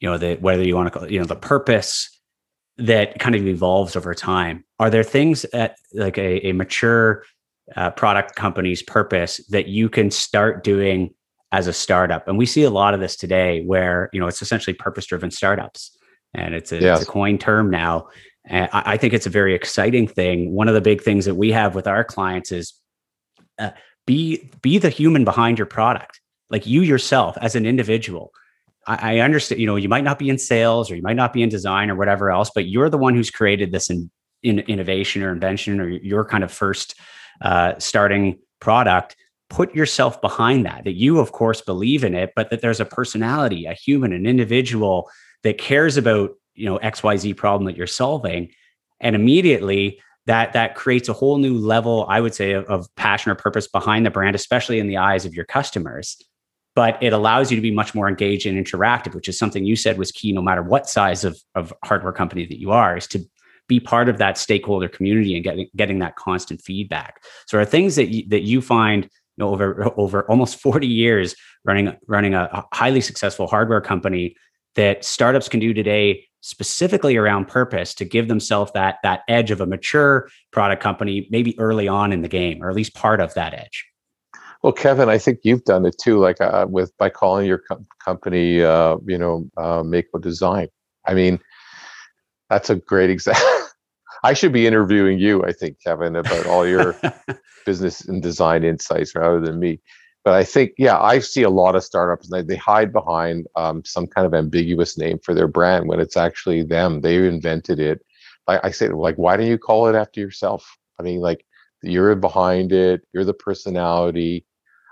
you 0.00 0.08
know, 0.08 0.18
the 0.18 0.36
whether 0.36 0.62
you 0.62 0.76
want 0.76 0.92
to 0.92 0.98
call 0.98 1.10
you 1.10 1.18
know, 1.18 1.26
the 1.26 1.36
purpose 1.36 2.08
that 2.76 3.18
kind 3.18 3.34
of 3.34 3.46
evolves 3.46 3.96
over 3.96 4.14
time, 4.14 4.64
are 4.78 4.90
there 4.90 5.02
things 5.02 5.44
at 5.46 5.76
like 5.92 6.18
a, 6.18 6.46
a 6.46 6.52
mature 6.52 7.24
uh, 7.76 7.90
product 7.90 8.34
company's 8.34 8.82
purpose 8.82 9.44
that 9.48 9.68
you 9.68 9.88
can 9.88 10.10
start 10.10 10.64
doing 10.64 11.14
as 11.54 11.68
a 11.68 11.72
startup? 11.72 12.26
And 12.26 12.36
we 12.36 12.46
see 12.46 12.64
a 12.64 12.70
lot 12.70 12.94
of 12.94 13.00
this 13.00 13.16
today, 13.16 13.62
where 13.62 14.10
you 14.12 14.20
know 14.20 14.26
it's 14.26 14.42
essentially 14.42 14.74
purpose-driven 14.74 15.30
startups, 15.30 15.96
and 16.34 16.54
it's 16.54 16.72
a, 16.72 16.80
yes. 16.80 17.00
it's 17.00 17.08
a 17.08 17.12
coin 17.12 17.38
term 17.38 17.70
now. 17.70 18.08
And 18.44 18.68
I, 18.72 18.82
I, 18.92 18.96
think 18.96 19.14
it's 19.14 19.26
a 19.26 19.30
very 19.30 19.54
exciting 19.54 20.06
thing. 20.08 20.52
One 20.52 20.68
of 20.68 20.74
the 20.74 20.80
big 20.80 21.00
things 21.00 21.24
that 21.24 21.36
we 21.36 21.52
have 21.52 21.74
with 21.74 21.86
our 21.86 22.04
clients 22.04 22.52
is 22.52 22.74
uh, 23.58 23.70
be 24.04 24.50
be 24.60 24.78
the 24.78 24.90
human 24.90 25.24
behind 25.24 25.58
your 25.58 25.66
product, 25.66 26.20
like 26.50 26.66
you 26.66 26.82
yourself 26.82 27.38
as 27.40 27.54
an 27.54 27.66
individual. 27.66 28.32
I, 28.86 29.16
I 29.16 29.18
understand, 29.20 29.60
you 29.60 29.66
know, 29.66 29.76
you 29.76 29.88
might 29.88 30.04
not 30.04 30.18
be 30.18 30.28
in 30.28 30.38
sales 30.38 30.90
or 30.90 30.96
you 30.96 31.02
might 31.02 31.16
not 31.16 31.32
be 31.32 31.42
in 31.42 31.48
design 31.48 31.88
or 31.88 31.94
whatever 31.94 32.30
else, 32.30 32.50
but 32.54 32.66
you're 32.66 32.90
the 32.90 32.98
one 32.98 33.14
who's 33.14 33.30
created 33.30 33.72
this 33.72 33.88
in, 33.88 34.10
in 34.42 34.58
innovation 34.58 35.22
or 35.22 35.32
invention 35.32 35.80
or 35.80 35.88
your 35.88 36.24
kind 36.24 36.44
of 36.44 36.52
first 36.52 36.96
uh, 37.40 37.78
starting 37.78 38.38
product 38.60 39.16
put 39.54 39.74
yourself 39.74 40.20
behind 40.20 40.66
that 40.66 40.82
that 40.84 40.94
you 40.94 41.20
of 41.20 41.32
course 41.32 41.60
believe 41.60 42.02
in 42.02 42.14
it 42.14 42.32
but 42.34 42.50
that 42.50 42.60
there's 42.60 42.80
a 42.80 42.84
personality 42.84 43.66
a 43.66 43.74
human 43.74 44.12
an 44.12 44.26
individual 44.26 45.08
that 45.42 45.58
cares 45.58 45.96
about 45.96 46.30
you 46.54 46.66
know 46.66 46.78
xyz 46.78 47.36
problem 47.36 47.64
that 47.66 47.76
you're 47.76 47.86
solving 47.86 48.50
and 49.00 49.14
immediately 49.14 50.00
that 50.26 50.52
that 50.54 50.74
creates 50.74 51.08
a 51.08 51.12
whole 51.12 51.38
new 51.38 51.56
level, 51.56 52.06
I 52.08 52.20
would 52.20 52.34
say, 52.34 52.52
of, 52.52 52.64
of 52.64 52.88
passion 52.96 53.30
or 53.30 53.34
purpose 53.34 53.68
behind 53.68 54.06
the 54.06 54.10
brand, 54.10 54.34
especially 54.34 54.78
in 54.78 54.88
the 54.88 54.96
eyes 54.96 55.24
of 55.24 55.34
your 55.34 55.44
customers. 55.44 56.16
But 56.74 57.00
it 57.02 57.12
allows 57.12 57.50
you 57.50 57.56
to 57.56 57.62
be 57.62 57.70
much 57.70 57.94
more 57.94 58.08
engaged 58.08 58.46
and 58.46 58.64
interactive, 58.64 59.14
which 59.14 59.28
is 59.28 59.38
something 59.38 59.64
you 59.64 59.76
said 59.76 59.96
was 59.96 60.10
key, 60.10 60.32
no 60.32 60.42
matter 60.42 60.62
what 60.62 60.88
size 60.88 61.24
of, 61.24 61.38
of 61.54 61.72
hardware 61.84 62.12
company 62.12 62.46
that 62.46 62.58
you 62.58 62.72
are, 62.72 62.96
is 62.96 63.06
to 63.08 63.20
be 63.68 63.78
part 63.78 64.08
of 64.08 64.18
that 64.18 64.36
stakeholder 64.36 64.88
community 64.88 65.34
and 65.34 65.44
getting 65.44 65.68
getting 65.76 65.98
that 66.00 66.16
constant 66.16 66.60
feedback. 66.60 67.22
So, 67.46 67.58
are 67.58 67.64
things 67.64 67.96
that 67.96 68.08
you, 68.08 68.28
that 68.28 68.42
you 68.42 68.60
find 68.60 69.08
know, 69.38 69.50
over 69.50 69.92
over 69.98 70.28
almost 70.30 70.56
40 70.60 70.86
years 70.86 71.34
running 71.64 71.96
running 72.06 72.34
a, 72.34 72.64
highly 72.72 73.00
successful 73.00 73.46
hardware 73.46 73.80
company 73.80 74.34
that 74.74 75.04
startups 75.04 75.48
can 75.48 75.60
do 75.60 75.72
today 75.72 76.24
specifically 76.40 77.16
around 77.16 77.48
purpose 77.48 77.94
to 77.94 78.04
give 78.04 78.28
themselves 78.28 78.70
that 78.74 78.96
that 79.02 79.20
edge 79.28 79.50
of 79.50 79.60
a 79.60 79.66
mature 79.66 80.28
product 80.52 80.82
company 80.82 81.26
maybe 81.30 81.58
early 81.58 81.88
on 81.88 82.12
in 82.12 82.22
the 82.22 82.28
game 82.28 82.62
or 82.62 82.68
at 82.68 82.76
least 82.76 82.94
part 82.94 83.20
of 83.20 83.32
that 83.34 83.54
edge. 83.54 83.84
Well 84.62 84.72
kevin 84.72 85.08
i 85.08 85.18
think 85.18 85.40
you've 85.42 85.64
done 85.64 85.84
it 85.86 85.96
too 86.00 86.18
like 86.18 86.40
uh, 86.40 86.66
with 86.68 86.96
by 86.98 87.10
calling 87.10 87.46
your 87.46 87.58
co- 87.58 87.84
company 88.02 88.62
uh, 88.62 88.96
you 89.06 89.18
know 89.18 89.48
uh, 89.56 89.82
Mako 89.82 90.18
design. 90.18 90.68
I 91.06 91.14
mean 91.14 91.40
that's 92.50 92.70
a 92.70 92.76
great 92.76 93.10
example 93.10 93.42
i 94.24 94.32
should 94.32 94.52
be 94.52 94.66
interviewing 94.66 95.18
you 95.18 95.44
i 95.44 95.52
think 95.52 95.80
kevin 95.80 96.16
about 96.16 96.46
all 96.46 96.66
your 96.66 96.96
business 97.66 98.00
and 98.02 98.22
design 98.22 98.64
insights 98.64 99.14
rather 99.14 99.40
than 99.40 99.60
me 99.60 99.80
but 100.24 100.32
I 100.32 100.42
think, 100.42 100.72
yeah, 100.78 100.98
I 100.98 101.18
see 101.18 101.42
a 101.42 101.50
lot 101.50 101.76
of 101.76 101.84
startups 101.84 102.30
they, 102.30 102.40
they 102.40 102.56
hide 102.56 102.92
behind 102.92 103.46
um, 103.56 103.84
some 103.84 104.06
kind 104.06 104.26
of 104.26 104.32
ambiguous 104.32 104.96
name 104.96 105.18
for 105.22 105.34
their 105.34 105.46
brand 105.46 105.86
when 105.86 106.00
it's 106.00 106.16
actually 106.16 106.62
them. 106.62 107.02
They 107.02 107.16
invented 107.16 107.78
it. 107.78 108.00
I, 108.48 108.60
I 108.64 108.70
say, 108.70 108.88
like, 108.88 109.16
why 109.16 109.36
don't 109.36 109.46
you 109.46 109.58
call 109.58 109.86
it 109.86 109.94
after 109.94 110.20
yourself? 110.20 110.78
I 110.98 111.02
mean, 111.02 111.20
like, 111.20 111.44
you're 111.82 112.14
behind 112.14 112.72
it. 112.72 113.02
You're 113.12 113.24
the 113.24 113.34
personality. 113.34 114.46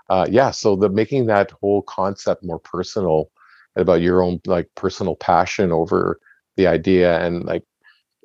Uh, 0.07 0.27
yeah. 0.29 0.51
So 0.51 0.75
the 0.75 0.89
making 0.89 1.25
that 1.27 1.49
whole 1.49 1.81
concept 1.81 2.43
more 2.43 2.59
personal 2.59 3.31
about 3.75 4.01
your 4.01 4.21
own 4.21 4.39
like 4.45 4.69
personal 4.75 5.15
passion 5.15 5.71
over 5.71 6.19
the 6.57 6.67
idea 6.67 7.19
and 7.25 7.43
like 7.45 7.63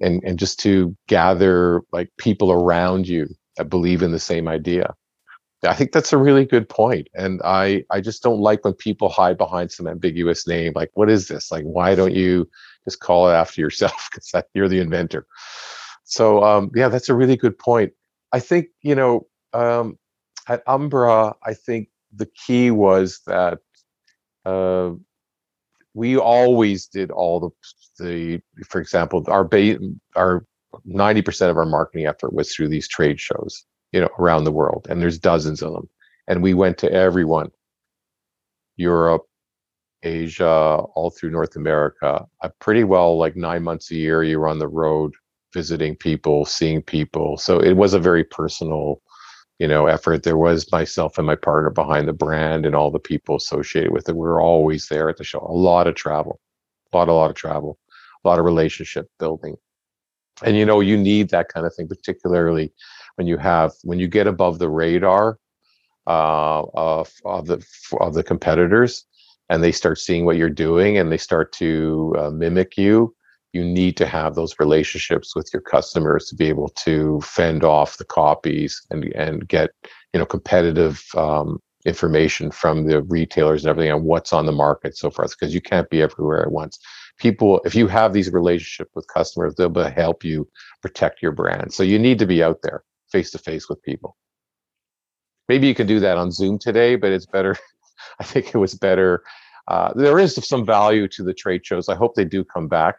and 0.00 0.22
and 0.24 0.38
just 0.38 0.58
to 0.60 0.96
gather 1.06 1.82
like 1.92 2.10
people 2.18 2.52
around 2.52 3.08
you 3.08 3.28
that 3.56 3.68
believe 3.70 4.02
in 4.02 4.12
the 4.12 4.18
same 4.18 4.48
idea 4.48 4.94
I 5.64 5.74
think 5.74 5.90
that's 5.90 6.12
a 6.12 6.18
really 6.18 6.44
good 6.44 6.68
point. 6.68 7.08
And 7.14 7.40
I, 7.44 7.84
I 7.90 8.00
just 8.00 8.22
don't 8.22 8.38
like 8.38 8.64
when 8.64 8.74
people 8.74 9.08
hide 9.08 9.36
behind 9.36 9.72
some 9.72 9.88
ambiguous 9.88 10.46
name. 10.46 10.72
Like, 10.76 10.90
what 10.94 11.10
is 11.10 11.26
this? 11.26 11.50
Like, 11.50 11.64
why 11.64 11.96
don't 11.96 12.14
you 12.14 12.48
just 12.84 13.00
call 13.00 13.28
it 13.28 13.32
after 13.32 13.60
yourself? 13.60 14.08
Because 14.12 14.44
you're 14.54 14.68
the 14.68 14.80
inventor. 14.80 15.26
So, 16.04 16.44
um, 16.44 16.70
yeah, 16.74 16.88
that's 16.88 17.08
a 17.08 17.14
really 17.14 17.36
good 17.36 17.58
point. 17.58 17.92
I 18.32 18.40
think, 18.40 18.68
you 18.82 18.94
know, 18.94 19.26
um, 19.52 19.98
at 20.48 20.62
Umbra, 20.66 21.34
I 21.44 21.54
think 21.54 21.88
the 22.14 22.26
key 22.26 22.70
was 22.70 23.20
that 23.26 23.58
uh, 24.44 24.92
we 25.92 26.16
always 26.16 26.86
did 26.86 27.10
all 27.10 27.40
the, 27.40 27.50
the 27.98 28.40
for 28.66 28.80
example, 28.80 29.24
our, 29.28 29.44
ba- 29.44 29.78
our 30.16 30.44
90% 30.86 31.50
of 31.50 31.56
our 31.56 31.66
marketing 31.66 32.06
effort 32.06 32.32
was 32.32 32.54
through 32.54 32.68
these 32.68 32.88
trade 32.88 33.20
shows 33.20 33.64
you 33.92 34.00
know, 34.00 34.08
around 34.18 34.44
the 34.44 34.52
world, 34.52 34.86
and 34.90 35.00
there's 35.00 35.18
dozens 35.18 35.62
of 35.62 35.72
them. 35.72 35.88
And 36.26 36.42
we 36.42 36.54
went 36.54 36.78
to 36.78 36.92
everyone, 36.92 37.50
Europe, 38.76 39.22
Asia, 40.02 40.46
all 40.94 41.10
through 41.10 41.30
North 41.30 41.56
America. 41.56 42.26
Pretty 42.60 42.84
well 42.84 43.16
like 43.16 43.34
nine 43.34 43.62
months 43.62 43.90
a 43.90 43.96
year. 43.96 44.22
You 44.22 44.38
were 44.40 44.48
on 44.48 44.58
the 44.58 44.68
road 44.68 45.14
visiting 45.54 45.96
people, 45.96 46.44
seeing 46.44 46.82
people. 46.82 47.38
So 47.38 47.58
it 47.58 47.72
was 47.74 47.94
a 47.94 47.98
very 47.98 48.24
personal, 48.24 49.00
you 49.58 49.66
know, 49.66 49.86
effort. 49.86 50.22
There 50.22 50.36
was 50.36 50.70
myself 50.70 51.16
and 51.16 51.26
my 51.26 51.34
partner 51.34 51.70
behind 51.70 52.06
the 52.06 52.12
brand 52.12 52.66
and 52.66 52.74
all 52.74 52.90
the 52.90 52.98
people 52.98 53.36
associated 53.36 53.92
with 53.92 54.08
it. 54.08 54.14
We 54.14 54.20
were 54.20 54.42
always 54.42 54.88
there 54.88 55.08
at 55.08 55.16
the 55.16 55.24
show. 55.24 55.40
A 55.40 55.52
lot 55.52 55.86
of 55.86 55.94
travel, 55.94 56.38
a 56.92 56.96
lot, 56.96 57.08
a 57.08 57.12
lot 57.12 57.30
of 57.30 57.36
travel, 57.36 57.78
a 58.24 58.28
lot 58.28 58.38
of 58.38 58.44
relationship 58.44 59.08
building. 59.18 59.56
And 60.44 60.56
you 60.56 60.64
know, 60.64 60.80
you 60.80 60.96
need 60.96 61.30
that 61.30 61.48
kind 61.48 61.66
of 61.66 61.74
thing, 61.74 61.88
particularly 61.88 62.72
when 63.16 63.26
you 63.26 63.36
have 63.38 63.72
when 63.82 63.98
you 63.98 64.06
get 64.06 64.26
above 64.26 64.58
the 64.58 64.68
radar 64.68 65.38
uh, 66.06 66.62
of 66.74 67.12
of 67.24 67.46
the 67.46 67.64
of 68.00 68.14
the 68.14 68.22
competitors, 68.22 69.04
and 69.48 69.62
they 69.62 69.72
start 69.72 69.98
seeing 69.98 70.24
what 70.24 70.36
you're 70.36 70.50
doing, 70.50 70.96
and 70.96 71.10
they 71.10 71.18
start 71.18 71.52
to 71.54 72.14
uh, 72.18 72.30
mimic 72.30 72.76
you. 72.76 73.14
You 73.52 73.64
need 73.64 73.96
to 73.96 74.06
have 74.06 74.34
those 74.34 74.54
relationships 74.60 75.34
with 75.34 75.50
your 75.52 75.62
customers 75.62 76.26
to 76.26 76.36
be 76.36 76.46
able 76.46 76.68
to 76.84 77.20
fend 77.22 77.64
off 77.64 77.96
the 77.96 78.04
copies 78.04 78.80
and 78.90 79.04
and 79.14 79.48
get 79.48 79.70
you 80.12 80.20
know 80.20 80.26
competitive 80.26 81.04
um, 81.16 81.58
information 81.84 82.50
from 82.50 82.86
the 82.86 83.02
retailers 83.02 83.64
and 83.64 83.70
everything 83.70 83.92
on 83.92 84.04
what's 84.04 84.32
on 84.32 84.46
the 84.46 84.52
market 84.52 84.96
so 84.96 85.10
forth 85.10 85.30
because 85.30 85.54
you 85.54 85.60
can't 85.60 85.88
be 85.90 86.02
everywhere 86.02 86.42
at 86.42 86.50
once 86.50 86.78
people 87.18 87.60
if 87.64 87.74
you 87.74 87.86
have 87.86 88.12
these 88.12 88.32
relationships 88.32 88.90
with 88.94 89.06
customers 89.08 89.54
they'll 89.54 89.68
be 89.68 89.82
help 89.82 90.24
you 90.24 90.48
protect 90.82 91.20
your 91.22 91.32
brand 91.32 91.72
so 91.72 91.82
you 91.82 91.98
need 91.98 92.18
to 92.18 92.26
be 92.26 92.42
out 92.42 92.58
there 92.62 92.82
face 93.10 93.30
to 93.32 93.38
face 93.38 93.68
with 93.68 93.82
people. 93.82 94.16
Maybe 95.48 95.66
you 95.66 95.74
can 95.74 95.86
do 95.86 96.00
that 96.00 96.18
on 96.18 96.30
Zoom 96.30 96.58
today, 96.58 96.96
but 96.96 97.10
it's 97.10 97.26
better. 97.26 97.56
I 98.20 98.24
think 98.24 98.54
it 98.54 98.58
was 98.58 98.74
better. 98.74 99.22
Uh, 99.66 99.92
there 99.94 100.18
is 100.18 100.34
some 100.46 100.64
value 100.64 101.08
to 101.08 101.22
the 101.22 101.34
trade 101.34 101.64
shows. 101.64 101.88
I 101.88 101.94
hope 101.94 102.14
they 102.14 102.24
do 102.24 102.44
come 102.44 102.68
back 102.68 102.96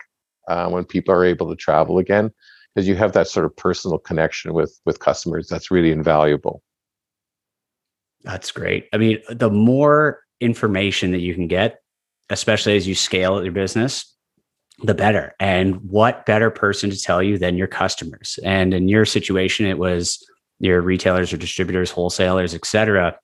uh, 0.47 0.69
when 0.69 0.85
people 0.85 1.13
are 1.13 1.25
able 1.25 1.49
to 1.49 1.55
travel 1.55 1.99
again, 1.99 2.31
because 2.73 2.87
you 2.87 2.95
have 2.95 3.13
that 3.13 3.27
sort 3.27 3.45
of 3.45 3.55
personal 3.55 3.97
connection 3.97 4.53
with 4.53 4.79
with 4.85 4.99
customers. 4.99 5.47
That's 5.47 5.71
really 5.71 5.91
invaluable. 5.91 6.63
That's 8.23 8.51
great. 8.51 8.87
I 8.93 8.97
mean, 8.97 9.19
the 9.29 9.49
more 9.49 10.21
information 10.41 11.11
that 11.11 11.19
you 11.19 11.33
can 11.33 11.47
get, 11.47 11.81
especially 12.29 12.75
as 12.75 12.87
you 12.87 12.95
scale 12.95 13.43
your 13.43 13.51
business, 13.51 14.15
the 14.83 14.93
better. 14.93 15.35
And 15.39 15.75
what 15.89 16.25
better 16.25 16.49
person 16.49 16.89
to 16.89 16.99
tell 16.99 17.21
you 17.21 17.37
than 17.37 17.57
your 17.57 17.67
customers? 17.67 18.39
And 18.43 18.73
in 18.73 18.87
your 18.87 19.05
situation, 19.05 19.65
it 19.65 19.77
was 19.77 20.23
your 20.59 20.81
retailers 20.81 21.33
or 21.33 21.37
distributors, 21.37 21.91
wholesalers, 21.91 22.53
et 22.53 22.65
cetera. 22.65 23.17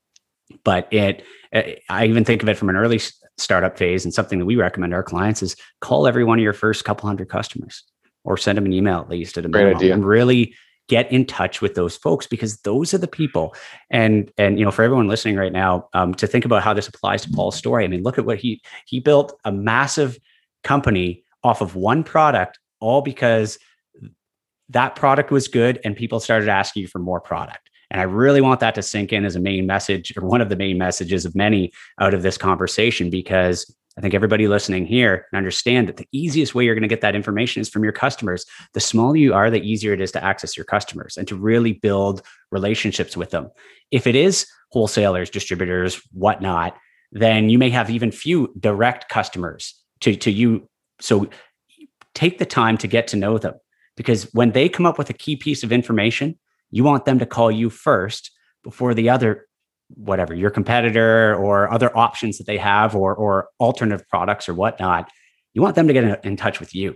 But 0.64 0.88
it, 0.92 1.24
eh, 1.54 1.76
I 1.90 2.06
even 2.06 2.24
think 2.26 2.44
of 2.44 2.50
it 2.50 2.58
from 2.58 2.70
an 2.70 2.76
early 2.76 3.00
startup 3.38 3.78
phase, 3.78 4.06
and 4.06 4.14
something 4.14 4.40
that 4.40 4.46
we 4.46 4.56
recommend 4.56 4.94
our 4.94 5.04
clients 5.04 5.42
is 5.44 5.56
call 5.82 6.08
every 6.08 6.24
one 6.24 6.40
of 6.40 6.44
your 6.44 6.54
first 6.54 6.86
couple 6.86 7.08
hundred 7.08 7.30
customers, 7.30 7.84
or 8.24 8.38
send 8.38 8.58
them 8.58 8.66
an 8.66 8.74
email 8.74 9.00
at 9.00 9.10
least 9.10 9.38
at 9.38 9.46
a 9.46 9.50
minimum, 9.50 9.78
and 9.94 10.06
really 10.06 10.54
get 10.88 11.12
in 11.12 11.26
touch 11.26 11.62
with 11.62 11.74
those 11.76 11.96
folks 11.96 12.28
because 12.28 12.58
those 12.62 12.94
are 12.94 12.98
the 12.98 13.08
people. 13.08 13.56
And 13.90 14.32
and 14.38 14.60
you 14.60 14.66
know, 14.66 14.72
for 14.72 14.84
everyone 14.84 15.08
listening 15.08 15.36
right 15.36 15.54
now, 15.54 15.90
um, 15.94 16.14
to 16.16 16.28
think 16.28 16.46
about 16.46 16.64
how 16.64 16.74
this 16.74 16.88
applies 16.88 17.24
to 17.24 17.32
Paul's 17.32 17.56
story. 17.56 17.84
I 17.84 17.88
mean, 17.88 18.04
look 18.04 18.18
at 18.18 18.26
what 18.26 18.38
he 18.38 18.62
he 18.86 19.00
built 19.00 19.38
a 19.46 19.52
massive 19.52 20.20
company 20.64 21.24
off 21.44 21.62
of 21.62 21.76
one 21.76 22.04
product, 22.04 22.60
all 22.80 23.02
because 23.02 23.60
that 24.70 24.96
product 24.96 25.32
was 25.32 25.48
good 25.48 25.80
and 25.84 25.96
people 25.96 26.20
started 26.20 26.50
asking 26.50 26.82
you 26.82 26.88
for 26.88 27.00
more 27.00 27.22
product. 27.22 27.70
And 27.92 28.02
I 28.02 28.06
really 28.06 28.42
want 28.42 28.60
that 28.62 28.76
to 28.76 28.82
sink 28.82 29.14
in 29.14 29.26
as 29.26 29.36
a 29.36 29.40
main 29.40 29.68
message 29.68 30.12
or 30.18 30.26
one 30.26 30.42
of 30.42 30.50
the 30.50 30.56
main 30.56 30.78
messages 30.78 31.24
of 31.24 31.36
many 31.36 31.72
out 32.02 32.16
of 32.16 32.24
this 32.24 32.38
conversation 32.38 33.12
because 33.12 33.72
I 33.98 34.02
think 34.02 34.14
everybody 34.14 34.48
listening 34.48 34.86
here 34.86 35.26
can 35.30 35.38
understand 35.38 35.88
that 35.88 35.98
the 35.98 36.08
easiest 36.12 36.54
way 36.54 36.66
you're 36.66 36.76
going 36.76 36.82
to 36.82 36.88
get 36.88 37.02
that 37.02 37.16
information 37.16 37.62
is 37.62 37.70
from 37.70 37.84
your 37.84 37.94
customers. 37.94 38.46
The 38.74 38.82
smaller 38.82 39.16
you 39.16 39.34
are, 39.34 39.50
the 39.50 39.62
easier 39.62 39.94
it 39.94 40.02
is 40.02 40.12
to 40.14 40.24
access 40.24 40.58
your 40.58 40.66
customers 40.66 41.16
and 41.16 41.28
to 41.30 41.36
really 41.36 41.74
build 41.74 42.22
relationships 42.52 43.16
with 43.16 43.32
them. 43.32 43.50
If 43.92 44.06
it 44.06 44.16
is 44.16 44.48
wholesalers, 44.72 45.30
distributors, 45.30 46.02
whatnot, 46.12 46.76
then 47.12 47.48
you 47.48 47.58
may 47.58 47.70
have 47.70 47.90
even 47.90 48.12
few 48.12 48.54
direct 48.60 49.08
customers 49.08 49.82
to, 50.02 50.16
to 50.18 50.32
you 50.32 50.68
so 51.00 51.30
take 52.14 52.38
the 52.38 52.46
time 52.46 52.78
to 52.80 52.88
get 52.88 53.08
to 53.08 53.18
know 53.18 53.38
them 53.38 53.54
because 53.96 54.24
when 54.34 54.52
they 54.52 54.68
come 54.68 54.86
up 54.86 54.98
with 54.98 55.10
a 55.10 55.14
key 55.14 55.36
piece 55.36 55.64
of 55.64 55.72
information, 55.72 56.38
you 56.72 56.84
want 56.84 57.06
them 57.06 57.20
to 57.20 57.26
call 57.26 57.52
you 57.52 57.70
first 57.70 58.32
before 58.64 58.94
the 58.94 59.10
other 59.10 59.48
whatever 59.96 60.34
your 60.34 60.50
competitor 60.50 61.36
or 61.36 61.72
other 61.72 61.96
options 61.98 62.38
that 62.38 62.48
they 62.48 62.58
have 62.58 62.96
or 62.96 63.16
or 63.16 63.50
alternative 63.60 64.08
products 64.10 64.48
or 64.48 64.54
whatnot 64.54 65.10
you 65.54 65.62
want 65.62 65.76
them 65.76 65.88
to 65.88 65.94
get 65.94 66.26
in, 66.26 66.36
touch 66.36 66.60
with 66.60 66.76
you. 66.76 66.96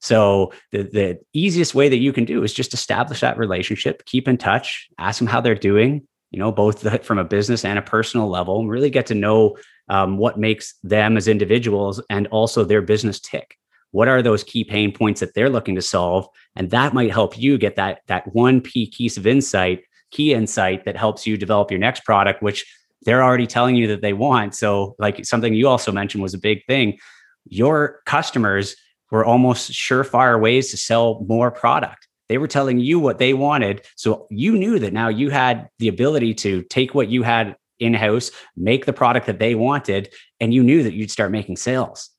So 0.00 0.52
the, 0.72 0.84
the 0.84 1.18
easiest 1.34 1.74
way 1.74 1.90
that 1.90 1.98
you 1.98 2.10
can 2.10 2.24
do 2.24 2.42
is 2.42 2.54
just 2.54 2.72
establish 2.72 3.20
that 3.20 3.38
relationship 3.38 4.04
keep 4.06 4.28
in 4.28 4.36
touch 4.36 4.88
ask 4.98 5.18
them 5.18 5.28
how 5.28 5.40
they're 5.40 5.54
doing 5.54 6.06
you 6.30 6.38
know 6.38 6.52
both 6.52 6.80
the, 6.80 6.98
from 6.98 7.18
a 7.18 7.24
business 7.24 7.64
and 7.64 7.78
a 7.78 7.82
personal 7.82 8.28
level 8.28 8.60
and 8.60 8.70
really 8.70 8.90
get 8.90 9.06
to 9.06 9.14
know 9.14 9.56
um, 9.88 10.18
what 10.18 10.38
makes 10.38 10.74
them 10.82 11.16
as 11.16 11.28
individuals 11.28 12.02
and 12.10 12.26
also 12.28 12.64
their 12.64 12.82
business 12.82 13.20
tick. 13.20 13.56
What 13.90 14.08
are 14.08 14.20
those 14.20 14.44
key 14.44 14.64
pain 14.64 14.92
points 14.92 15.20
that 15.20 15.34
they're 15.34 15.48
looking 15.48 15.74
to 15.76 15.82
solve? 15.82 16.28
And 16.56 16.70
that 16.70 16.92
might 16.92 17.10
help 17.10 17.38
you 17.38 17.56
get 17.56 17.76
that 17.76 18.00
that 18.06 18.34
one 18.34 18.60
key 18.60 18.92
piece 18.94 19.16
of 19.16 19.26
insight 19.26 19.84
key 20.10 20.32
insight 20.32 20.84
that 20.84 20.96
helps 20.96 21.26
you 21.26 21.36
develop 21.36 21.70
your 21.70 21.80
next 21.80 22.04
product 22.04 22.42
which 22.42 22.64
they're 23.02 23.22
already 23.22 23.46
telling 23.46 23.76
you 23.76 23.86
that 23.86 24.02
they 24.02 24.12
want 24.12 24.54
so 24.54 24.94
like 24.98 25.24
something 25.24 25.54
you 25.54 25.68
also 25.68 25.92
mentioned 25.92 26.22
was 26.22 26.34
a 26.34 26.38
big 26.38 26.64
thing 26.66 26.98
your 27.46 28.00
customers 28.06 28.76
were 29.10 29.24
almost 29.24 29.72
surefire 29.72 30.40
ways 30.40 30.70
to 30.70 30.76
sell 30.76 31.24
more 31.28 31.50
product 31.50 32.08
They 32.28 32.38
were 32.38 32.48
telling 32.48 32.78
you 32.78 32.98
what 33.00 33.18
they 33.18 33.32
wanted. 33.32 33.86
So 33.96 34.26
you 34.30 34.52
knew 34.52 34.78
that 34.78 34.92
now 34.92 35.08
you 35.08 35.30
had 35.30 35.68
the 35.78 35.88
ability 35.88 36.34
to 36.34 36.62
take 36.64 36.94
what 36.94 37.08
you 37.08 37.22
had 37.22 37.56
in 37.78 37.94
house, 37.94 38.30
make 38.56 38.86
the 38.86 38.92
product 38.92 39.26
that 39.26 39.38
they 39.38 39.54
wanted, 39.54 40.12
and 40.40 40.52
you 40.52 40.62
knew 40.62 40.82
that 40.82 40.94
you'd 40.94 41.10
start 41.10 41.30
making 41.30 41.56
sales. 41.56 42.10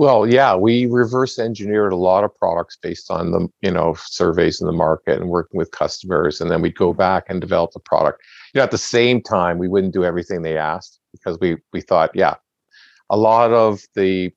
Well, 0.00 0.26
yeah, 0.26 0.56
we 0.56 0.86
reverse 0.86 1.38
engineered 1.38 1.92
a 1.92 1.96
lot 1.96 2.24
of 2.24 2.34
products 2.34 2.78
based 2.80 3.10
on 3.10 3.32
the 3.32 3.46
you 3.60 3.70
know 3.70 3.94
surveys 3.98 4.58
in 4.58 4.66
the 4.66 4.72
market 4.72 5.20
and 5.20 5.28
working 5.28 5.58
with 5.58 5.72
customers, 5.72 6.40
and 6.40 6.50
then 6.50 6.62
we'd 6.62 6.74
go 6.74 6.94
back 6.94 7.24
and 7.28 7.38
develop 7.38 7.72
the 7.72 7.80
product. 7.80 8.22
You 8.54 8.60
know, 8.60 8.64
at 8.64 8.70
the 8.70 8.78
same 8.78 9.20
time, 9.20 9.58
we 9.58 9.68
wouldn't 9.68 9.92
do 9.92 10.02
everything 10.02 10.40
they 10.40 10.56
asked 10.56 11.00
because 11.12 11.38
we 11.38 11.58
we 11.74 11.82
thought, 11.82 12.12
yeah, 12.14 12.36
a 13.10 13.16
lot 13.18 13.52
of 13.52 13.82
the 13.94 14.32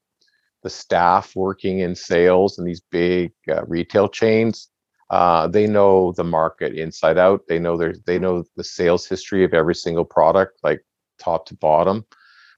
the 0.63 0.69
staff 0.69 1.33
working 1.33 1.79
in 1.79 1.95
sales 1.95 2.57
and 2.57 2.67
these 2.67 2.81
big 2.91 3.31
uh, 3.47 3.63
retail 3.65 4.09
chains, 4.09 4.67
uh, 5.11 5.47
they 5.47 5.65
know 5.65 6.11
the 6.17 6.25
market 6.25 6.73
inside 6.73 7.17
out. 7.17 7.39
They 7.47 7.57
know 7.57 7.77
their 7.77 7.95
they 8.05 8.19
know 8.19 8.43
the 8.57 8.65
sales 8.65 9.07
history 9.07 9.45
of 9.45 9.53
every 9.53 9.75
single 9.75 10.03
product, 10.03 10.59
like 10.61 10.85
top 11.19 11.45
to 11.45 11.55
bottom, 11.55 12.05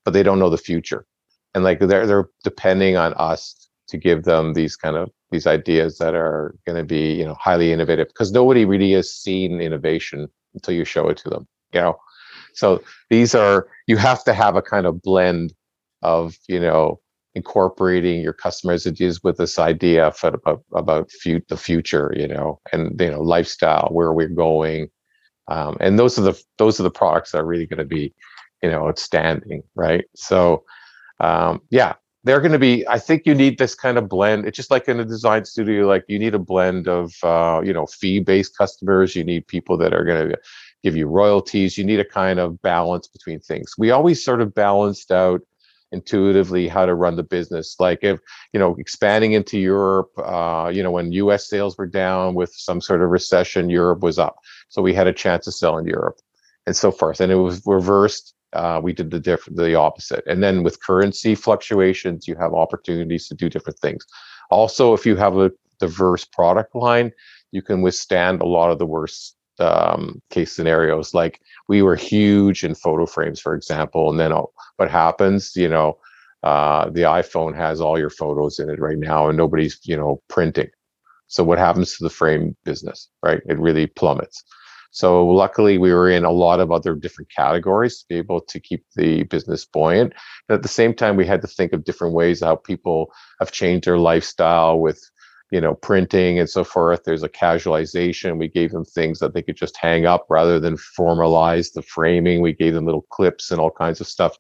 but 0.06 0.14
they 0.16 0.24
don't 0.24 0.40
know 0.40 0.50
the 0.50 0.58
future 0.58 1.06
and 1.56 1.64
like 1.64 1.80
they're 1.80 2.06
they're 2.06 2.30
depending 2.44 2.98
on 2.98 3.14
us 3.16 3.70
to 3.88 3.98
give 3.98 4.24
them 4.24 4.54
these 4.54 4.76
kind 4.76 4.96
of 4.96 5.10
these 5.32 5.48
ideas 5.48 5.98
that 5.98 6.14
are 6.14 6.56
going 6.68 6.78
to 6.78 6.84
be 6.84 7.14
you 7.14 7.26
know 7.26 7.36
highly 7.40 7.72
innovative 7.72 8.08
because 8.08 8.32
nobody 8.32 8.66
really 8.66 8.92
has 8.92 9.12
seen 9.12 9.60
innovation 9.60 10.28
until 10.54 10.76
you 10.76 10.86
show 10.86 11.10
it 11.10 11.18
to 11.18 11.30
them 11.30 11.48
you 11.76 11.82
know? 11.82 11.98
So 12.54 12.82
these 13.10 13.36
are 13.36 13.68
you 13.86 13.98
have 13.98 14.24
to 14.24 14.34
have 14.34 14.56
a 14.56 14.62
kind 14.62 14.86
of 14.86 15.02
blend 15.02 15.54
of 16.02 16.38
you 16.48 16.60
know 16.60 17.00
incorporating 17.36 18.22
your 18.22 18.34
customers' 18.34 18.88
ideas 18.88 19.22
with 19.22 19.38
this 19.38 19.60
idea 19.60 20.08
of, 20.08 20.24
about 20.24 20.64
about 20.74 21.10
the 21.24 21.58
future 21.58 22.14
you 22.16 22.28
know 22.28 22.60
and 22.72 23.00
you 23.00 23.12
know 23.12 23.22
lifestyle 23.22 23.90
where 23.92 24.14
we're 24.14 24.30
going. 24.30 24.90
Um, 25.48 25.78
and 25.80 26.00
those 26.00 26.18
are 26.18 26.24
the 26.24 26.42
those 26.58 26.80
are 26.80 26.84
the 26.84 26.92
products 26.92 27.32
that 27.32 27.40
are 27.40 27.46
really 27.46 27.68
going 27.68 27.80
to 27.80 27.86
be 27.86 28.14
you 28.64 28.72
know 28.72 28.88
outstanding 28.88 29.64
right? 29.76 30.06
So 30.16 30.64
um, 31.20 31.62
yeah, 31.70 31.94
they're 32.24 32.42
going 32.42 32.52
to 32.52 32.60
be. 32.60 32.88
I 32.88 33.00
think 33.00 33.24
you 33.26 33.36
need 33.36 33.58
this 33.58 33.76
kind 33.76 33.98
of 33.98 34.10
blend. 34.10 34.46
It's 34.46 34.58
just 34.58 34.72
like 34.72 34.88
in 34.88 35.00
a 35.00 35.06
design 35.06 35.46
studio, 35.46 35.88
like 35.88 36.06
you 36.08 36.20
need 36.20 36.34
a 36.34 36.40
blend 36.40 36.88
of 36.88 37.14
uh, 37.24 37.62
you 37.64 37.74
know 37.74 37.86
fee-based 37.86 38.58
customers. 38.58 39.16
You 39.16 39.24
need 39.24 39.48
people 39.48 39.78
that 39.78 39.94
are 39.94 40.04
going 40.04 40.30
to 40.30 40.38
give 40.84 40.96
you 40.96 41.08
royalties. 41.08 41.78
You 41.78 41.84
need 41.84 42.00
a 42.00 42.06
kind 42.06 42.40
of 42.40 42.62
balance 42.62 43.08
between 43.08 43.40
things. 43.40 43.76
We 43.78 43.92
always 43.92 44.24
sort 44.24 44.42
of 44.42 44.54
balanced 44.54 45.12
out 45.12 45.42
intuitively 45.92 46.68
how 46.68 46.86
to 46.86 46.94
run 46.94 47.16
the 47.16 47.24
business 47.24 47.76
like 47.80 48.00
if 48.02 48.20
you 48.54 48.60
know 48.60 48.76
expanding 48.78 49.32
into 49.34 49.58
europe 49.58 50.12
uh, 50.18 50.70
you 50.74 50.84
know 50.84 50.92
when 50.92 51.12
us 51.14 51.48
sales 51.48 51.78
were 51.78 51.88
down 51.88 52.36
with 52.36 52.52
some 52.54 52.82
sort 52.82 53.02
of 53.02 53.10
recession 53.10 53.70
europe 53.70 54.02
was 54.02 54.20
up 54.20 54.36
so 54.68 54.82
we 54.82 54.94
had 54.94 55.08
a 55.08 55.14
chance 55.14 55.46
to 55.46 55.52
sell 55.52 55.78
in 55.78 55.86
europe 55.86 56.20
and 56.68 56.76
so 56.76 56.92
forth 56.92 57.22
and 57.22 57.32
it 57.32 57.36
was 57.36 57.62
reversed 57.66 58.35
uh, 58.54 58.80
we 58.82 58.94
did 58.94 59.12
the 59.12 59.20
different 59.20 59.58
the 59.58 59.76
opposite. 59.76 60.24
And 60.28 60.42
then 60.44 60.64
with 60.64 60.82
currency 60.82 61.36
fluctuations 61.36 62.28
you 62.28 62.36
have 62.36 62.54
opportunities 62.54 63.28
to 63.28 63.36
do 63.36 63.50
different 63.50 63.80
things. 63.80 64.06
Also 64.50 64.94
if 64.94 65.06
you 65.06 65.16
have 65.16 65.38
a 65.38 65.52
diverse 65.80 66.26
product 66.26 66.76
line 66.76 67.12
you 67.52 67.62
can 67.62 67.82
withstand 67.82 68.42
a 68.42 68.46
lot 68.46 68.72
of 68.72 68.80
the 68.80 68.86
worst 68.86 69.36
um, 69.60 70.22
case 70.30 70.52
scenarios. 70.52 71.14
Like 71.14 71.40
we 71.68 71.82
were 71.82 71.96
huge 71.96 72.64
in 72.64 72.76
photo 72.76 73.06
frames 73.06 73.40
for 73.40 73.56
example 73.56 74.10
and 74.10 74.20
then 74.20 74.32
what 74.78 74.92
happens 74.92 75.56
you 75.56 75.70
know 75.70 75.98
uh, 76.44 76.90
the 76.92 77.02
iphone 77.02 77.56
has 77.56 77.82
all 77.82 77.98
your 77.98 78.10
photos 78.10 78.60
in 78.60 78.70
it 78.70 78.80
right 78.80 79.00
now 79.00 79.28
and 79.28 79.38
nobody's 79.38 79.80
you 79.84 79.98
know 79.98 80.22
printing. 80.30 80.70
So 81.28 81.44
what 81.44 81.58
happens 81.58 81.98
to 81.98 82.04
the 82.04 82.10
frame 82.10 82.56
business 82.64 83.10
right? 83.24 83.42
It 83.48 83.60
really 83.60 83.88
plummets 83.88 84.44
so 84.96 85.28
luckily, 85.28 85.78
we 85.78 85.92
were 85.92 86.10
in 86.10 86.24
a 86.24 86.32
lot 86.32 86.62
of 86.62 86.72
other 86.72 86.96
different 86.96 87.30
categories 87.30 88.00
to 88.00 88.06
be 88.08 88.16
able 88.16 88.40
to 88.40 88.62
keep 88.62 88.86
the 88.96 89.24
business 89.24 89.66
buoyant. 89.66 90.14
And 90.48 90.56
at 90.56 90.64
the 90.64 90.70
same 90.70 90.94
time, 90.94 91.18
we 91.18 91.26
had 91.26 91.42
to 91.42 91.50
think 91.50 91.74
of 91.74 91.84
different 91.84 92.14
ways 92.14 92.40
how 92.40 92.56
people 92.56 93.12
have 93.42 93.52
changed 93.52 93.88
their 93.88 93.98
lifestyle 93.98 94.80
with 94.80 95.04
you 95.52 95.60
know 95.60 95.74
printing 95.76 96.40
and 96.40 96.50
so 96.50 96.64
forth. 96.64 97.04
There's 97.04 97.24
a 97.24 97.30
casualization. 97.30 98.40
We 98.40 98.48
gave 98.48 98.72
them 98.72 98.86
things 98.86 99.20
that 99.20 99.34
they 99.34 99.42
could 99.42 99.58
just 99.58 99.76
hang 99.76 100.06
up 100.06 100.28
rather 100.30 100.62
than 100.62 100.78
formalize 100.98 101.74
the 101.74 101.82
framing. 101.82 102.40
We 102.40 102.54
gave 102.54 102.74
them 102.74 102.86
little 102.86 103.06
clips 103.10 103.52
and 103.52 103.60
all 103.60 103.72
kinds 103.72 104.00
of 104.00 104.08
stuff 104.08 104.38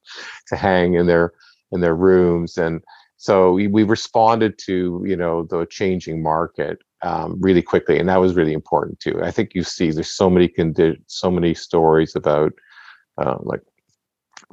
to 0.48 0.56
hang 0.56 0.94
in 0.94 1.06
their 1.06 1.34
in 1.74 1.82
their 1.82 1.96
rooms. 1.96 2.58
And 2.58 2.82
so 3.18 3.52
we, 3.52 3.68
we 3.68 3.84
responded 3.84 4.58
to 4.68 5.04
you 5.06 5.18
know 5.18 5.44
the 5.44 5.66
changing 5.66 6.24
market 6.24 6.80
um, 7.02 7.38
really 7.40 7.62
quickly, 7.62 8.00
and 8.00 8.10
that 8.10 8.22
was 8.22 8.36
really 8.36 8.54
important 8.54 9.00
too. 9.00 9.22
I 9.24 9.32
think 9.32 9.54
you 9.54 9.64
see 9.64 9.92
there's 9.92 10.12
so 10.12 10.30
many 10.30 10.48
condi- 10.48 11.02
so 11.08 11.30
many 11.30 11.54
stories 11.54 12.16
about 12.16 12.54
uh, 13.18 13.38
like 13.42 13.62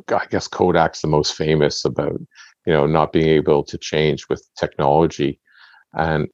I 0.08 0.26
guess 0.30 0.48
Kodak's 0.48 1.00
the 1.00 1.08
most 1.08 1.34
famous 1.34 1.84
about 1.84 2.20
you 2.66 2.72
know 2.72 2.86
not 2.86 3.12
being 3.12 3.28
able 3.28 3.62
to 3.64 3.78
change 3.78 4.28
with 4.28 4.46
technology, 4.56 5.40
and 5.94 6.28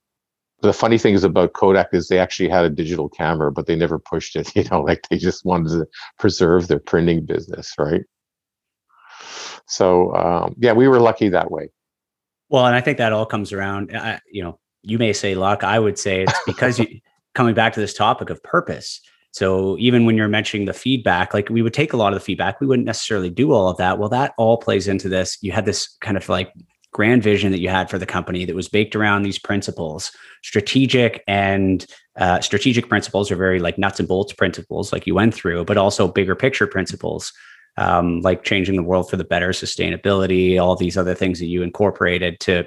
the 0.61 0.73
funny 0.73 0.99
thing 0.99 1.15
is 1.15 1.25
about 1.25 1.53
Kodak 1.53 1.91
is 1.93 2.09
they 2.09 2.19
actually 2.19 2.49
had 2.49 2.65
a 2.65 2.71
digital 2.71 3.09
camera, 3.09 3.53
but 3.53 3.67
they 3.67 3.77
never 3.77 3.99
pushed 3.99 4.35
it. 4.37 4.51
You 4.57 4.65
know, 4.71 4.83
like 4.83 5.07
they 5.09 5.19
just 5.19 5.45
wanted 5.45 5.71
to 5.71 5.87
preserve 6.19 6.69
their 6.69 6.81
printing 6.81 7.25
business, 7.25 7.75
right? 7.79 8.03
So 9.67 10.15
um, 10.15 10.55
yeah, 10.59 10.73
we 10.73 10.89
were 10.89 11.01
lucky 11.01 11.29
that 11.29 11.51
way. 11.51 11.71
Well, 12.49 12.67
and 12.67 12.75
I 12.75 12.81
think 12.81 12.99
that 12.99 13.13
all 13.13 13.27
comes 13.27 13.53
around. 13.53 13.95
Uh, 13.95 14.19
you 14.31 14.43
know, 14.43 14.59
you 14.83 14.99
may 14.99 15.13
say 15.13 15.35
luck. 15.35 15.65
I 15.65 15.79
would 15.79 15.99
say 15.99 16.23
it's 16.23 16.41
because 16.47 16.79
you 16.79 17.01
coming 17.35 17.55
back 17.55 17.73
to 17.75 17.81
this 17.81 17.95
topic 17.95 18.31
of 18.31 18.43
purpose. 18.43 19.01
So 19.33 19.77
even 19.79 20.07
when 20.07 20.17
you're 20.17 20.29
mentioning 20.29 20.67
the 20.67 20.73
feedback, 20.73 21.35
like 21.35 21.49
we 21.51 21.63
would 21.63 21.75
take 21.75 21.93
a 21.93 21.97
lot 21.97 22.13
of 22.13 22.19
the 22.19 22.25
feedback, 22.25 22.61
we 22.61 22.67
wouldn't 22.67 22.87
necessarily 22.87 23.31
do 23.31 23.53
all 23.53 23.69
of 23.69 23.77
that. 23.77 23.99
Well, 23.99 24.09
that 24.09 24.33
all 24.39 24.57
plays 24.57 24.89
into 24.89 25.09
this. 25.09 25.39
You 25.43 25.53
had 25.53 25.67
this 25.67 25.97
kind 26.01 26.17
of 26.17 26.29
like 26.29 26.53
grand 26.93 27.23
vision 27.23 27.53
that 27.53 27.61
you 27.61 27.69
had 27.69 27.91
for 27.91 27.99
the 27.99 28.07
company 28.07 28.45
that 28.45 28.57
was 28.57 28.69
baked 28.69 28.97
around 28.97 29.23
these 29.23 29.39
principles, 29.39 30.11
strategic 30.43 31.23
and 31.29 31.87
uh, 32.17 32.41
strategic 32.41 32.89
principles 32.89 33.31
are 33.31 33.37
very 33.37 33.61
like 33.61 33.79
nuts 33.79 34.01
and 34.01 34.09
bolts 34.09 34.33
principles, 34.33 34.93
like 34.93 35.07
you 35.07 35.15
went 35.15 35.35
through, 35.35 35.65
but 35.65 35.77
also 35.77 36.09
bigger 36.09 36.35
picture 36.35 36.67
principles. 36.67 37.33
Um, 37.77 38.23
like 38.23 38.43
changing 38.43 38.75
the 38.75 38.83
world 38.83 39.09
for 39.09 39.17
the 39.17 39.23
better, 39.23 39.51
sustainability, 39.51 40.61
all 40.61 40.75
these 40.75 40.97
other 40.97 41.15
things 41.15 41.39
that 41.39 41.47
you 41.47 41.63
incorporated 41.63 42.41
to 42.41 42.67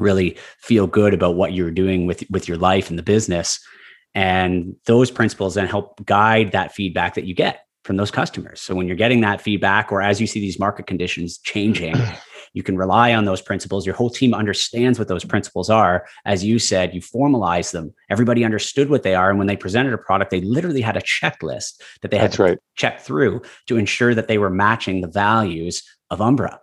really 0.00 0.36
feel 0.58 0.86
good 0.86 1.14
about 1.14 1.34
what 1.34 1.52
you're 1.52 1.70
doing 1.70 2.06
with 2.06 2.24
with 2.30 2.48
your 2.48 2.58
life 2.58 2.90
and 2.90 2.98
the 2.98 3.02
business. 3.02 3.60
And 4.14 4.74
those 4.86 5.10
principles 5.10 5.54
then 5.54 5.66
help 5.66 6.04
guide 6.04 6.52
that 6.52 6.72
feedback 6.72 7.14
that 7.14 7.24
you 7.24 7.34
get 7.34 7.64
from 7.84 7.96
those 7.96 8.10
customers. 8.10 8.60
So 8.60 8.74
when 8.74 8.86
you're 8.86 8.96
getting 8.96 9.20
that 9.22 9.40
feedback 9.40 9.90
or 9.90 10.02
as 10.02 10.20
you 10.20 10.26
see 10.26 10.40
these 10.40 10.58
market 10.58 10.86
conditions 10.86 11.38
changing 11.38 11.94
you 12.52 12.62
can 12.62 12.76
rely 12.76 13.14
on 13.14 13.24
those 13.24 13.40
principles. 13.40 13.86
Your 13.86 13.94
whole 13.94 14.10
team 14.10 14.34
understands 14.34 14.98
what 14.98 15.08
those 15.08 15.24
principles 15.24 15.70
are. 15.70 16.06
As 16.24 16.44
you 16.44 16.58
said 16.58 16.94
you 16.94 17.00
formalize 17.00 17.72
them. 17.72 17.94
Everybody 18.10 18.44
understood 18.44 18.90
what 18.90 19.02
they 19.02 19.14
are 19.14 19.30
and 19.30 19.38
when 19.38 19.48
they 19.48 19.56
presented 19.56 19.92
a 19.92 19.98
product 19.98 20.30
they 20.30 20.40
literally 20.40 20.80
had 20.80 20.96
a 20.96 21.02
checklist 21.02 21.80
that 22.02 22.10
they 22.10 22.18
had 22.18 22.30
That's 22.30 22.36
to 22.36 22.42
right. 22.42 22.58
check 22.76 23.00
through 23.00 23.42
to 23.68 23.76
ensure 23.76 24.14
that 24.14 24.28
they 24.28 24.38
were 24.38 24.50
matching 24.50 25.00
the 25.00 25.08
values 25.08 25.82
of 26.10 26.20
umbra. 26.20 26.60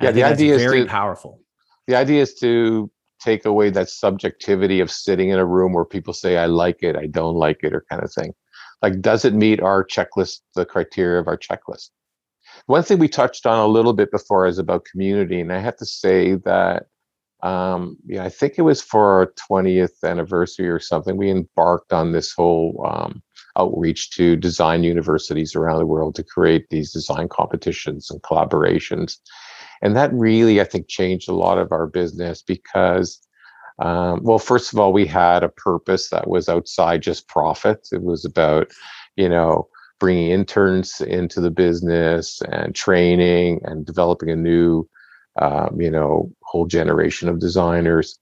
Yeah 0.00 0.10
the 0.12 0.24
idea 0.24 0.54
is 0.54 0.62
very 0.62 0.82
to, 0.82 0.86
powerful 0.86 1.40
the 1.88 1.96
idea 1.96 2.22
is 2.22 2.34
to 2.34 2.88
take 3.20 3.44
away 3.44 3.70
that 3.70 3.90
subjectivity 3.90 4.78
of 4.78 4.92
sitting 4.92 5.30
in 5.30 5.40
a 5.40 5.44
room 5.44 5.72
where 5.72 5.84
people 5.84 6.14
say 6.14 6.36
i 6.36 6.46
like 6.46 6.82
it 6.82 6.94
i 6.94 7.06
don't 7.06 7.34
like 7.34 7.64
it 7.64 7.72
or 7.74 7.84
kind 7.90 8.04
of 8.04 8.12
thing. 8.12 8.32
Like 8.80 9.00
does 9.00 9.24
it 9.24 9.34
meet 9.34 9.60
our 9.60 9.84
checklist 9.84 10.40
the 10.54 10.64
criteria 10.64 11.18
of 11.18 11.26
our 11.26 11.36
checklist? 11.36 11.90
One 12.66 12.84
thing 12.84 12.98
we 12.98 13.08
touched 13.08 13.44
on 13.44 13.58
a 13.58 13.66
little 13.66 13.92
bit 13.92 14.12
before 14.12 14.46
is 14.46 14.58
about 14.58 14.84
community 14.84 15.40
and 15.40 15.52
i 15.52 15.58
have 15.58 15.76
to 15.78 15.86
say 15.86 16.34
that 16.44 16.84
um, 17.42 17.96
yeah 18.06 18.24
i 18.24 18.28
think 18.28 18.54
it 18.56 18.62
was 18.62 18.80
for 18.82 19.18
our 19.18 19.32
20th 19.50 20.04
anniversary 20.04 20.68
or 20.68 20.78
something 20.78 21.16
we 21.16 21.30
embarked 21.30 21.92
on 21.92 22.12
this 22.12 22.32
whole 22.32 22.84
um, 22.88 23.22
outreach 23.56 24.10
to 24.10 24.36
design 24.36 24.84
universities 24.84 25.56
around 25.56 25.78
the 25.78 25.86
world 25.86 26.14
to 26.14 26.22
create 26.22 26.66
these 26.70 26.92
design 26.92 27.28
competitions 27.28 28.10
and 28.10 28.22
collaborations 28.22 29.16
and 29.82 29.96
that 29.96 30.12
really, 30.12 30.60
I 30.60 30.64
think, 30.64 30.88
changed 30.88 31.28
a 31.28 31.34
lot 31.34 31.58
of 31.58 31.72
our 31.72 31.86
business 31.86 32.42
because, 32.42 33.20
um, 33.78 34.22
well, 34.22 34.38
first 34.38 34.72
of 34.72 34.78
all, 34.78 34.92
we 34.92 35.06
had 35.06 35.42
a 35.42 35.48
purpose 35.48 36.10
that 36.10 36.28
was 36.28 36.48
outside 36.48 37.02
just 37.02 37.28
profits. 37.28 37.92
It 37.92 38.02
was 38.02 38.24
about, 38.24 38.68
you 39.16 39.28
know, 39.28 39.68
bringing 40.00 40.30
interns 40.30 41.00
into 41.00 41.40
the 41.40 41.50
business 41.50 42.40
and 42.52 42.74
training 42.74 43.60
and 43.64 43.86
developing 43.86 44.30
a 44.30 44.36
new, 44.36 44.88
um, 45.40 45.80
you 45.80 45.90
know, 45.90 46.32
whole 46.42 46.66
generation 46.66 47.28
of 47.28 47.40
designers. 47.40 48.18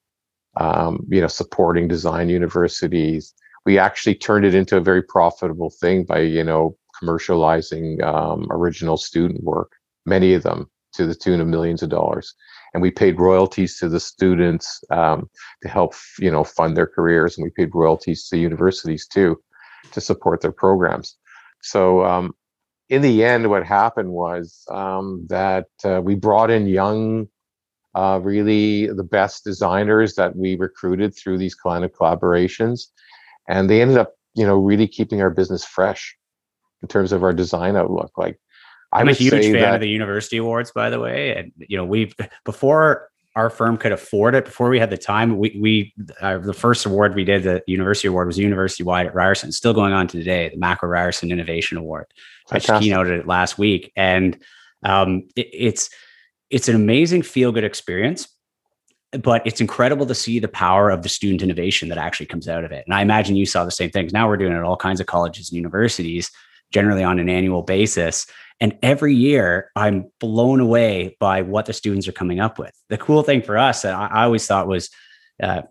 Um, 0.59 1.07
you 1.11 1.21
know, 1.21 1.27
supporting 1.27 1.87
design 1.87 2.31
universities. 2.31 3.35
We 3.67 3.79
actually 3.79 4.15
turned 4.15 4.47
it 4.47 4.55
into 4.55 4.79
a 4.79 4.81
very 4.81 5.03
profitable 5.03 5.69
thing 5.69 6.05
by, 6.05 6.21
you 6.21 6.43
know, 6.43 6.79
commercializing 7.03 8.03
um, 8.03 8.47
original 8.51 8.97
student 8.97 9.45
work. 9.45 9.73
Many 10.07 10.33
of 10.33 10.45
them 10.45 10.71
to 10.97 11.07
the 11.07 11.15
tune 11.15 11.41
of 11.41 11.47
millions 11.47 11.83
of 11.83 11.91
dollars. 11.91 12.35
and 12.75 12.83
we 12.83 12.91
paid 12.91 13.19
royalties 13.19 13.79
to 13.79 13.89
the 13.89 14.01
students 14.01 14.83
um, 14.91 15.31
to 15.63 15.69
help 15.69 15.95
you 16.19 16.31
know 16.31 16.45
fund 16.45 16.77
their 16.77 16.87
careers. 16.87 17.37
And 17.37 17.45
we 17.45 17.51
paid 17.51 17.75
royalties 17.75 18.29
to 18.29 18.39
universities 18.39 19.07
too 19.07 19.39
to 19.93 20.01
support 20.01 20.41
their 20.41 20.53
programs. 20.53 21.17
So 21.63 22.05
um, 22.05 22.35
in 22.89 23.03
the 23.03 23.25
end 23.25 23.51
what 23.51 23.65
happened 23.65 24.11
was 24.11 24.65
um, 24.71 25.27
that 25.29 25.69
uh, 25.85 26.01
we 26.03 26.15
brought 26.15 26.51
in 26.51 26.67
young 26.67 27.29
uh, 27.95 28.21
really 28.23 28.89
the 28.89 29.09
best 29.19 29.43
designers 29.45 30.15
that 30.17 30.37
we 30.37 30.57
recruited 30.57 31.17
through 31.17 31.39
these 31.39 31.55
kind 31.55 31.83
of 31.85 31.93
collaborations. 31.93 32.89
And 33.49 33.71
they 33.71 33.81
ended 33.81 33.99
up 33.99 34.15
you 34.35 34.47
know 34.47 34.59
really 34.59 34.89
keeping 34.89 35.23
our 35.23 35.31
business 35.31 35.65
fresh 35.65 36.17
in 36.83 36.89
terms 36.89 37.13
of 37.13 37.23
our 37.25 37.33
design 37.33 37.75
outlook. 37.77 38.13
Like 38.19 38.39
I'm 38.97 39.09
a 39.09 39.13
huge 39.13 39.33
fan 39.33 39.53
that, 39.53 39.75
of 39.75 39.81
the 39.81 39.89
university 39.89 40.39
awards, 40.39 40.71
by 40.73 40.91
the 40.91 41.01
way. 41.01 41.37
And 41.37 41.53
you 41.57 41.77
know, 41.77 41.85
we've 41.85 42.15
before 42.45 43.09
our 43.37 43.51
firm 43.51 43.77
could 43.77 43.93
afford 43.93 44.35
it, 44.35 44.47
before 44.47 44.71
we 44.71 44.79
had 44.79 44.89
the 44.89 44.97
time, 44.97 45.37
we 45.37 45.57
we 45.61 45.95
uh, 46.23 46.39
the 46.39 46.55
first 46.55 46.87
award 46.87 47.15
we 47.15 47.25
did, 47.25 47.43
the 47.43 47.63
university 47.67 48.09
award, 48.09 48.27
was 48.27 48.39
university 48.39 48.83
wide 48.83 49.07
at 49.07 49.15
Ryerson. 49.15 49.53
Still 49.53 49.75
going 49.75 49.93
on 49.93 50.09
to 50.09 50.19
today, 50.19 50.49
the 50.49 50.57
Mako 50.57 50.87
Ryerson 50.87 51.31
Innovation 51.31 51.77
Award. 51.77 52.07
I 52.51 52.59
just 52.59 52.83
keynoted 52.83 53.21
it 53.21 53.27
last 53.27 53.59
week, 53.59 53.93
and 53.95 54.39
um, 54.85 55.29
it, 55.37 55.49
it's 55.53 55.91
it's 56.49 56.69
an 56.69 56.75
amazing 56.75 57.23
feel 57.23 57.53
good 57.53 57.65
experience. 57.65 58.29
But 59.13 59.47
it's 59.47 59.61
incredible 59.61 60.05
to 60.07 60.15
see 60.15 60.41
the 60.41 60.49
power 60.49 60.91
of 60.91 61.03
the 61.03 61.09
student 61.09 61.41
innovation 61.41 61.89
that 61.91 61.97
actually 61.97 62.27
comes 62.27 62.49
out 62.49 62.65
of 62.65 62.73
it. 62.73 62.85
And 62.87 62.95
I 62.95 63.03
imagine 63.03 63.37
you 63.37 63.47
saw 63.47 63.65
the 63.65 63.71
same 63.71 63.91
things. 63.91 64.13
Now 64.13 64.29
we're 64.29 64.37
doing 64.37 64.53
it 64.53 64.57
at 64.57 64.65
all 64.65 64.77
kinds 64.77 65.01
of 65.01 65.07
colleges 65.07 65.49
and 65.49 65.57
universities, 65.57 66.31
generally 66.73 67.05
on 67.05 67.19
an 67.19 67.29
annual 67.29 67.63
basis 67.63 68.27
and 68.61 68.79
every 68.83 69.15
year, 69.15 69.71
I'm 69.77 70.11
blown 70.19 70.61
away 70.61 71.17
by 71.21 71.43
what 71.43 71.67
the 71.67 71.73
students 71.73 72.09
are 72.09 72.13
coming 72.13 72.41
up 72.41 72.59
with. 72.59 72.73
The 72.89 72.97
cool 72.97 73.23
thing 73.23 73.43
for 73.43 73.59
us 73.59 73.83
that 73.83 73.95
I, 73.95 74.07
I 74.07 74.25
always 74.25 74.47
thought 74.47 74.67
was 74.67 74.91
uh, 75.43 75.63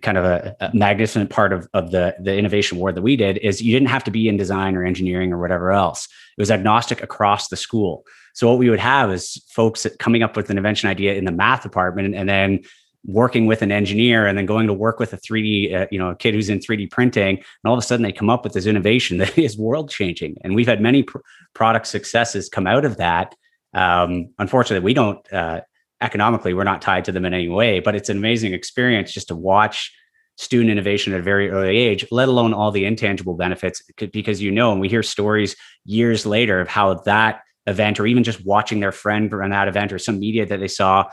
kind 0.00 0.18
of 0.18 0.24
a, 0.24 0.56
a, 0.60 0.70
magnificent 0.74 1.30
part 1.30 1.52
of, 1.52 1.68
of 1.72 1.92
the, 1.92 2.16
the 2.20 2.36
innovation 2.36 2.78
award 2.78 2.96
that 2.96 3.02
we 3.02 3.16
did 3.16 3.38
is 3.38 3.62
you 3.62 3.72
didn't 3.72 3.88
have 3.88 4.04
to 4.04 4.10
be 4.10 4.28
in 4.28 4.36
design 4.36 4.76
or 4.76 4.84
engineering 4.84 5.32
or 5.32 5.40
whatever 5.40 5.70
else. 5.70 6.08
It 6.36 6.40
was 6.40 6.50
agnostic 6.50 7.02
across 7.02 7.48
the 7.48 7.56
school. 7.56 8.04
So 8.34 8.48
what 8.48 8.58
we 8.58 8.70
would 8.70 8.80
have 8.80 9.12
is 9.12 9.44
folks 9.50 9.86
coming 9.98 10.22
up 10.22 10.36
with 10.36 10.50
an 10.50 10.56
invention 10.56 10.88
idea 10.88 11.14
in 11.14 11.24
the 11.24 11.32
math 11.32 11.62
department 11.62 12.14
and 12.14 12.28
then 12.28 12.60
working 13.04 13.46
with 13.46 13.62
an 13.62 13.72
engineer 13.72 14.26
and 14.26 14.38
then 14.38 14.46
going 14.46 14.66
to 14.66 14.72
work 14.72 15.00
with 15.00 15.12
a 15.12 15.16
3D, 15.16 15.74
uh, 15.74 15.86
you 15.90 15.98
know, 15.98 16.10
a 16.10 16.16
kid 16.16 16.34
who's 16.34 16.48
in 16.48 16.60
3D 16.60 16.90
printing, 16.90 17.36
and 17.38 17.44
all 17.64 17.74
of 17.74 17.78
a 17.78 17.82
sudden 17.82 18.02
they 18.02 18.12
come 18.12 18.30
up 18.30 18.44
with 18.44 18.52
this 18.52 18.66
innovation 18.66 19.18
that 19.18 19.36
is 19.36 19.58
world 19.58 19.90
changing. 19.90 20.36
And 20.42 20.54
we've 20.54 20.68
had 20.68 20.80
many 20.80 21.02
pr- 21.02 21.18
product 21.54 21.86
successes 21.86 22.48
come 22.48 22.66
out 22.66 22.84
of 22.84 22.98
that. 22.98 23.34
Um, 23.74 24.30
unfortunately, 24.38 24.84
we 24.84 24.94
don't 24.94 25.32
uh, 25.32 25.62
economically 26.00 26.52
we're 26.52 26.64
not 26.64 26.82
tied 26.82 27.04
to 27.06 27.12
them 27.12 27.24
in 27.24 27.34
any 27.34 27.48
way, 27.48 27.80
but 27.80 27.94
it's 27.94 28.08
an 28.08 28.18
amazing 28.18 28.52
experience 28.52 29.12
just 29.12 29.28
to 29.28 29.36
watch 29.36 29.92
student 30.36 30.70
innovation 30.70 31.12
at 31.12 31.20
a 31.20 31.22
very 31.22 31.50
early 31.50 31.76
age, 31.76 32.04
let 32.10 32.28
alone 32.28 32.52
all 32.52 32.70
the 32.70 32.84
intangible 32.84 33.34
benefits. 33.34 33.82
Because 33.96 34.42
you 34.42 34.50
know, 34.50 34.72
and 34.72 34.80
we 34.80 34.88
hear 34.88 35.02
stories 35.02 35.56
years 35.84 36.26
later 36.26 36.60
of 36.60 36.68
how 36.68 36.94
that 36.94 37.42
event, 37.66 38.00
or 38.00 38.06
even 38.06 38.24
just 38.24 38.44
watching 38.44 38.80
their 38.80 38.92
friend 38.92 39.32
run 39.32 39.50
that 39.50 39.68
event, 39.68 39.92
or 39.92 39.98
some 39.98 40.18
media 40.18 40.44
that 40.46 40.60
they 40.60 40.68
saw 40.68 41.04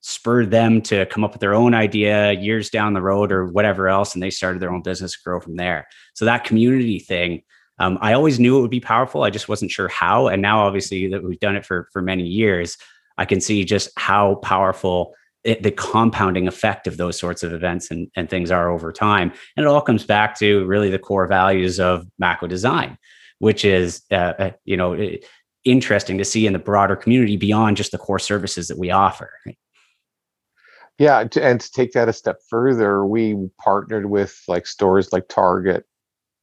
spurred 0.00 0.50
them 0.50 0.80
to 0.82 1.06
come 1.06 1.24
up 1.24 1.32
with 1.32 1.40
their 1.40 1.54
own 1.54 1.74
idea 1.74 2.32
years 2.32 2.70
down 2.70 2.92
the 2.92 3.02
road 3.02 3.32
or 3.32 3.46
whatever 3.46 3.88
else 3.88 4.14
and 4.14 4.22
they 4.22 4.30
started 4.30 4.60
their 4.60 4.72
own 4.72 4.82
business 4.82 5.16
grow 5.16 5.40
from 5.40 5.56
there. 5.56 5.86
So 6.14 6.24
that 6.24 6.44
community 6.44 6.98
thing 6.98 7.42
um, 7.78 7.98
i 8.00 8.14
always 8.14 8.40
knew 8.40 8.56
it 8.56 8.62
would 8.62 8.70
be 8.70 8.80
powerful. 8.80 9.22
I 9.22 9.30
just 9.30 9.48
wasn't 9.48 9.70
sure 9.70 9.88
how 9.88 10.28
and 10.28 10.40
now 10.40 10.60
obviously 10.66 11.08
that 11.08 11.22
we've 11.22 11.40
done 11.40 11.56
it 11.56 11.66
for 11.66 11.88
for 11.92 12.00
many 12.00 12.24
years 12.24 12.78
i 13.18 13.24
can 13.24 13.40
see 13.40 13.64
just 13.64 13.90
how 13.96 14.36
powerful 14.36 15.14
it, 15.44 15.62
the 15.62 15.70
compounding 15.70 16.48
effect 16.48 16.86
of 16.86 16.96
those 16.96 17.18
sorts 17.18 17.42
of 17.42 17.52
events 17.52 17.90
and, 17.90 18.10
and 18.16 18.28
things 18.28 18.50
are 18.50 18.68
over 18.68 18.92
time. 18.92 19.30
And 19.56 19.64
it 19.64 19.68
all 19.68 19.80
comes 19.80 20.04
back 20.04 20.36
to 20.40 20.66
really 20.66 20.90
the 20.90 20.98
core 20.98 21.28
values 21.28 21.78
of 21.78 22.04
Mako 22.18 22.46
design 22.48 22.98
which 23.38 23.64
is 23.64 24.02
uh, 24.10 24.32
uh 24.38 24.50
you 24.64 24.76
know 24.76 24.98
interesting 25.64 26.18
to 26.18 26.24
see 26.24 26.46
in 26.46 26.52
the 26.52 26.58
broader 26.58 26.96
community 26.96 27.36
beyond 27.36 27.76
just 27.76 27.92
the 27.92 27.98
core 27.98 28.18
services 28.18 28.68
that 28.68 28.78
we 28.78 28.90
offer 28.90 29.30
yeah, 30.98 31.24
to, 31.24 31.44
and 31.44 31.60
to 31.60 31.70
take 31.70 31.92
that 31.92 32.08
a 32.08 32.12
step 32.12 32.40
further, 32.48 33.04
we 33.04 33.36
partnered 33.62 34.06
with 34.06 34.42
like 34.48 34.66
stores 34.66 35.12
like 35.12 35.28
Target 35.28 35.84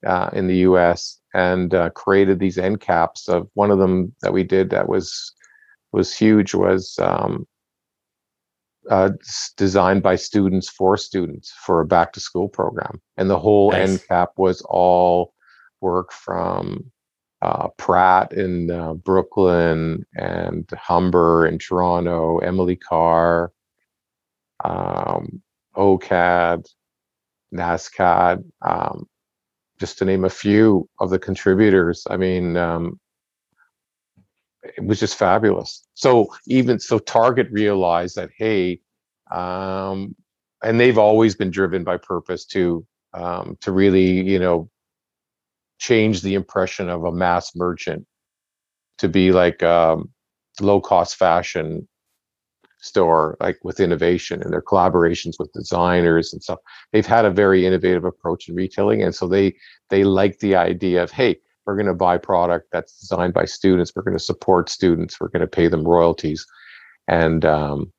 uh, 0.05 0.29
in 0.33 0.47
the 0.47 0.57
U.S. 0.57 1.19
and 1.33 1.73
uh, 1.73 1.89
created 1.91 2.39
these 2.39 2.57
end 2.57 2.79
caps. 2.79 3.27
Of 3.27 3.49
one 3.55 3.71
of 3.71 3.79
them 3.79 4.13
that 4.21 4.33
we 4.33 4.43
did 4.43 4.69
that 4.69 4.87
was 4.87 5.33
was 5.91 6.15
huge 6.15 6.53
was 6.53 6.97
um, 6.99 7.47
uh, 8.89 9.09
designed 9.57 10.03
by 10.03 10.15
students 10.15 10.69
for 10.69 10.97
students 10.97 11.51
for 11.65 11.81
a 11.81 11.85
back 11.85 12.13
to 12.13 12.19
school 12.19 12.47
program, 12.47 13.01
and 13.17 13.29
the 13.29 13.39
whole 13.39 13.71
nice. 13.71 13.89
end 13.89 14.07
cap 14.07 14.31
was 14.37 14.61
all 14.69 15.33
work 15.81 16.11
from 16.11 16.91
uh, 17.41 17.69
Pratt 17.77 18.33
in 18.33 18.69
uh, 18.69 18.93
Brooklyn 18.93 20.05
and 20.15 20.69
Humber 20.77 21.47
in 21.47 21.57
Toronto, 21.57 22.37
Emily 22.37 22.75
Carr, 22.75 23.51
um, 24.63 25.41
OCAD, 25.75 26.65
NSCAD, 27.53 28.43
um, 28.61 29.07
just 29.79 29.97
to 29.97 30.05
name 30.05 30.25
a 30.25 30.29
few 30.29 30.87
of 30.99 31.09
the 31.09 31.19
contributors. 31.19 32.05
I 32.09 32.17
mean, 32.17 32.57
um, 32.57 32.99
it 34.63 34.83
was 34.83 34.99
just 34.99 35.17
fabulous. 35.17 35.85
So 35.93 36.27
even 36.47 36.79
so, 36.79 36.99
Target 36.99 37.47
realized 37.51 38.15
that 38.15 38.29
hey, 38.37 38.79
um, 39.31 40.15
and 40.63 40.79
they've 40.79 40.97
always 40.97 41.35
been 41.35 41.51
driven 41.51 41.83
by 41.83 41.97
purpose 41.97 42.45
to 42.45 42.85
um, 43.13 43.57
to 43.61 43.71
really 43.71 44.21
you 44.21 44.39
know 44.39 44.69
change 45.79 46.21
the 46.21 46.35
impression 46.35 46.89
of 46.89 47.03
a 47.03 47.11
mass 47.11 47.55
merchant 47.55 48.05
to 48.99 49.09
be 49.09 49.31
like 49.31 49.61
um, 49.63 50.09
low 50.61 50.79
cost 50.79 51.17
fashion 51.17 51.87
store 52.83 53.37
like 53.39 53.57
with 53.63 53.79
innovation 53.79 54.41
and 54.41 54.51
their 54.51 54.61
collaborations 54.61 55.35
with 55.39 55.51
designers 55.53 56.33
and 56.33 56.43
stuff. 56.43 56.59
They've 56.91 57.05
had 57.05 57.25
a 57.25 57.31
very 57.31 57.65
innovative 57.65 58.03
approach 58.03 58.49
in 58.49 58.55
retailing 58.55 59.01
and 59.01 59.15
so 59.15 59.27
they 59.27 59.55
they 59.89 60.03
like 60.03 60.39
the 60.39 60.55
idea 60.55 61.01
of 61.01 61.11
hey 61.11 61.37
we're 61.65 61.75
going 61.75 61.87
to 61.87 61.93
buy 61.93 62.17
product 62.17 62.67
that's 62.71 62.99
designed 62.99 63.33
by 63.33 63.45
students 63.45 63.93
we're 63.95 64.03
going 64.03 64.17
to 64.17 64.23
support 64.23 64.69
students 64.69 65.19
we're 65.19 65.29
going 65.29 65.41
to 65.41 65.47
pay 65.47 65.67
them 65.67 65.83
royalties 65.83 66.45
and 67.07 67.45
um 67.45 67.91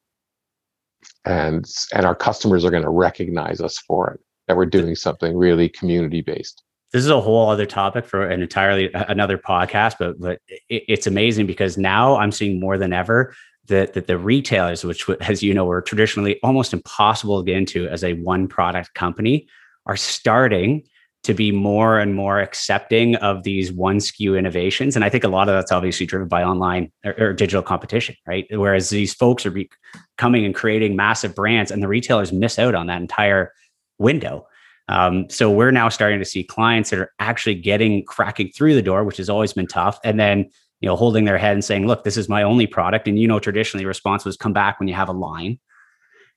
and 1.25 1.65
and 1.95 2.05
our 2.07 2.15
customers 2.15 2.65
are 2.65 2.71
going 2.71 2.83
to 2.83 2.91
recognize 2.91 3.61
us 3.61 3.79
for 3.79 4.11
it 4.11 4.21
that 4.49 4.57
we're 4.57 4.67
doing 4.67 4.95
something 4.95 5.37
really 5.37 5.69
community 5.69 6.21
based 6.21 6.63
this 6.93 7.03
is 7.03 7.11
a 7.11 7.21
whole 7.21 7.49
other 7.49 7.67
topic 7.67 8.05
for 8.05 8.29
an 8.29 8.43
entirely 8.43 8.91
another 9.09 9.39
podcast 9.39 9.97
but 9.99 10.19
but 10.21 10.41
it's 10.69 11.07
amazing 11.07 11.47
because 11.47 11.77
now 11.79 12.17
i'm 12.17 12.33
seeing 12.33 12.61
more 12.61 12.79
than 12.79 12.93
ever 12.93 13.35
that, 13.67 13.95
that 13.95 14.07
the 14.07 14.19
retailers, 14.19 14.85
which, 14.85 15.09
as 15.21 15.43
you 15.43 15.55
know, 15.55 15.65
were 15.65 15.83
traditionally 15.83 16.39
almost 16.43 16.73
impossible 16.73 17.43
to 17.43 17.47
get 17.47 17.57
into 17.57 17.89
as 17.89 18.05
a 18.05 18.15
one 18.15 18.47
product 18.47 18.95
company, 18.95 19.47
are 19.87 19.97
starting 19.97 20.83
to 21.25 21.33
be 21.33 21.51
more 21.51 21.99
and 21.99 22.15
more 22.15 22.41
accepting 22.41 23.17
of 23.17 23.45
these 23.45 23.73
one 23.73 23.97
SKU 23.97 24.39
innovations. 24.39 24.95
And 24.95 25.05
I 25.05 25.09
think 25.09 25.25
a 25.25 25.29
lot 25.29 25.49
of 25.49 25.55
that's 25.55 25.73
obviously 25.73 26.05
driven 26.05 26.29
by 26.29 26.45
online 26.45 26.93
or, 27.05 27.15
or 27.19 27.33
digital 27.33 27.63
competition, 27.63 28.15
right? 28.27 28.47
Whereas 28.51 28.91
these 28.91 29.15
folks 29.15 29.47
are 29.47 29.51
be 29.51 29.71
coming 30.19 30.45
and 30.45 30.55
creating 30.55 30.97
massive 30.97 31.35
brands, 31.35 31.71
and 31.71 31.83
the 31.83 31.89
retailers 31.89 32.33
miss 32.33 32.59
out 32.59 32.75
on 32.75 32.87
that 32.89 33.01
entire 33.01 33.53
window. 33.99 34.47
Um, 34.89 35.31
so 35.31 35.51
we're 35.51 35.71
now 35.71 35.89
starting 35.89 36.19
to 36.19 36.27
see 36.27 36.45
clients 36.45 36.91
that 36.91 36.99
are 36.99 37.11
actually 37.19 37.55
getting 37.55 38.05
cracking 38.05 38.51
through 38.55 38.75
the 38.75 38.83
door, 38.83 39.03
which 39.03 39.17
has 39.17 39.31
always 39.31 39.55
been 39.55 39.67
tough, 39.67 39.99
and 40.05 40.21
then 40.21 40.51
you 40.85 40.91
know, 40.91 40.97
holding 40.97 41.25
their 41.25 41.39
head 41.39 41.55
and 41.55 41.65
saying, 41.65 41.87
look, 41.87 42.05
this 42.05 42.19
is 42.19 42.29
my 42.29 42.43
only 42.43 42.67
product. 42.67 43.09
And, 43.09 43.19
you 43.19 43.27
know, 43.27 43.39
traditionally 43.39 43.87
response 43.87 44.23
was 44.27 44.37
come 44.37 44.53
back 44.53 44.79
when 44.79 44.87
you 44.87 44.93
have 44.93 45.09
a 45.09 45.13
line. 45.13 45.59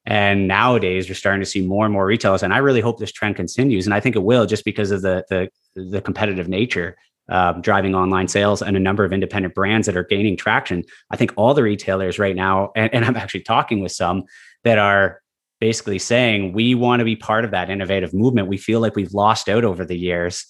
And 0.05 0.47
nowadays, 0.47 1.09
you're 1.09 1.15
starting 1.15 1.41
to 1.41 1.45
see 1.45 1.67
more 1.67 1.83
and 1.83 1.91
more 1.91 2.05
retailers, 2.05 2.43
and 2.43 2.53
I 2.53 2.59
really 2.59 2.79
hope 2.79 2.97
this 2.97 3.11
trend 3.11 3.35
continues. 3.35 3.85
And 3.85 3.93
I 3.93 3.99
think 3.99 4.15
it 4.15 4.23
will, 4.23 4.45
just 4.45 4.63
because 4.63 4.89
of 4.91 5.01
the 5.01 5.25
the, 5.27 5.49
the 5.75 5.99
competitive 5.99 6.47
nature 6.47 6.95
uh, 7.27 7.51
driving 7.59 7.93
online 7.93 8.29
sales 8.29 8.61
and 8.61 8.77
a 8.77 8.79
number 8.79 9.03
of 9.03 9.11
independent 9.11 9.53
brands 9.53 9.85
that 9.85 9.97
are 9.97 10.05
gaining 10.05 10.37
traction. 10.37 10.85
I 11.11 11.17
think 11.17 11.33
all 11.35 11.53
the 11.53 11.63
retailers 11.63 12.17
right 12.17 12.37
now, 12.37 12.71
and, 12.73 12.89
and 12.93 13.03
I'm 13.03 13.17
actually 13.17 13.43
talking 13.43 13.81
with 13.81 13.91
some 13.91 14.23
that 14.63 14.77
are 14.77 15.19
basically 15.59 15.99
saying 15.99 16.53
we 16.53 16.73
want 16.73 17.01
to 17.01 17.05
be 17.05 17.17
part 17.17 17.43
of 17.43 17.51
that 17.51 17.69
innovative 17.69 18.13
movement. 18.13 18.47
We 18.47 18.57
feel 18.57 18.79
like 18.79 18.95
we've 18.95 19.13
lost 19.13 19.49
out 19.49 19.65
over 19.65 19.83
the 19.83 19.97
years, 19.97 20.45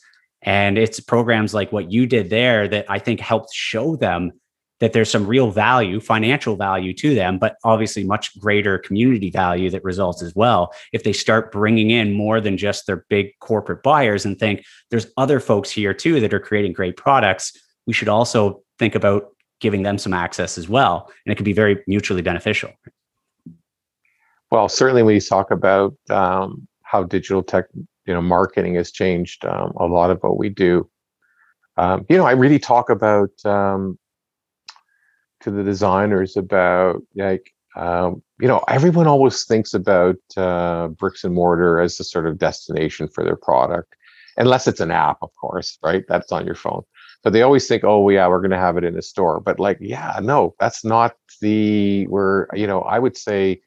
and 0.47 0.77
it's 0.77 1.01
programs 1.01 1.53
like 1.53 1.73
what 1.73 1.91
you 1.91 2.05
did 2.05 2.29
there 2.29 2.69
that 2.69 2.85
I 2.87 2.99
think 2.99 3.19
helped 3.19 3.53
show 3.53 3.97
them 3.97 4.31
that 4.79 4.93
there's 4.93 5.11
some 5.11 5.27
real 5.27 5.51
value, 5.51 5.99
financial 5.99 6.55
value 6.55 6.93
to 6.93 7.13
them, 7.13 7.37
but 7.37 7.57
obviously 7.65 8.05
much 8.05 8.39
greater 8.39 8.77
community 8.77 9.29
value 9.29 9.69
that 9.69 9.83
results 9.83 10.23
as 10.23 10.33
well. 10.35 10.71
If 10.93 11.03
they 11.03 11.11
start 11.11 11.51
bringing 11.51 11.91
in 11.91 12.13
more 12.13 12.39
than 12.39 12.57
just 12.57 12.87
their 12.87 13.05
big 13.09 13.37
corporate 13.41 13.83
buyers 13.83 14.23
and 14.23 14.39
think 14.39 14.63
there's 14.89 15.07
other 15.17 15.41
folks 15.41 15.69
here 15.69 15.93
too 15.93 16.21
that 16.21 16.33
are 16.33 16.39
creating 16.39 16.71
great 16.71 16.95
products, 16.95 17.51
we 17.85 17.91
should 17.91 18.07
also 18.07 18.63
think 18.79 18.95
about 18.95 19.25
giving 19.59 19.83
them 19.83 19.97
some 19.97 20.13
access 20.13 20.57
as 20.57 20.69
well. 20.69 21.11
And 21.25 21.33
it 21.33 21.35
can 21.35 21.43
be 21.43 21.51
very 21.51 21.83
mutually 21.87 22.21
beneficial. 22.21 22.71
Well, 24.49 24.69
certainly 24.69 25.03
when 25.03 25.15
you 25.15 25.19
talk 25.19 25.51
about 25.51 25.93
um, 26.09 26.69
how 26.83 27.03
digital 27.03 27.43
tech, 27.43 27.65
you 28.07 28.13
know, 28.13 28.21
marketing 28.21 28.75
has 28.75 28.91
changed 28.91 29.45
um, 29.45 29.73
a 29.77 29.85
lot 29.85 30.09
of 30.09 30.19
what 30.21 30.37
we 30.37 30.49
do. 30.49 30.89
Um, 31.75 32.05
you 32.09 32.17
know, 32.17 32.25
I 32.25 32.31
really 32.31 32.57
talk 32.57 32.89
about 32.89 33.29
um, 33.45 33.99
to 35.41 35.51
the 35.51 35.63
designers 35.63 36.35
about 36.35 37.03
like 37.15 37.51
um, 37.75 38.23
you 38.39 38.47
know 38.47 38.63
everyone 38.67 39.07
always 39.07 39.45
thinks 39.45 39.73
about 39.73 40.15
uh, 40.37 40.87
bricks 40.87 41.23
and 41.23 41.35
mortar 41.35 41.79
as 41.79 41.97
the 41.97 42.03
sort 42.03 42.25
of 42.25 42.39
destination 42.39 43.07
for 43.07 43.23
their 43.23 43.35
product, 43.35 43.95
unless 44.37 44.67
it's 44.67 44.79
an 44.79 44.91
app, 44.91 45.17
of 45.21 45.29
course, 45.39 45.77
right? 45.83 46.03
That's 46.07 46.31
on 46.31 46.45
your 46.45 46.55
phone. 46.55 46.83
But 47.23 47.33
they 47.33 47.41
always 47.41 47.67
think, 47.67 47.83
oh 47.83 48.09
yeah, 48.09 48.27
we're 48.27 48.39
going 48.39 48.51
to 48.51 48.57
have 48.57 48.77
it 48.77 48.83
in 48.83 48.97
a 48.97 49.01
store. 49.01 49.39
But 49.41 49.59
like, 49.59 49.77
yeah, 49.81 50.19
no, 50.23 50.55
that's 50.59 50.85
not 50.85 51.15
the. 51.41 52.05
Where 52.07 52.47
you 52.53 52.65
know, 52.65 52.81
I 52.81 52.99
would 52.99 53.17
say 53.17 53.61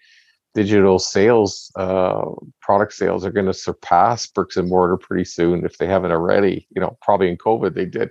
digital 0.54 0.98
sales, 0.98 1.70
uh, 1.76 2.22
product 2.60 2.92
sales 2.92 3.24
are 3.24 3.30
going 3.30 3.46
to 3.46 3.54
surpass 3.54 4.26
bricks 4.26 4.56
and 4.56 4.68
mortar 4.68 4.96
pretty 4.96 5.24
soon 5.24 5.64
if 5.64 5.78
they 5.78 5.86
haven't 5.86 6.10
already. 6.10 6.66
You 6.74 6.80
know, 6.80 6.96
probably 7.02 7.28
in 7.28 7.36
COVID 7.36 7.74
they 7.74 7.86
did. 7.86 8.10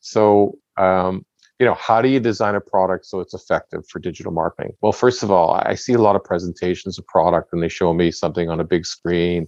So, 0.00 0.58
um, 0.76 1.24
you 1.58 1.66
know, 1.66 1.74
how 1.74 2.02
do 2.02 2.08
you 2.08 2.18
design 2.18 2.56
a 2.56 2.60
product 2.60 3.06
so 3.06 3.20
it's 3.20 3.34
effective 3.34 3.86
for 3.88 4.00
digital 4.00 4.32
marketing? 4.32 4.72
Well, 4.80 4.92
first 4.92 5.22
of 5.22 5.30
all, 5.30 5.50
I 5.50 5.74
see 5.74 5.92
a 5.92 5.98
lot 5.98 6.16
of 6.16 6.24
presentations 6.24 6.98
of 6.98 7.06
product 7.06 7.52
and 7.52 7.62
they 7.62 7.68
show 7.68 7.94
me 7.94 8.10
something 8.10 8.50
on 8.50 8.58
a 8.58 8.64
big 8.64 8.84
screen, 8.84 9.46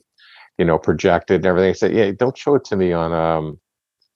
you 0.56 0.64
know, 0.64 0.78
projected 0.78 1.36
and 1.36 1.46
everything. 1.46 1.70
I 1.70 1.72
say, 1.72 1.92
yeah, 1.92 2.12
don't 2.16 2.38
show 2.38 2.54
it 2.54 2.64
to 2.66 2.76
me 2.76 2.92
on 2.92 3.12
um, 3.12 3.58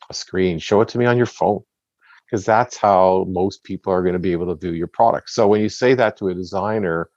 a 0.08 0.14
screen. 0.14 0.58
Show 0.60 0.80
it 0.80 0.88
to 0.90 0.98
me 0.98 1.06
on 1.06 1.16
your 1.16 1.26
phone 1.26 1.62
because 2.24 2.44
that's 2.44 2.76
how 2.76 3.26
most 3.28 3.64
people 3.64 3.92
are 3.92 4.02
going 4.02 4.12
to 4.12 4.18
be 4.20 4.32
able 4.32 4.46
to 4.46 4.54
view 4.54 4.72
your 4.72 4.86
product. 4.86 5.30
So 5.30 5.48
when 5.48 5.60
you 5.60 5.68
say 5.68 5.94
that 5.94 6.16
to 6.18 6.28
a 6.28 6.34
designer, 6.34 7.10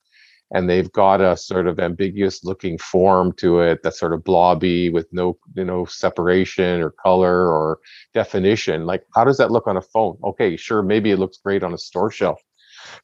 and 0.53 0.69
they've 0.69 0.91
got 0.91 1.21
a 1.21 1.37
sort 1.37 1.67
of 1.67 1.79
ambiguous 1.79 2.43
looking 2.43 2.77
form 2.77 3.33
to 3.33 3.61
it 3.61 3.79
that's 3.83 3.99
sort 3.99 4.13
of 4.13 4.23
blobby 4.23 4.89
with 4.89 5.07
no 5.11 5.37
you 5.55 5.63
know 5.63 5.85
separation 5.85 6.81
or 6.81 6.91
color 6.91 7.49
or 7.49 7.79
definition. 8.13 8.85
Like 8.85 9.03
how 9.15 9.23
does 9.23 9.37
that 9.37 9.51
look 9.51 9.67
on 9.67 9.77
a 9.77 9.81
phone? 9.81 10.17
Okay 10.23 10.55
sure 10.57 10.81
maybe 10.81 11.11
it 11.11 11.19
looks 11.19 11.37
great 11.37 11.63
on 11.63 11.73
a 11.73 11.77
store 11.77 12.11
shelf 12.11 12.41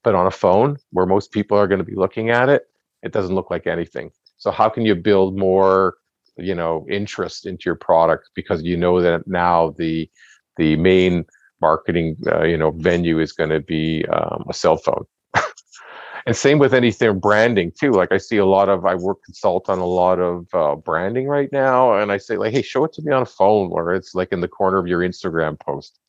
but 0.04 0.16
on 0.16 0.26
a 0.26 0.32
phone 0.32 0.76
where 0.91 1.06
most 1.06 1.32
people 1.32 1.58
are 1.58 1.68
going 1.68 1.80
to 1.80 1.86
be 1.86 1.95
looking 1.95 2.30
at 2.30 2.50
it 2.50 2.64
it 3.04 3.12
doesn't 3.12 3.36
look 3.36 3.52
like 3.52 3.68
anything. 3.68 4.12
So 4.38 4.52
how 4.52 4.70
can 4.70 4.86
you 4.86 4.95
build 4.95 5.38
more 5.38 5.95
you 6.38 6.54
know 6.54 6.86
interest 6.89 7.45
into 7.45 7.64
your 7.66 7.76
product 7.76 8.30
because 8.36 8.62
you 8.64 8.78
know 8.78 9.02
that 9.02 9.28
now 9.28 9.74
the 9.78 10.10
the 10.58 10.76
main 10.76 11.26
marketing 11.62 12.16
uh, 12.28 12.43
you 12.43 12.58
know 12.58 12.72
venue 12.72 13.20
is 13.20 13.32
going 13.32 13.50
to 13.50 13.60
be 13.60 14.06
um, 14.08 14.45
a 14.48 14.54
cell 14.54 14.78
phone 14.78 15.06
and 16.28 16.36
same 16.36 16.59
with 16.59 16.73
anything 16.73 17.19
branding 17.19 17.71
too. 17.71 17.91
Like 17.91 18.11
i 18.11 18.17
see 18.17 18.38
a 18.38 18.45
lot 18.45 18.69
of 18.69 18.86
i 18.86 18.93
work 18.93 19.23
consult 19.23 19.69
on 19.69 19.80
a 19.80 19.86
lot 19.86 20.19
of 20.19 20.47
uh, 20.53 20.75
branding 20.75 21.28
right 21.28 21.51
now 21.51 21.97
and 21.97 22.11
i 22.11 22.17
say 22.17 22.38
like 22.38 22.53
hey 22.53 22.61
show 22.61 22.84
it 22.84 22.93
to 22.93 23.01
me 23.01 23.11
on 23.13 23.23
a 23.23 23.25
phone 23.25 23.69
where 23.69 23.93
it's 23.93 24.13
like 24.13 24.32
in 24.32 24.41
the 24.41 24.47
corner 24.47 24.78
of 24.78 24.88
your 24.88 24.99
instagram 24.99 25.59
post. 25.59 25.99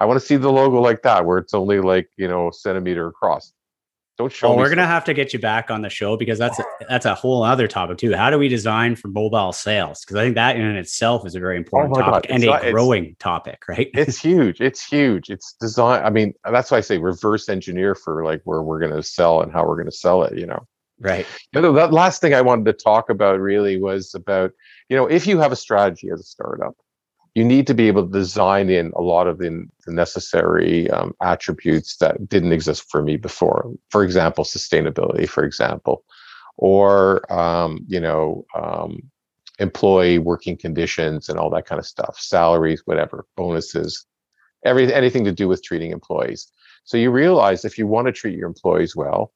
I 0.00 0.04
want 0.04 0.20
to 0.20 0.26
see 0.26 0.36
the 0.36 0.52
logo 0.52 0.80
like 0.80 1.02
that 1.02 1.24
where 1.24 1.38
it's 1.38 1.54
only 1.54 1.80
like 1.80 2.10
you 2.16 2.28
know 2.28 2.48
a 2.48 2.52
centimeter 2.52 3.06
across 3.06 3.52
don't 4.18 4.32
show. 4.32 4.48
Well, 4.48 4.58
we're 4.58 4.68
gonna 4.68 4.86
have 4.86 5.04
to 5.04 5.14
get 5.14 5.32
you 5.32 5.38
back 5.38 5.70
on 5.70 5.82
the 5.82 5.88
show 5.88 6.16
because 6.16 6.38
that's 6.38 6.58
a, 6.58 6.64
that's 6.88 7.06
a 7.06 7.14
whole 7.14 7.44
other 7.44 7.68
topic 7.68 7.98
too. 7.98 8.14
How 8.14 8.30
do 8.30 8.38
we 8.38 8.48
design 8.48 8.96
for 8.96 9.08
mobile 9.08 9.52
sales? 9.52 10.00
Because 10.00 10.16
I 10.16 10.24
think 10.24 10.34
that 10.34 10.56
in 10.56 10.64
itself 10.76 11.24
is 11.24 11.36
a 11.36 11.40
very 11.40 11.54
oh 11.54 11.58
important 11.58 11.96
oh 11.96 12.00
topic 12.00 12.30
and 12.30 12.42
it's 12.42 12.64
a 12.64 12.72
growing 12.72 13.16
topic, 13.20 13.62
right? 13.68 13.88
It's 13.94 14.18
huge. 14.22 14.60
It's 14.60 14.84
huge. 14.84 15.30
It's 15.30 15.54
design. 15.54 16.04
I 16.04 16.10
mean, 16.10 16.34
that's 16.44 16.70
why 16.70 16.78
I 16.78 16.80
say 16.80 16.98
reverse 16.98 17.48
engineer 17.48 17.94
for 17.94 18.24
like 18.24 18.42
where 18.44 18.62
we're 18.62 18.80
gonna 18.80 19.02
sell 19.02 19.40
and 19.40 19.52
how 19.52 19.66
we're 19.66 19.76
gonna 19.76 19.92
sell 19.92 20.24
it. 20.24 20.36
You 20.36 20.46
know. 20.46 20.66
Right. 21.00 21.26
You 21.52 21.60
know, 21.60 21.72
that 21.74 21.92
last 21.92 22.20
thing 22.20 22.34
I 22.34 22.40
wanted 22.40 22.64
to 22.64 22.72
talk 22.72 23.08
about 23.08 23.38
really 23.38 23.80
was 23.80 24.16
about 24.16 24.50
you 24.88 24.96
know 24.96 25.06
if 25.06 25.28
you 25.28 25.38
have 25.38 25.52
a 25.52 25.56
strategy 25.56 26.10
as 26.12 26.20
a 26.20 26.24
startup 26.24 26.76
you 27.38 27.44
need 27.44 27.68
to 27.68 27.74
be 27.74 27.86
able 27.86 28.04
to 28.04 28.12
design 28.12 28.68
in 28.68 28.90
a 28.96 29.00
lot 29.00 29.28
of 29.28 29.38
the, 29.38 29.64
the 29.86 29.92
necessary 29.92 30.90
um, 30.90 31.14
attributes 31.22 31.96
that 31.98 32.28
didn't 32.28 32.50
exist 32.50 32.90
for 32.90 33.00
me 33.00 33.16
before. 33.16 33.72
For 33.90 34.02
example, 34.02 34.42
sustainability, 34.42 35.28
for 35.28 35.44
example, 35.44 36.02
or 36.56 37.32
um, 37.32 37.78
you 37.86 38.00
know, 38.00 38.44
um, 38.56 38.98
employee 39.60 40.18
working 40.18 40.56
conditions 40.56 41.28
and 41.28 41.38
all 41.38 41.48
that 41.50 41.66
kind 41.66 41.78
of 41.78 41.86
stuff, 41.86 42.18
salaries, 42.18 42.82
whatever, 42.86 43.24
bonuses, 43.36 44.04
every 44.64 44.92
anything 44.92 45.24
to 45.24 45.32
do 45.32 45.46
with 45.46 45.62
treating 45.62 45.92
employees. 45.92 46.50
So 46.82 46.96
you 46.96 47.12
realize 47.12 47.64
if 47.64 47.78
you 47.78 47.86
want 47.86 48.06
to 48.06 48.12
treat 48.12 48.36
your 48.36 48.48
employees 48.48 48.96
well, 48.96 49.32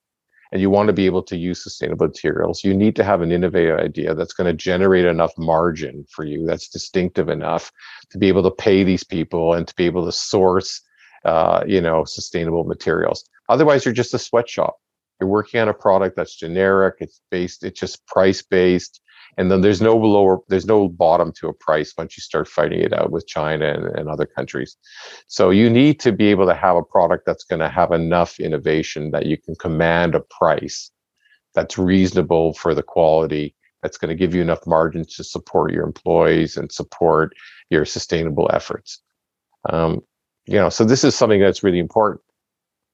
and 0.53 0.61
you 0.61 0.69
want 0.69 0.87
to 0.87 0.93
be 0.93 1.07
able 1.07 1.23
to 1.23 1.37
use 1.37 1.63
sustainable 1.63 2.07
materials, 2.07 2.63
you 2.63 2.75
need 2.75 2.95
to 2.97 3.05
have 3.05 3.23
an 3.23 3.33
innovative 3.33 3.79
idea 3.79 4.15
that's 4.15 4.35
going 4.35 4.47
to 4.47 4.53
generate 4.53 5.07
enough 5.07 5.33
margin 5.39 6.05
for 6.11 6.25
you 6.25 6.45
that's 6.47 6.69
distinctive 6.69 7.29
enough 7.29 7.73
to 8.11 8.19
be 8.19 8.29
able 8.29 8.43
to 8.43 8.51
pay 8.51 8.85
these 8.85 9.03
people 9.03 9.55
and 9.55 9.67
to 9.67 9.75
be 9.75 9.87
able 9.87 10.05
to 10.05 10.13
source, 10.13 10.83
uh, 11.25 11.65
you 11.67 11.81
know, 11.81 12.05
sustainable 12.05 12.65
materials. 12.65 13.25
Otherwise, 13.49 13.85
you're 13.85 13.95
just 13.95 14.15
a 14.15 14.19
sweatshop. 14.19 14.77
You're 15.21 15.31
working 15.31 15.61
on 15.61 15.69
a 15.69 15.75
product 15.75 16.17
that's 16.17 16.37
generic. 16.37 16.97
It's 17.01 17.21
based. 17.31 17.65
It's 17.65 17.81
just 17.81 18.07
price 18.07 18.43
based 18.43 19.01
and 19.39 19.51
then 19.51 19.61
there's 19.61 19.81
no 19.81 19.97
lower 19.97 20.39
there's 20.49 20.67
no 20.67 20.89
bottom 20.89 21.33
to 21.33 21.49
a 21.49 21.53
price 21.53 21.95
once 21.97 22.17
you 22.17 22.21
start 22.21 22.49
fighting 22.49 22.81
it 22.81 22.93
out 22.93 23.11
with 23.11 23.27
china 23.27 23.67
and, 23.67 23.87
and 23.97 24.09
other 24.09 24.27
countries. 24.27 24.77
So 25.27 25.51
you 25.51 25.71
need 25.71 26.01
to 26.01 26.13
be 26.13 26.27
able 26.27 26.47
to 26.47 26.55
have 26.55 26.77
a 26.77 26.83
product 26.83 27.25
that's 27.27 27.45
going 27.45 27.61
to 27.61 27.69
have 27.69 27.93
enough 27.93 28.39
innovation 28.41 29.11
that 29.13 29.27
you 29.27 29.37
can 29.37 29.55
command 29.57 30.15
a 30.15 30.21
price 30.21 30.91
that's 31.55 31.79
reasonable 31.79 32.55
for 32.55 32.75
the 32.75 32.83
quality 32.83 33.55
that's 33.83 33.99
going 33.99 34.11
to 34.11 34.15
give 34.15 34.35
you 34.35 34.41
enough 34.41 34.67
margins 34.67 35.15
to 35.17 35.25
support 35.25 35.73
your 35.73 35.85
employees 35.85 36.57
and 36.57 36.71
support 36.71 37.33
your 37.69 37.85
sustainable 37.85 38.49
efforts. 38.53 39.03
Um, 39.69 40.03
you 40.47 40.57
know 40.57 40.69
so 40.69 40.85
this 40.85 41.05
is 41.05 41.15
something 41.15 41.41
that's 41.41 41.63
really 41.63 41.79
important 41.79 42.21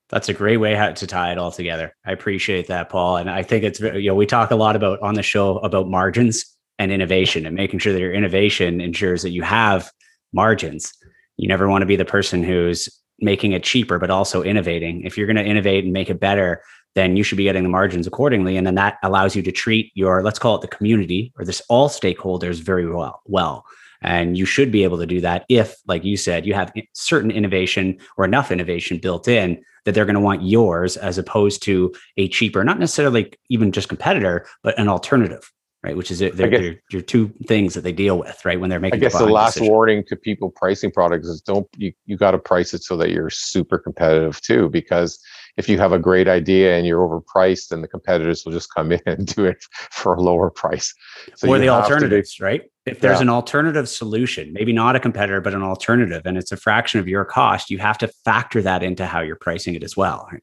that's 0.09 0.29
a 0.29 0.35
great 0.35 0.57
way 0.57 0.75
to 0.75 1.07
tie 1.07 1.33
it 1.33 1.39
all 1.39 1.51
together. 1.51 1.95
I 2.05 2.13
appreciate 2.13 2.69
that, 2.69 2.89
Paul. 2.89 3.19
And 3.19 3.31
I 3.31 3.43
think 3.43 3.65
it's, 3.65 3.81
you 3.81 4.09
know, 4.09 4.15
we 4.15 4.27
talk 4.27 4.51
a 4.51 4.57
lot 4.57 4.77
about 4.77 5.01
on 5.01 5.15
the 5.15 5.23
show 5.23 5.59
about 5.59 5.89
margins 5.89 6.45
and 6.79 6.91
innovation 6.91 7.45
and 7.45 7.55
making 7.55 7.81
sure 7.81 7.93
that 7.93 8.01
your 8.01 8.13
innovation 8.13 8.81
ensures 8.81 9.23
that 9.23 9.31
you 9.31 9.43
have 9.43 9.91
margins. 10.33 10.93
You 11.37 11.49
never 11.49 11.69
want 11.69 11.83
to 11.83 11.87
be 11.87 11.97
the 11.97 12.05
person 12.05 12.43
who's 12.43 12.89
making 13.21 13.53
it 13.53 13.65
cheaper, 13.65 13.99
but 13.99 14.11
also 14.11 14.43
innovating. 14.43 15.03
If 15.03 15.19
you're 15.19 15.27
going 15.27 15.37
to 15.37 15.45
innovate 15.45 15.85
and 15.85 15.93
make 15.93 16.09
it 16.09 16.21
better, 16.21 16.63
then 16.95 17.17
you 17.17 17.23
should 17.23 17.39
be 17.39 17.45
getting 17.45 17.65
the 17.65 17.69
margins 17.69 18.07
accordingly. 18.07 18.57
And 18.57 18.67
then 18.67 18.77
that 18.77 18.97
allows 19.03 19.37
you 19.37 19.43
to 19.43 19.53
treat 19.53 19.93
your, 19.95 20.23
let's 20.23 20.39
call 20.39 20.57
it 20.57 20.63
the 20.63 20.69
community 20.69 21.33
or 21.39 21.45
this 21.45 21.61
all 21.69 21.89
stakeholders 21.89 22.61
very 22.61 22.89
well. 22.89 23.21
Well, 23.27 23.67
and 24.03 24.39
you 24.39 24.45
should 24.45 24.71
be 24.71 24.85
able 24.85 24.99
to 24.99 25.07
do 25.07 25.21
that 25.21 25.45
if, 25.49 25.77
like 25.87 26.05
you 26.05 26.17
said, 26.17 26.47
you 26.47 26.55
have 26.55 26.73
certain 26.93 27.31
innovation 27.31 27.99
or 28.17 28.25
enough 28.25 28.51
innovation 28.51 28.99
built 28.99 29.29
in 29.29 29.63
that 29.85 29.95
they're 29.95 30.05
going 30.05 30.15
to 30.15 30.21
want 30.21 30.43
yours 30.43 30.97
as 30.97 31.19
opposed 31.19 31.63
to 31.63 31.95
a 32.17 32.29
cheaper, 32.29 32.63
not 32.63 32.79
necessarily 32.79 33.33
even 33.49 33.73
just 33.73 33.89
competitor, 33.89 34.47
but 34.63 34.79
an 34.79 34.89
alternative. 34.89 35.51
Right, 35.85 35.97
which 35.97 36.11
is 36.11 36.21
your 36.21 37.03
two 37.03 37.33
things 37.47 37.75
that 37.75 37.83
they 37.83 37.93
deal 37.93 38.19
with, 38.19 38.45
right? 38.45 38.61
When 38.61 38.69
they're 38.69 38.81
making. 38.81 38.99
I 38.99 39.01
guess 39.01 39.17
the 39.17 39.27
last 39.27 39.55
decision. 39.55 39.73
warning 39.73 40.05
to 40.09 40.17
people 40.17 40.51
pricing 40.51 40.91
products 40.91 41.29
is 41.29 41.41
don't 41.41 41.69
you 41.77 41.93
you 42.05 42.17
got 42.17 42.33
to 42.33 42.39
price 42.39 42.75
it 42.75 42.83
so 42.83 42.97
that 42.97 43.11
you're 43.11 43.31
super 43.31 43.79
competitive 43.79 44.41
too, 44.41 44.69
because 44.71 45.21
if 45.57 45.69
you 45.69 45.79
have 45.79 45.93
a 45.93 45.99
great 45.99 46.27
idea 46.27 46.77
and 46.77 46.85
you're 46.85 47.07
overpriced, 47.07 47.69
then 47.69 47.81
the 47.81 47.89
competitors 47.89 48.45
will 48.45 48.53
just 48.53 48.75
come 48.75 48.91
in 48.93 49.01
and 49.07 49.27
do 49.35 49.45
it 49.45 49.65
for 49.93 50.15
a 50.15 50.21
lower 50.21 50.51
price. 50.51 50.93
So 51.37 51.49
or 51.49 51.59
the 51.61 51.69
alternatives, 51.69 52.37
be, 52.37 52.45
right? 52.45 52.63
If 52.89 53.01
there's 53.01 53.19
yeah. 53.19 53.23
an 53.23 53.29
alternative 53.29 53.89
solution, 53.89 54.53
maybe 54.53 54.73
not 54.73 54.97
a 54.97 55.01
competitor, 55.01 55.41
but 55.41 55.55
an 55.55 55.63
alternative, 55.63 56.23
and 56.25 56.37
it's 56.37 56.53
a 56.53 56.57
fraction 56.57 57.01
of 57.01 57.09
your 57.09 57.25
cost, 57.25 57.71
you 57.71 57.79
have 57.79 57.99
to 57.99 58.09
factor 58.25 58.63
that 58.63 58.83
into 58.83 59.07
how 59.07 59.21
you're 59.21 59.37
pricing 59.37 59.75
it 59.75 59.83
as 59.83 59.97
well. 59.97 60.29
Right? 60.33 60.43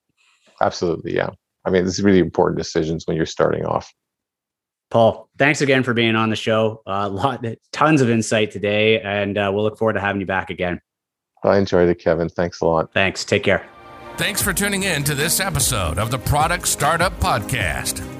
Absolutely, 0.61 1.15
yeah. 1.15 1.29
I 1.65 1.69
mean, 1.69 1.85
this 1.85 1.95
is 1.95 2.03
really 2.03 2.19
important 2.19 2.57
decisions 2.57 3.07
when 3.07 3.17
you're 3.17 3.25
starting 3.25 3.65
off. 3.65 3.91
Paul, 4.91 5.29
thanks 5.37 5.61
again 5.61 5.83
for 5.83 5.93
being 5.93 6.15
on 6.15 6.29
the 6.29 6.35
show. 6.35 6.81
A 6.85 6.91
uh, 6.91 7.09
lot, 7.11 7.45
tons 7.71 8.01
of 8.01 8.09
insight 8.09 8.51
today, 8.51 9.01
and 9.01 9.37
uh, 9.37 9.51
we'll 9.53 9.63
look 9.63 9.77
forward 9.77 9.93
to 9.93 9.99
having 9.99 10.21
you 10.21 10.27
back 10.27 10.49
again. 10.49 10.79
I 11.43 11.57
enjoyed 11.57 11.89
it, 11.89 11.99
Kevin. 11.99 12.29
Thanks 12.29 12.61
a 12.61 12.65
lot. 12.65 12.93
Thanks. 12.93 13.23
Take 13.23 13.43
care. 13.43 13.67
Thanks 14.17 14.41
for 14.41 14.53
tuning 14.53 14.83
in 14.83 15.03
to 15.03 15.13
this 15.13 15.39
episode 15.39 15.99
of 15.99 16.09
the 16.09 16.17
Product 16.17 16.67
Startup 16.67 17.19
Podcast 17.19 18.14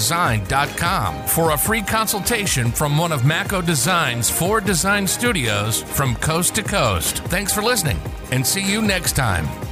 makodesign.com 0.00 1.26
for 1.26 1.50
a 1.50 1.58
free 1.58 1.82
consultation 1.82 2.70
from 2.70 2.96
one 2.96 3.12
of 3.12 3.24
Mako 3.24 3.60
Design's 3.60 4.30
four 4.30 4.60
design 4.60 5.06
studios 5.06 5.82
from 5.82 6.16
coast 6.16 6.54
to 6.56 6.62
coast. 6.62 7.18
Thanks 7.24 7.52
for 7.52 7.62
listening 7.62 7.98
and 8.30 8.46
see 8.46 8.64
you 8.64 8.82
next 8.82 9.12
time. 9.12 9.69